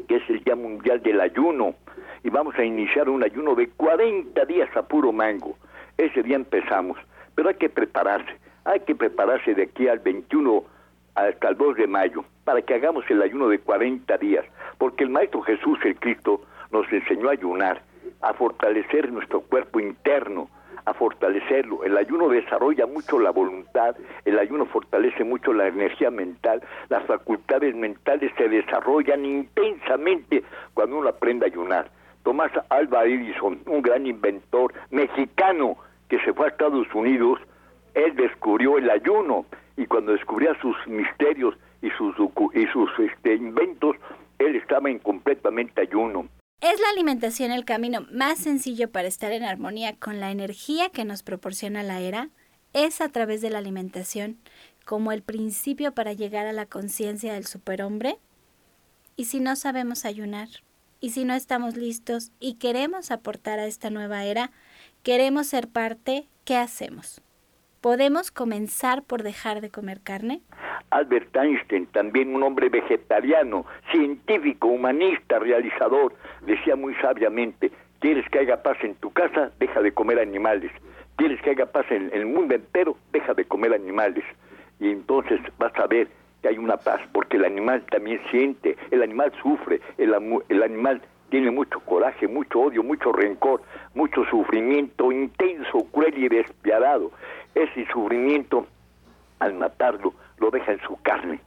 que 0.07 0.17
es 0.17 0.29
el 0.29 0.43
Día 0.43 0.55
Mundial 0.55 1.01
del 1.01 1.19
Ayuno, 1.19 1.75
y 2.23 2.29
vamos 2.29 2.55
a 2.57 2.63
iniciar 2.63 3.09
un 3.09 3.23
ayuno 3.23 3.55
de 3.55 3.69
40 3.69 4.45
días 4.45 4.69
a 4.75 4.83
puro 4.83 5.11
mango. 5.11 5.57
Ese 5.97 6.23
día 6.23 6.35
empezamos, 6.35 6.97
pero 7.35 7.49
hay 7.49 7.55
que 7.55 7.69
prepararse, 7.69 8.31
hay 8.65 8.79
que 8.81 8.95
prepararse 8.95 9.53
de 9.53 9.63
aquí 9.63 9.87
al 9.87 9.99
21 9.99 10.63
hasta 11.15 11.49
el 11.49 11.57
2 11.57 11.77
de 11.77 11.87
mayo, 11.87 12.23
para 12.43 12.61
que 12.61 12.75
hagamos 12.75 13.03
el 13.09 13.21
ayuno 13.21 13.49
de 13.49 13.59
40 13.59 14.17
días, 14.17 14.45
porque 14.77 15.03
el 15.03 15.09
Maestro 15.09 15.41
Jesús, 15.41 15.79
el 15.83 15.95
Cristo, 15.95 16.41
nos 16.71 16.91
enseñó 16.91 17.29
a 17.29 17.33
ayunar, 17.33 17.81
a 18.21 18.33
fortalecer 18.33 19.11
nuestro 19.11 19.41
cuerpo 19.41 19.79
interno, 19.79 20.49
a 20.85 20.93
fortalecerlo. 20.93 21.83
El 21.83 21.97
ayuno 21.97 22.29
desarrolla 22.29 22.85
mucho 22.85 23.19
la 23.19 23.31
voluntad, 23.31 23.95
el 24.25 24.39
ayuno 24.39 24.65
fortalece 24.65 25.23
mucho 25.23 25.53
la 25.53 25.67
energía 25.67 26.11
mental, 26.11 26.61
las 26.89 27.03
facultades 27.05 27.75
mentales 27.75 28.31
se 28.37 28.47
desarrollan 28.49 29.25
intensamente 29.25 30.43
cuando 30.73 30.97
uno 30.97 31.09
aprende 31.09 31.45
a 31.45 31.49
ayunar. 31.49 31.89
Tomás 32.23 32.51
Alva 32.69 33.05
Edison, 33.05 33.59
un 33.65 33.81
gran 33.81 34.05
inventor 34.05 34.73
mexicano 34.91 35.77
que 36.07 36.19
se 36.19 36.33
fue 36.33 36.45
a 36.45 36.49
Estados 36.49 36.87
Unidos, 36.93 37.39
él 37.93 38.15
descubrió 38.15 38.77
el 38.77 38.89
ayuno 38.89 39.45
y 39.77 39.85
cuando 39.85 40.13
descubría 40.13 40.55
sus 40.61 40.75
misterios 40.87 41.55
y 41.81 41.89
sus, 41.91 42.15
y 42.53 42.65
sus 42.67 42.89
este, 42.99 43.35
inventos, 43.35 43.95
él 44.39 44.55
estaba 44.55 44.89
en 44.89 44.99
completamente 44.99 45.81
ayuno. 45.81 46.27
¿Es 46.63 46.79
la 46.79 46.87
alimentación 46.93 47.51
el 47.51 47.65
camino 47.65 48.07
más 48.09 48.39
sencillo 48.39 48.89
para 48.89 49.09
estar 49.09 49.33
en 49.33 49.43
armonía 49.43 49.97
con 49.97 50.21
la 50.21 50.31
energía 50.31 50.89
que 50.91 51.03
nos 51.03 51.21
proporciona 51.21 51.83
la 51.83 51.99
era? 51.99 52.29
¿Es 52.71 53.01
a 53.01 53.09
través 53.09 53.41
de 53.41 53.49
la 53.49 53.57
alimentación 53.57 54.37
como 54.85 55.11
el 55.11 55.23
principio 55.23 55.93
para 55.93 56.13
llegar 56.13 56.47
a 56.47 56.53
la 56.53 56.65
conciencia 56.65 57.33
del 57.33 57.45
superhombre? 57.45 58.17
¿Y 59.17 59.25
si 59.25 59.41
no 59.41 59.57
sabemos 59.57 60.05
ayunar? 60.05 60.47
¿Y 61.01 61.09
si 61.09 61.25
no 61.25 61.33
estamos 61.33 61.75
listos 61.75 62.31
y 62.39 62.53
queremos 62.53 63.11
aportar 63.11 63.59
a 63.59 63.65
esta 63.65 63.89
nueva 63.89 64.23
era? 64.23 64.49
¿Queremos 65.03 65.47
ser 65.47 65.67
parte? 65.67 66.29
¿Qué 66.45 66.55
hacemos? 66.55 67.21
¿Podemos 67.83 68.31
comenzar 68.31 69.03
por 69.03 69.23
dejar 69.23 69.59
de 69.59 69.69
comer 69.69 69.99
carne? 69.99 70.39
Albert 70.89 71.35
Einstein, 71.35 71.85
también 71.87 72.33
un 72.33 72.41
hombre 72.41 72.69
vegetariano, 72.69 73.65
científico, 73.91 74.69
humanista, 74.69 75.37
realizador, 75.37 76.13
decía 76.45 76.77
muy 76.77 76.95
sabiamente, 77.01 77.73
¿quieres 77.99 78.25
que 78.29 78.39
haya 78.39 78.63
paz 78.63 78.77
en 78.83 78.95
tu 78.95 79.11
casa? 79.11 79.51
Deja 79.59 79.81
de 79.81 79.91
comer 79.91 80.17
animales. 80.19 80.71
¿Quieres 81.17 81.41
que 81.41 81.49
haya 81.49 81.65
paz 81.73 81.85
en 81.89 82.09
el 82.13 82.25
mundo 82.25 82.55
entero? 82.55 82.95
Deja 83.11 83.33
de 83.33 83.43
comer 83.43 83.73
animales. 83.73 84.23
Y 84.79 84.87
entonces 84.89 85.41
vas 85.57 85.77
a 85.77 85.85
ver 85.85 86.07
que 86.41 86.47
hay 86.47 86.57
una 86.57 86.77
paz, 86.77 87.01
porque 87.11 87.35
el 87.35 87.43
animal 87.43 87.83
también 87.91 88.21
siente, 88.31 88.77
el 88.91 89.03
animal 89.03 89.33
sufre, 89.41 89.81
el, 89.97 90.15
el 90.47 90.63
animal 90.63 91.01
tiene 91.33 91.49
mucho 91.49 91.79
coraje, 91.79 92.27
mucho 92.27 92.59
odio, 92.59 92.83
mucho 92.83 93.11
rencor, 93.11 93.63
mucho 93.95 94.23
sufrimiento 94.25 95.11
intenso, 95.11 95.79
cruel 95.91 96.15
y 96.15 96.29
despiadado. 96.29 97.09
Ese 97.55 97.87
sufrimiento, 97.91 98.67
al 99.39 99.55
matarlo, 99.55 100.13
lo 100.37 100.51
deja 100.51 100.73
en 100.73 100.81
su 100.81 100.95
carne, 101.01 101.39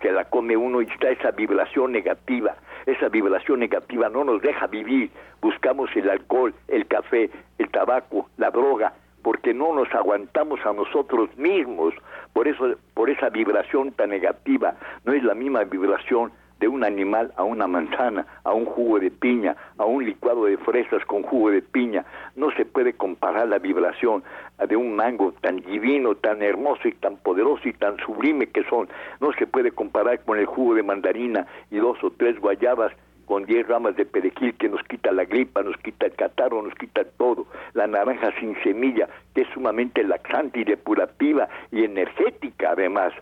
que 0.00 0.10
la 0.10 0.24
come 0.24 0.56
uno 0.56 0.82
y 0.82 0.86
está 0.86 1.10
esa 1.10 1.30
vibración 1.30 1.92
negativa. 1.92 2.56
Esa 2.84 3.08
vibración 3.10 3.60
negativa 3.60 4.08
no 4.08 4.24
nos 4.24 4.42
deja 4.42 4.66
vivir. 4.66 5.12
Buscamos 5.40 5.88
el 5.94 6.10
alcohol, 6.10 6.52
el 6.66 6.88
café, 6.88 7.30
el 7.58 7.70
tabaco, 7.70 8.28
la 8.38 8.50
droga, 8.50 8.92
porque 9.22 9.54
no 9.54 9.72
nos 9.72 9.94
aguantamos 9.94 10.58
a 10.66 10.72
nosotros 10.72 11.30
mismos. 11.36 11.94
Por 12.32 12.48
eso, 12.48 12.74
por 12.92 13.08
esa 13.08 13.28
vibración 13.28 13.92
tan 13.92 14.10
negativa, 14.10 14.74
no 15.04 15.12
es 15.12 15.22
la 15.22 15.34
misma 15.34 15.62
vibración 15.62 16.32
de 16.58 16.68
un 16.68 16.84
animal 16.84 17.32
a 17.36 17.44
una 17.44 17.66
manzana, 17.66 18.26
a 18.44 18.52
un 18.52 18.64
jugo 18.64 18.98
de 18.98 19.10
piña, 19.10 19.56
a 19.76 19.84
un 19.84 20.04
licuado 20.04 20.44
de 20.44 20.56
fresas 20.58 21.04
con 21.04 21.22
jugo 21.22 21.50
de 21.50 21.62
piña. 21.62 22.04
No 22.36 22.50
se 22.52 22.64
puede 22.64 22.92
comparar 22.92 23.48
la 23.48 23.58
vibración 23.58 24.22
de 24.66 24.76
un 24.76 24.96
mango 24.96 25.32
tan 25.40 25.56
divino, 25.56 26.14
tan 26.16 26.42
hermoso 26.42 26.88
y 26.88 26.92
tan 26.92 27.16
poderoso 27.18 27.68
y 27.68 27.72
tan 27.72 27.96
sublime 27.98 28.48
que 28.48 28.64
son. 28.64 28.88
No 29.20 29.32
se 29.32 29.46
puede 29.46 29.72
comparar 29.72 30.20
con 30.24 30.38
el 30.38 30.46
jugo 30.46 30.74
de 30.74 30.82
mandarina 30.82 31.46
y 31.70 31.76
dos 31.76 32.02
o 32.02 32.10
tres 32.10 32.38
guayabas 32.40 32.92
con 33.28 33.44
diez 33.44 33.68
ramas 33.68 33.94
de 33.94 34.06
perejil 34.06 34.54
que 34.54 34.70
nos 34.70 34.82
quita 34.84 35.12
la 35.12 35.26
gripa, 35.26 35.62
nos 35.62 35.76
quita 35.76 36.06
el 36.06 36.14
catarro, 36.14 36.62
nos 36.62 36.74
quita 36.74 37.04
todo. 37.18 37.46
La 37.74 37.86
naranja 37.86 38.32
sin 38.40 38.56
semilla, 38.62 39.06
que 39.34 39.42
es 39.42 39.48
sumamente 39.52 40.02
laxante 40.02 40.60
y 40.60 40.64
depurativa 40.64 41.46
y 41.70 41.84
energética 41.84 42.70
además. 42.70 43.12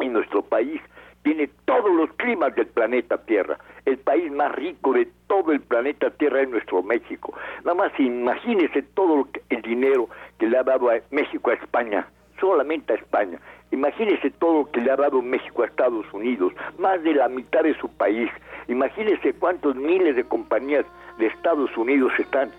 En 0.00 0.12
nuestro 0.12 0.42
país 0.42 0.80
tiene 1.22 1.48
todos 1.64 1.90
los 1.94 2.12
climas 2.14 2.54
del 2.54 2.66
planeta 2.66 3.18
Tierra. 3.18 3.58
El 3.84 3.98
país 3.98 4.30
más 4.30 4.52
rico 4.54 4.92
de 4.92 5.08
todo 5.26 5.52
el 5.52 5.60
planeta 5.60 6.10
Tierra 6.10 6.42
es 6.42 6.48
nuestro 6.48 6.82
México. 6.82 7.34
Nada 7.64 7.74
más 7.74 7.92
imagínese 7.98 8.82
todo 8.94 9.28
el 9.48 9.62
dinero 9.62 10.08
que 10.38 10.46
le 10.46 10.58
ha 10.58 10.62
dado 10.62 10.88
México 11.10 11.50
a 11.50 11.54
España, 11.54 12.06
solamente 12.40 12.92
a 12.92 12.96
España. 12.96 13.38
Imagínese 13.70 14.30
todo 14.32 14.64
lo 14.64 14.70
que 14.70 14.80
le 14.80 14.90
ha 14.90 14.96
dado 14.96 15.22
México 15.22 15.62
a 15.62 15.66
Estados 15.66 16.04
Unidos, 16.12 16.52
más 16.78 17.02
de 17.02 17.14
la 17.14 17.28
mitad 17.28 17.62
de 17.62 17.74
su 17.78 17.88
país. 17.88 18.30
Imagínese 18.68 19.32
cuántos 19.34 19.76
miles 19.76 20.14
de 20.16 20.24
compañías 20.24 20.84
de 21.18 21.26
Estados 21.26 21.74
Unidos 21.76 22.12
están 22.18 22.50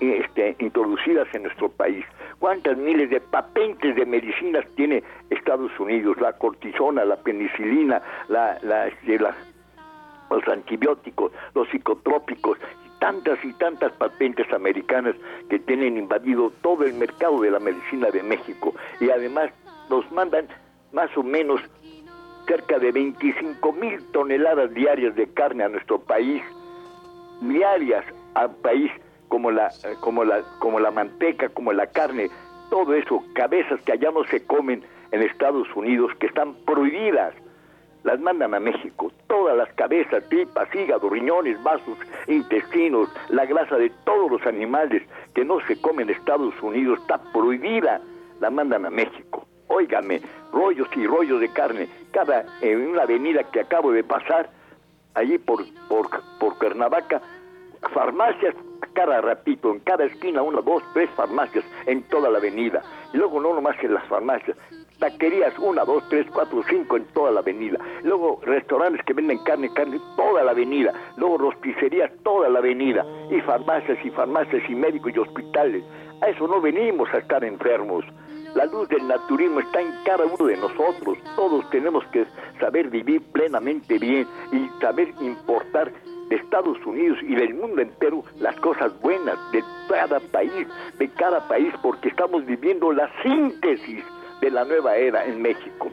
este, 0.00 0.56
introducidas 0.58 1.28
en 1.34 1.44
nuestro 1.44 1.68
país. 1.68 2.04
¿Cuántas 2.38 2.76
miles 2.78 3.10
de 3.10 3.20
patentes 3.20 3.94
de 3.96 4.06
medicinas 4.06 4.64
tiene 4.74 5.02
Estados 5.28 5.70
Unidos? 5.78 6.18
La 6.20 6.32
cortisona, 6.32 7.04
la 7.04 7.16
penicilina, 7.16 8.02
la, 8.28 8.88
este, 8.88 9.18
los 9.18 10.48
antibióticos, 10.48 11.32
los 11.54 11.68
psicotrópicos, 11.68 12.58
tantas 12.98 13.44
y 13.44 13.52
tantas 13.54 13.92
patentes 13.92 14.50
americanas 14.52 15.14
que 15.48 15.58
tienen 15.58 15.96
invadido 15.98 16.50
todo 16.62 16.84
el 16.84 16.94
mercado 16.94 17.40
de 17.40 17.50
la 17.50 17.58
medicina 17.58 18.10
de 18.10 18.22
México. 18.22 18.74
Y 19.00 19.10
además 19.10 19.50
nos 19.90 20.10
mandan 20.12 20.46
más 20.92 21.14
o 21.16 21.22
menos 21.22 21.60
cerca 22.46 22.78
de 22.78 22.90
25 22.90 23.72
mil 23.72 24.02
toneladas 24.12 24.72
diarias 24.72 25.14
de 25.14 25.26
carne 25.28 25.64
a 25.64 25.68
nuestro 25.68 26.00
país, 26.00 26.42
diarias 27.42 28.04
al 28.34 28.54
país 28.56 28.90
como 29.30 29.50
la, 29.50 29.70
como 30.00 30.24
la, 30.24 30.42
como 30.58 30.78
la 30.80 30.90
manteca, 30.90 31.48
como 31.48 31.72
la 31.72 31.86
carne, 31.86 32.28
todo 32.68 32.94
eso, 32.94 33.24
cabezas 33.32 33.80
que 33.82 33.92
allá 33.92 34.10
no 34.10 34.24
se 34.24 34.44
comen 34.44 34.82
en 35.12 35.22
Estados 35.22 35.66
Unidos, 35.74 36.12
que 36.18 36.26
están 36.26 36.54
prohibidas, 36.66 37.32
las 38.02 38.18
mandan 38.20 38.54
a 38.54 38.60
México. 38.60 39.12
Todas 39.28 39.56
las 39.56 39.72
cabezas, 39.74 40.28
tripas, 40.28 40.68
hígado, 40.74 41.08
riñones, 41.08 41.62
vasos, 41.62 41.96
intestinos, 42.26 43.08
la 43.28 43.46
grasa 43.46 43.76
de 43.76 43.90
todos 44.04 44.30
los 44.30 44.46
animales 44.46 45.02
que 45.34 45.44
no 45.44 45.60
se 45.66 45.80
comen 45.80 46.08
en 46.08 46.16
Estados 46.16 46.54
Unidos 46.60 46.98
está 47.00 47.18
prohibida, 47.32 48.00
la 48.40 48.50
mandan 48.50 48.84
a 48.84 48.90
México. 48.90 49.46
Óigame, 49.68 50.20
rollos 50.52 50.88
y 50.96 51.06
rollos 51.06 51.40
de 51.40 51.52
carne. 51.52 51.88
Cada, 52.10 52.44
en 52.62 52.88
una 52.88 53.02
avenida 53.02 53.44
que 53.44 53.60
acabo 53.60 53.92
de 53.92 54.02
pasar, 54.02 54.50
allí 55.14 55.38
por, 55.38 55.64
por, 55.88 56.08
por 56.40 56.58
Cuernavaca, 56.58 57.22
farmacias 57.92 58.54
cada 58.92 59.20
ratito, 59.20 59.70
en 59.72 59.80
cada 59.80 60.04
esquina, 60.04 60.42
una, 60.42 60.60
dos, 60.60 60.82
tres 60.92 61.08
farmacias 61.10 61.64
en 61.86 62.02
toda 62.04 62.30
la 62.30 62.38
avenida. 62.38 62.82
Luego 63.12 63.40
no 63.40 63.54
nomás 63.54 63.76
en 63.82 63.94
las 63.94 64.06
farmacias, 64.08 64.56
taquerías, 64.98 65.58
una, 65.58 65.84
dos, 65.84 66.02
tres, 66.08 66.26
cuatro, 66.32 66.62
cinco 66.68 66.96
en 66.96 67.04
toda 67.06 67.30
la 67.30 67.40
avenida. 67.40 67.78
Luego 68.02 68.40
restaurantes 68.42 69.04
que 69.04 69.14
venden 69.14 69.38
carne, 69.44 69.72
carne, 69.72 69.98
toda 70.16 70.44
la 70.44 70.52
avenida. 70.52 70.92
Luego 71.16 71.38
rosticerías, 71.38 72.10
toda 72.22 72.48
la 72.48 72.58
avenida. 72.58 73.04
Y 73.30 73.40
farmacias 73.40 73.98
y 74.04 74.10
farmacias 74.10 74.62
y 74.68 74.74
médicos 74.74 75.12
y 75.14 75.18
hospitales. 75.18 75.84
A 76.20 76.28
eso 76.28 76.46
no 76.46 76.60
venimos 76.60 77.08
a 77.14 77.18
estar 77.18 77.42
enfermos. 77.42 78.04
La 78.54 78.66
luz 78.66 78.88
del 78.88 79.06
naturismo 79.06 79.60
está 79.60 79.80
en 79.80 79.92
cada 80.04 80.26
uno 80.26 80.44
de 80.44 80.56
nosotros. 80.56 81.18
Todos 81.36 81.68
tenemos 81.70 82.04
que 82.12 82.26
saber 82.58 82.88
vivir 82.90 83.22
plenamente 83.32 83.98
bien 83.98 84.26
y 84.52 84.68
saber 84.80 85.14
importar 85.20 85.92
de 86.30 86.36
Estados 86.36 86.78
Unidos 86.86 87.18
y 87.22 87.34
del 87.34 87.54
mundo 87.54 87.82
entero 87.82 88.24
las 88.38 88.56
cosas 88.60 88.98
buenas 89.00 89.36
de 89.52 89.62
cada 89.88 90.20
país, 90.20 90.66
de 90.98 91.08
cada 91.10 91.46
país, 91.48 91.74
porque 91.82 92.08
estamos 92.08 92.46
viviendo 92.46 92.92
la 92.92 93.10
síntesis 93.22 94.04
de 94.40 94.50
la 94.50 94.64
nueva 94.64 94.96
era 94.96 95.24
en 95.26 95.42
México. 95.42 95.90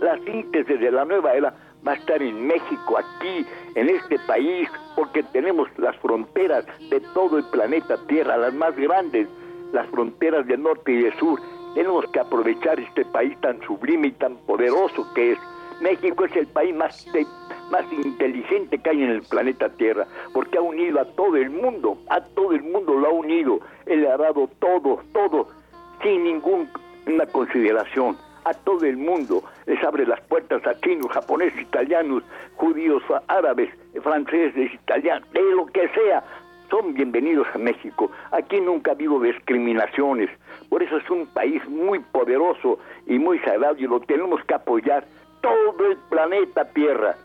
La 0.00 0.16
síntesis 0.18 0.78
de 0.78 0.92
la 0.92 1.04
nueva 1.04 1.34
era 1.34 1.54
va 1.86 1.92
a 1.92 1.94
estar 1.96 2.22
en 2.22 2.46
México, 2.46 2.98
aquí, 2.98 3.46
en 3.74 3.88
este 3.88 4.18
país, 4.26 4.68
porque 4.94 5.22
tenemos 5.32 5.68
las 5.78 5.96
fronteras 5.96 6.66
de 6.90 7.00
todo 7.14 7.38
el 7.38 7.44
planeta 7.44 7.96
Tierra, 8.06 8.36
las 8.36 8.54
más 8.54 8.76
grandes, 8.76 9.26
las 9.72 9.86
fronteras 9.88 10.46
del 10.46 10.62
norte 10.62 10.92
y 10.92 11.02
del 11.02 11.14
sur. 11.18 11.40
Tenemos 11.74 12.04
que 12.12 12.20
aprovechar 12.20 12.78
este 12.78 13.04
país 13.06 13.38
tan 13.40 13.60
sublime 13.62 14.08
y 14.08 14.12
tan 14.12 14.36
poderoso 14.38 15.06
que 15.14 15.32
es. 15.32 15.38
México 15.80 16.24
es 16.24 16.36
el 16.36 16.46
país 16.48 16.74
más 16.74 17.06
más 17.70 17.90
inteligente 17.92 18.78
que 18.78 18.90
hay 18.90 19.02
en 19.02 19.10
el 19.10 19.22
planeta 19.22 19.68
Tierra, 19.68 20.06
porque 20.32 20.58
ha 20.58 20.62
unido 20.62 21.00
a 21.00 21.04
todo 21.04 21.36
el 21.36 21.50
mundo, 21.50 21.98
a 22.08 22.20
todo 22.20 22.52
el 22.52 22.62
mundo 22.62 22.94
lo 22.94 23.08
ha 23.08 23.12
unido, 23.12 23.60
él 23.86 24.06
ha 24.06 24.16
dado 24.16 24.48
todo, 24.58 25.00
todo, 25.12 25.48
sin 26.02 26.24
ninguna 26.24 27.26
consideración, 27.32 28.16
a 28.44 28.54
todo 28.54 28.84
el 28.86 28.96
mundo, 28.96 29.42
les 29.66 29.82
abre 29.84 30.06
las 30.06 30.20
puertas 30.22 30.66
a 30.66 30.78
chinos, 30.80 31.10
japoneses, 31.12 31.60
italianos, 31.60 32.22
judíos, 32.56 33.02
árabes, 33.26 33.70
franceses, 34.02 34.72
italianos, 34.72 35.30
de 35.32 35.42
lo 35.54 35.66
que 35.66 35.88
sea, 35.88 36.24
son 36.70 36.94
bienvenidos 36.94 37.46
a 37.54 37.58
México. 37.58 38.10
Aquí 38.30 38.60
nunca 38.60 38.92
habido 38.92 39.20
discriminaciones. 39.20 40.30
Por 40.68 40.82
eso 40.82 40.98
es 40.98 41.10
un 41.10 41.26
país 41.26 41.66
muy 41.68 41.98
poderoso 41.98 42.78
y 43.06 43.18
muy 43.18 43.38
sagrado 43.38 43.76
y 43.78 43.86
lo 43.86 44.00
tenemos 44.00 44.42
que 44.44 44.54
apoyar 44.54 45.06
todo 45.40 45.86
el 45.86 45.96
planeta 46.10 46.66
Tierra 46.72 47.16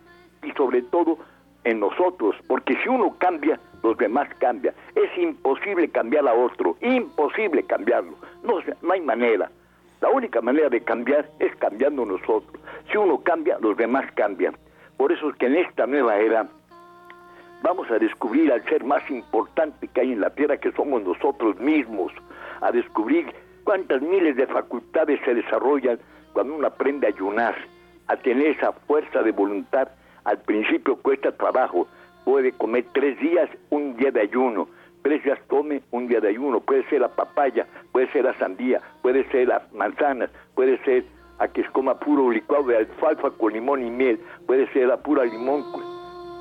y 0.43 0.51
sobre 0.51 0.81
todo 0.83 1.17
en 1.63 1.79
nosotros, 1.79 2.35
porque 2.47 2.75
si 2.83 2.89
uno 2.89 3.15
cambia, 3.17 3.59
los 3.83 3.97
demás 3.97 4.27
cambian. 4.39 4.75
Es 4.95 5.17
imposible 5.17 5.89
cambiar 5.89 6.27
a 6.27 6.33
otro, 6.33 6.75
imposible 6.81 7.63
cambiarlo. 7.63 8.15
No, 8.43 8.59
no 8.81 8.93
hay 8.93 9.01
manera. 9.01 9.49
La 10.01 10.09
única 10.09 10.41
manera 10.41 10.69
de 10.69 10.81
cambiar 10.81 11.29
es 11.39 11.55
cambiando 11.55 12.05
nosotros. 12.05 12.61
Si 12.91 12.97
uno 12.97 13.19
cambia, 13.23 13.57
los 13.61 13.77
demás 13.77 14.11
cambian. 14.15 14.57
Por 14.97 15.11
eso 15.11 15.29
es 15.29 15.35
que 15.37 15.45
en 15.45 15.55
esta 15.55 15.87
nueva 15.87 16.17
era 16.17 16.47
vamos 17.63 17.89
a 17.89 17.97
descubrir 17.97 18.51
al 18.51 18.63
ser 18.65 18.83
más 18.83 19.09
importante 19.09 19.87
que 19.87 20.01
hay 20.01 20.11
en 20.11 20.19
la 20.19 20.29
tierra, 20.29 20.57
que 20.57 20.73
somos 20.73 21.01
nosotros 21.03 21.57
mismos, 21.59 22.11
a 22.61 22.71
descubrir 22.71 23.33
cuántas 23.63 24.01
miles 24.01 24.35
de 24.35 24.45
facultades 24.47 25.19
se 25.23 25.33
desarrollan 25.33 25.97
cuando 26.33 26.55
uno 26.55 26.67
aprende 26.67 27.07
a 27.07 27.11
ayunar, 27.11 27.55
a 28.07 28.17
tener 28.17 28.47
esa 28.47 28.73
fuerza 28.73 29.23
de 29.23 29.31
voluntad. 29.31 29.87
Al 30.25 30.39
principio 30.39 30.95
cuesta 30.97 31.31
trabajo, 31.31 31.87
puede 32.25 32.51
comer 32.53 32.85
tres 32.93 33.19
días, 33.19 33.49
un 33.69 33.95
día 33.97 34.11
de 34.11 34.21
ayuno, 34.21 34.67
tres 35.01 35.23
días 35.23 35.39
come, 35.47 35.81
un 35.91 36.07
día 36.07 36.21
de 36.21 36.29
ayuno, 36.29 36.61
puede 36.61 36.87
ser 36.89 37.01
la 37.01 37.09
papaya, 37.09 37.67
puede 37.91 38.11
ser 38.11 38.25
la 38.25 38.37
sandía, 38.39 38.81
puede 39.01 39.29
ser 39.31 39.49
las 39.49 39.71
manzanas, 39.73 40.29
puede 40.55 40.77
ser 40.85 41.05
a 41.39 41.47
que 41.47 41.63
coma 41.65 41.99
puro 41.99 42.29
licuado 42.29 42.65
de 42.65 42.77
alfalfa 42.77 43.31
con 43.31 43.53
limón 43.53 43.85
y 43.85 43.89
miel, 43.89 44.19
puede 44.47 44.71
ser 44.71 44.89
a 44.91 44.97
pura 44.97 45.25
limón 45.25 45.63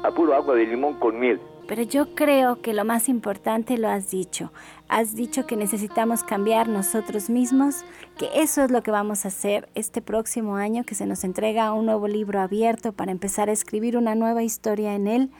a 0.04 0.10
puro 0.10 0.34
agua 0.34 0.54
de 0.54 0.66
limón 0.66 0.98
con 0.98 1.18
miel. 1.18 1.40
Pero 1.68 1.82
yo 1.82 2.14
creo 2.14 2.60
que 2.60 2.74
lo 2.74 2.84
más 2.84 3.08
importante 3.08 3.78
lo 3.78 3.88
has 3.88 4.10
dicho. 4.10 4.52
Has 4.88 5.14
dicho 5.14 5.46
que 5.46 5.56
necesitamos 5.56 6.22
cambiar 6.24 6.68
nosotros 6.68 7.30
mismos, 7.30 7.84
que 8.18 8.28
eso 8.34 8.62
es 8.64 8.70
lo 8.70 8.82
que 8.82 8.90
vamos 8.90 9.24
a 9.24 9.28
hacer 9.28 9.68
este 9.74 10.02
próximo 10.02 10.56
año, 10.56 10.84
que 10.84 10.94
se 10.94 11.06
nos 11.06 11.24
entrega 11.24 11.72
un 11.72 11.86
nuevo 11.86 12.08
libro 12.08 12.40
abierto 12.40 12.92
para 12.92 13.12
empezar 13.12 13.48
a 13.48 13.52
escribir 13.52 13.96
una 13.96 14.14
nueva 14.14 14.42
historia 14.42 14.94
en 14.94 15.06
él 15.06 15.30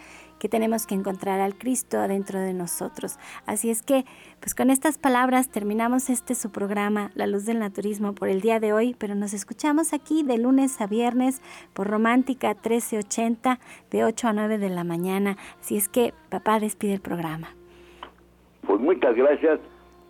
que 0.43 0.49
tenemos 0.49 0.88
que 0.88 0.97
encontrar 0.97 1.40
al 1.40 1.55
Cristo 1.55 1.99
adentro 1.99 2.40
de 2.40 2.53
nosotros. 2.53 3.16
Así 3.47 3.70
es 3.70 3.80
que, 3.80 4.05
pues 4.40 4.57
con 4.57 4.70
estas 4.70 4.99
palabras 4.99 5.49
terminamos 5.49 6.11
este 6.11 6.34
su 6.34 6.51
programa, 6.51 7.12
La 7.14 7.28
Luz 7.28 7.47
del 7.47 7.61
Naturismo, 7.61 8.12
por 8.12 8.28
el 8.28 8.40
día 8.40 8.59
de 8.59 8.72
hoy, 8.72 8.97
pero 8.99 9.14
nos 9.14 9.34
escuchamos 9.34 9.93
aquí 9.93 10.24
de 10.24 10.38
lunes 10.38 10.80
a 10.80 10.88
viernes 10.88 11.40
por 11.72 11.86
Romántica 11.86 12.55
1380, 12.55 13.61
de 13.93 14.05
8 14.05 14.26
a 14.26 14.32
9 14.32 14.59
de 14.59 14.68
la 14.68 14.82
mañana. 14.82 15.36
Así 15.61 15.76
es 15.76 15.88
que, 15.88 16.12
papá, 16.28 16.59
despide 16.59 16.95
el 16.95 17.01
programa. 17.01 17.55
Pues 18.66 18.80
muchas 18.80 19.14
gracias, 19.14 19.61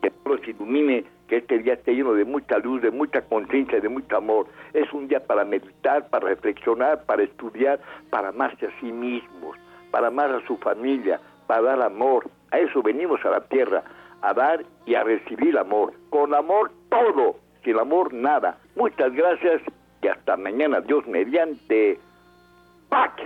que 0.00 0.10
Dios 0.24 0.40
ilumine 0.48 1.04
que 1.28 1.36
este 1.36 1.58
día 1.58 1.74
esté 1.74 1.92
lleno 1.92 2.14
de 2.14 2.24
mucha 2.24 2.56
luz, 2.56 2.80
de 2.80 2.90
mucha 2.90 3.20
conciencia, 3.20 3.80
de 3.80 3.88
mucho 3.90 4.16
amor. 4.16 4.46
Es 4.72 4.90
un 4.94 5.08
día 5.08 5.20
para 5.26 5.44
meditar, 5.44 6.08
para 6.08 6.28
reflexionar, 6.28 7.04
para 7.04 7.22
estudiar, 7.22 7.80
para 8.08 8.30
amarse 8.30 8.64
a 8.64 8.80
sí 8.80 8.90
mismos 8.90 9.58
para 9.92 10.08
amar 10.08 10.32
a 10.32 10.44
su 10.46 10.56
familia, 10.56 11.20
para 11.46 11.62
dar 11.62 11.82
amor. 11.82 12.28
A 12.50 12.58
eso 12.58 12.82
venimos 12.82 13.24
a 13.24 13.30
la 13.30 13.40
tierra, 13.42 13.84
a 14.22 14.34
dar 14.34 14.64
y 14.86 14.96
a 14.96 15.04
recibir 15.04 15.56
amor. 15.56 15.92
Con 16.10 16.34
amor 16.34 16.72
todo, 16.90 17.36
sin 17.62 17.78
amor 17.78 18.12
nada. 18.12 18.58
Muchas 18.74 19.12
gracias 19.12 19.62
y 20.02 20.08
hasta 20.08 20.36
mañana, 20.36 20.80
Dios 20.80 21.06
mediante. 21.06 22.00
¡Pax! 22.88 23.22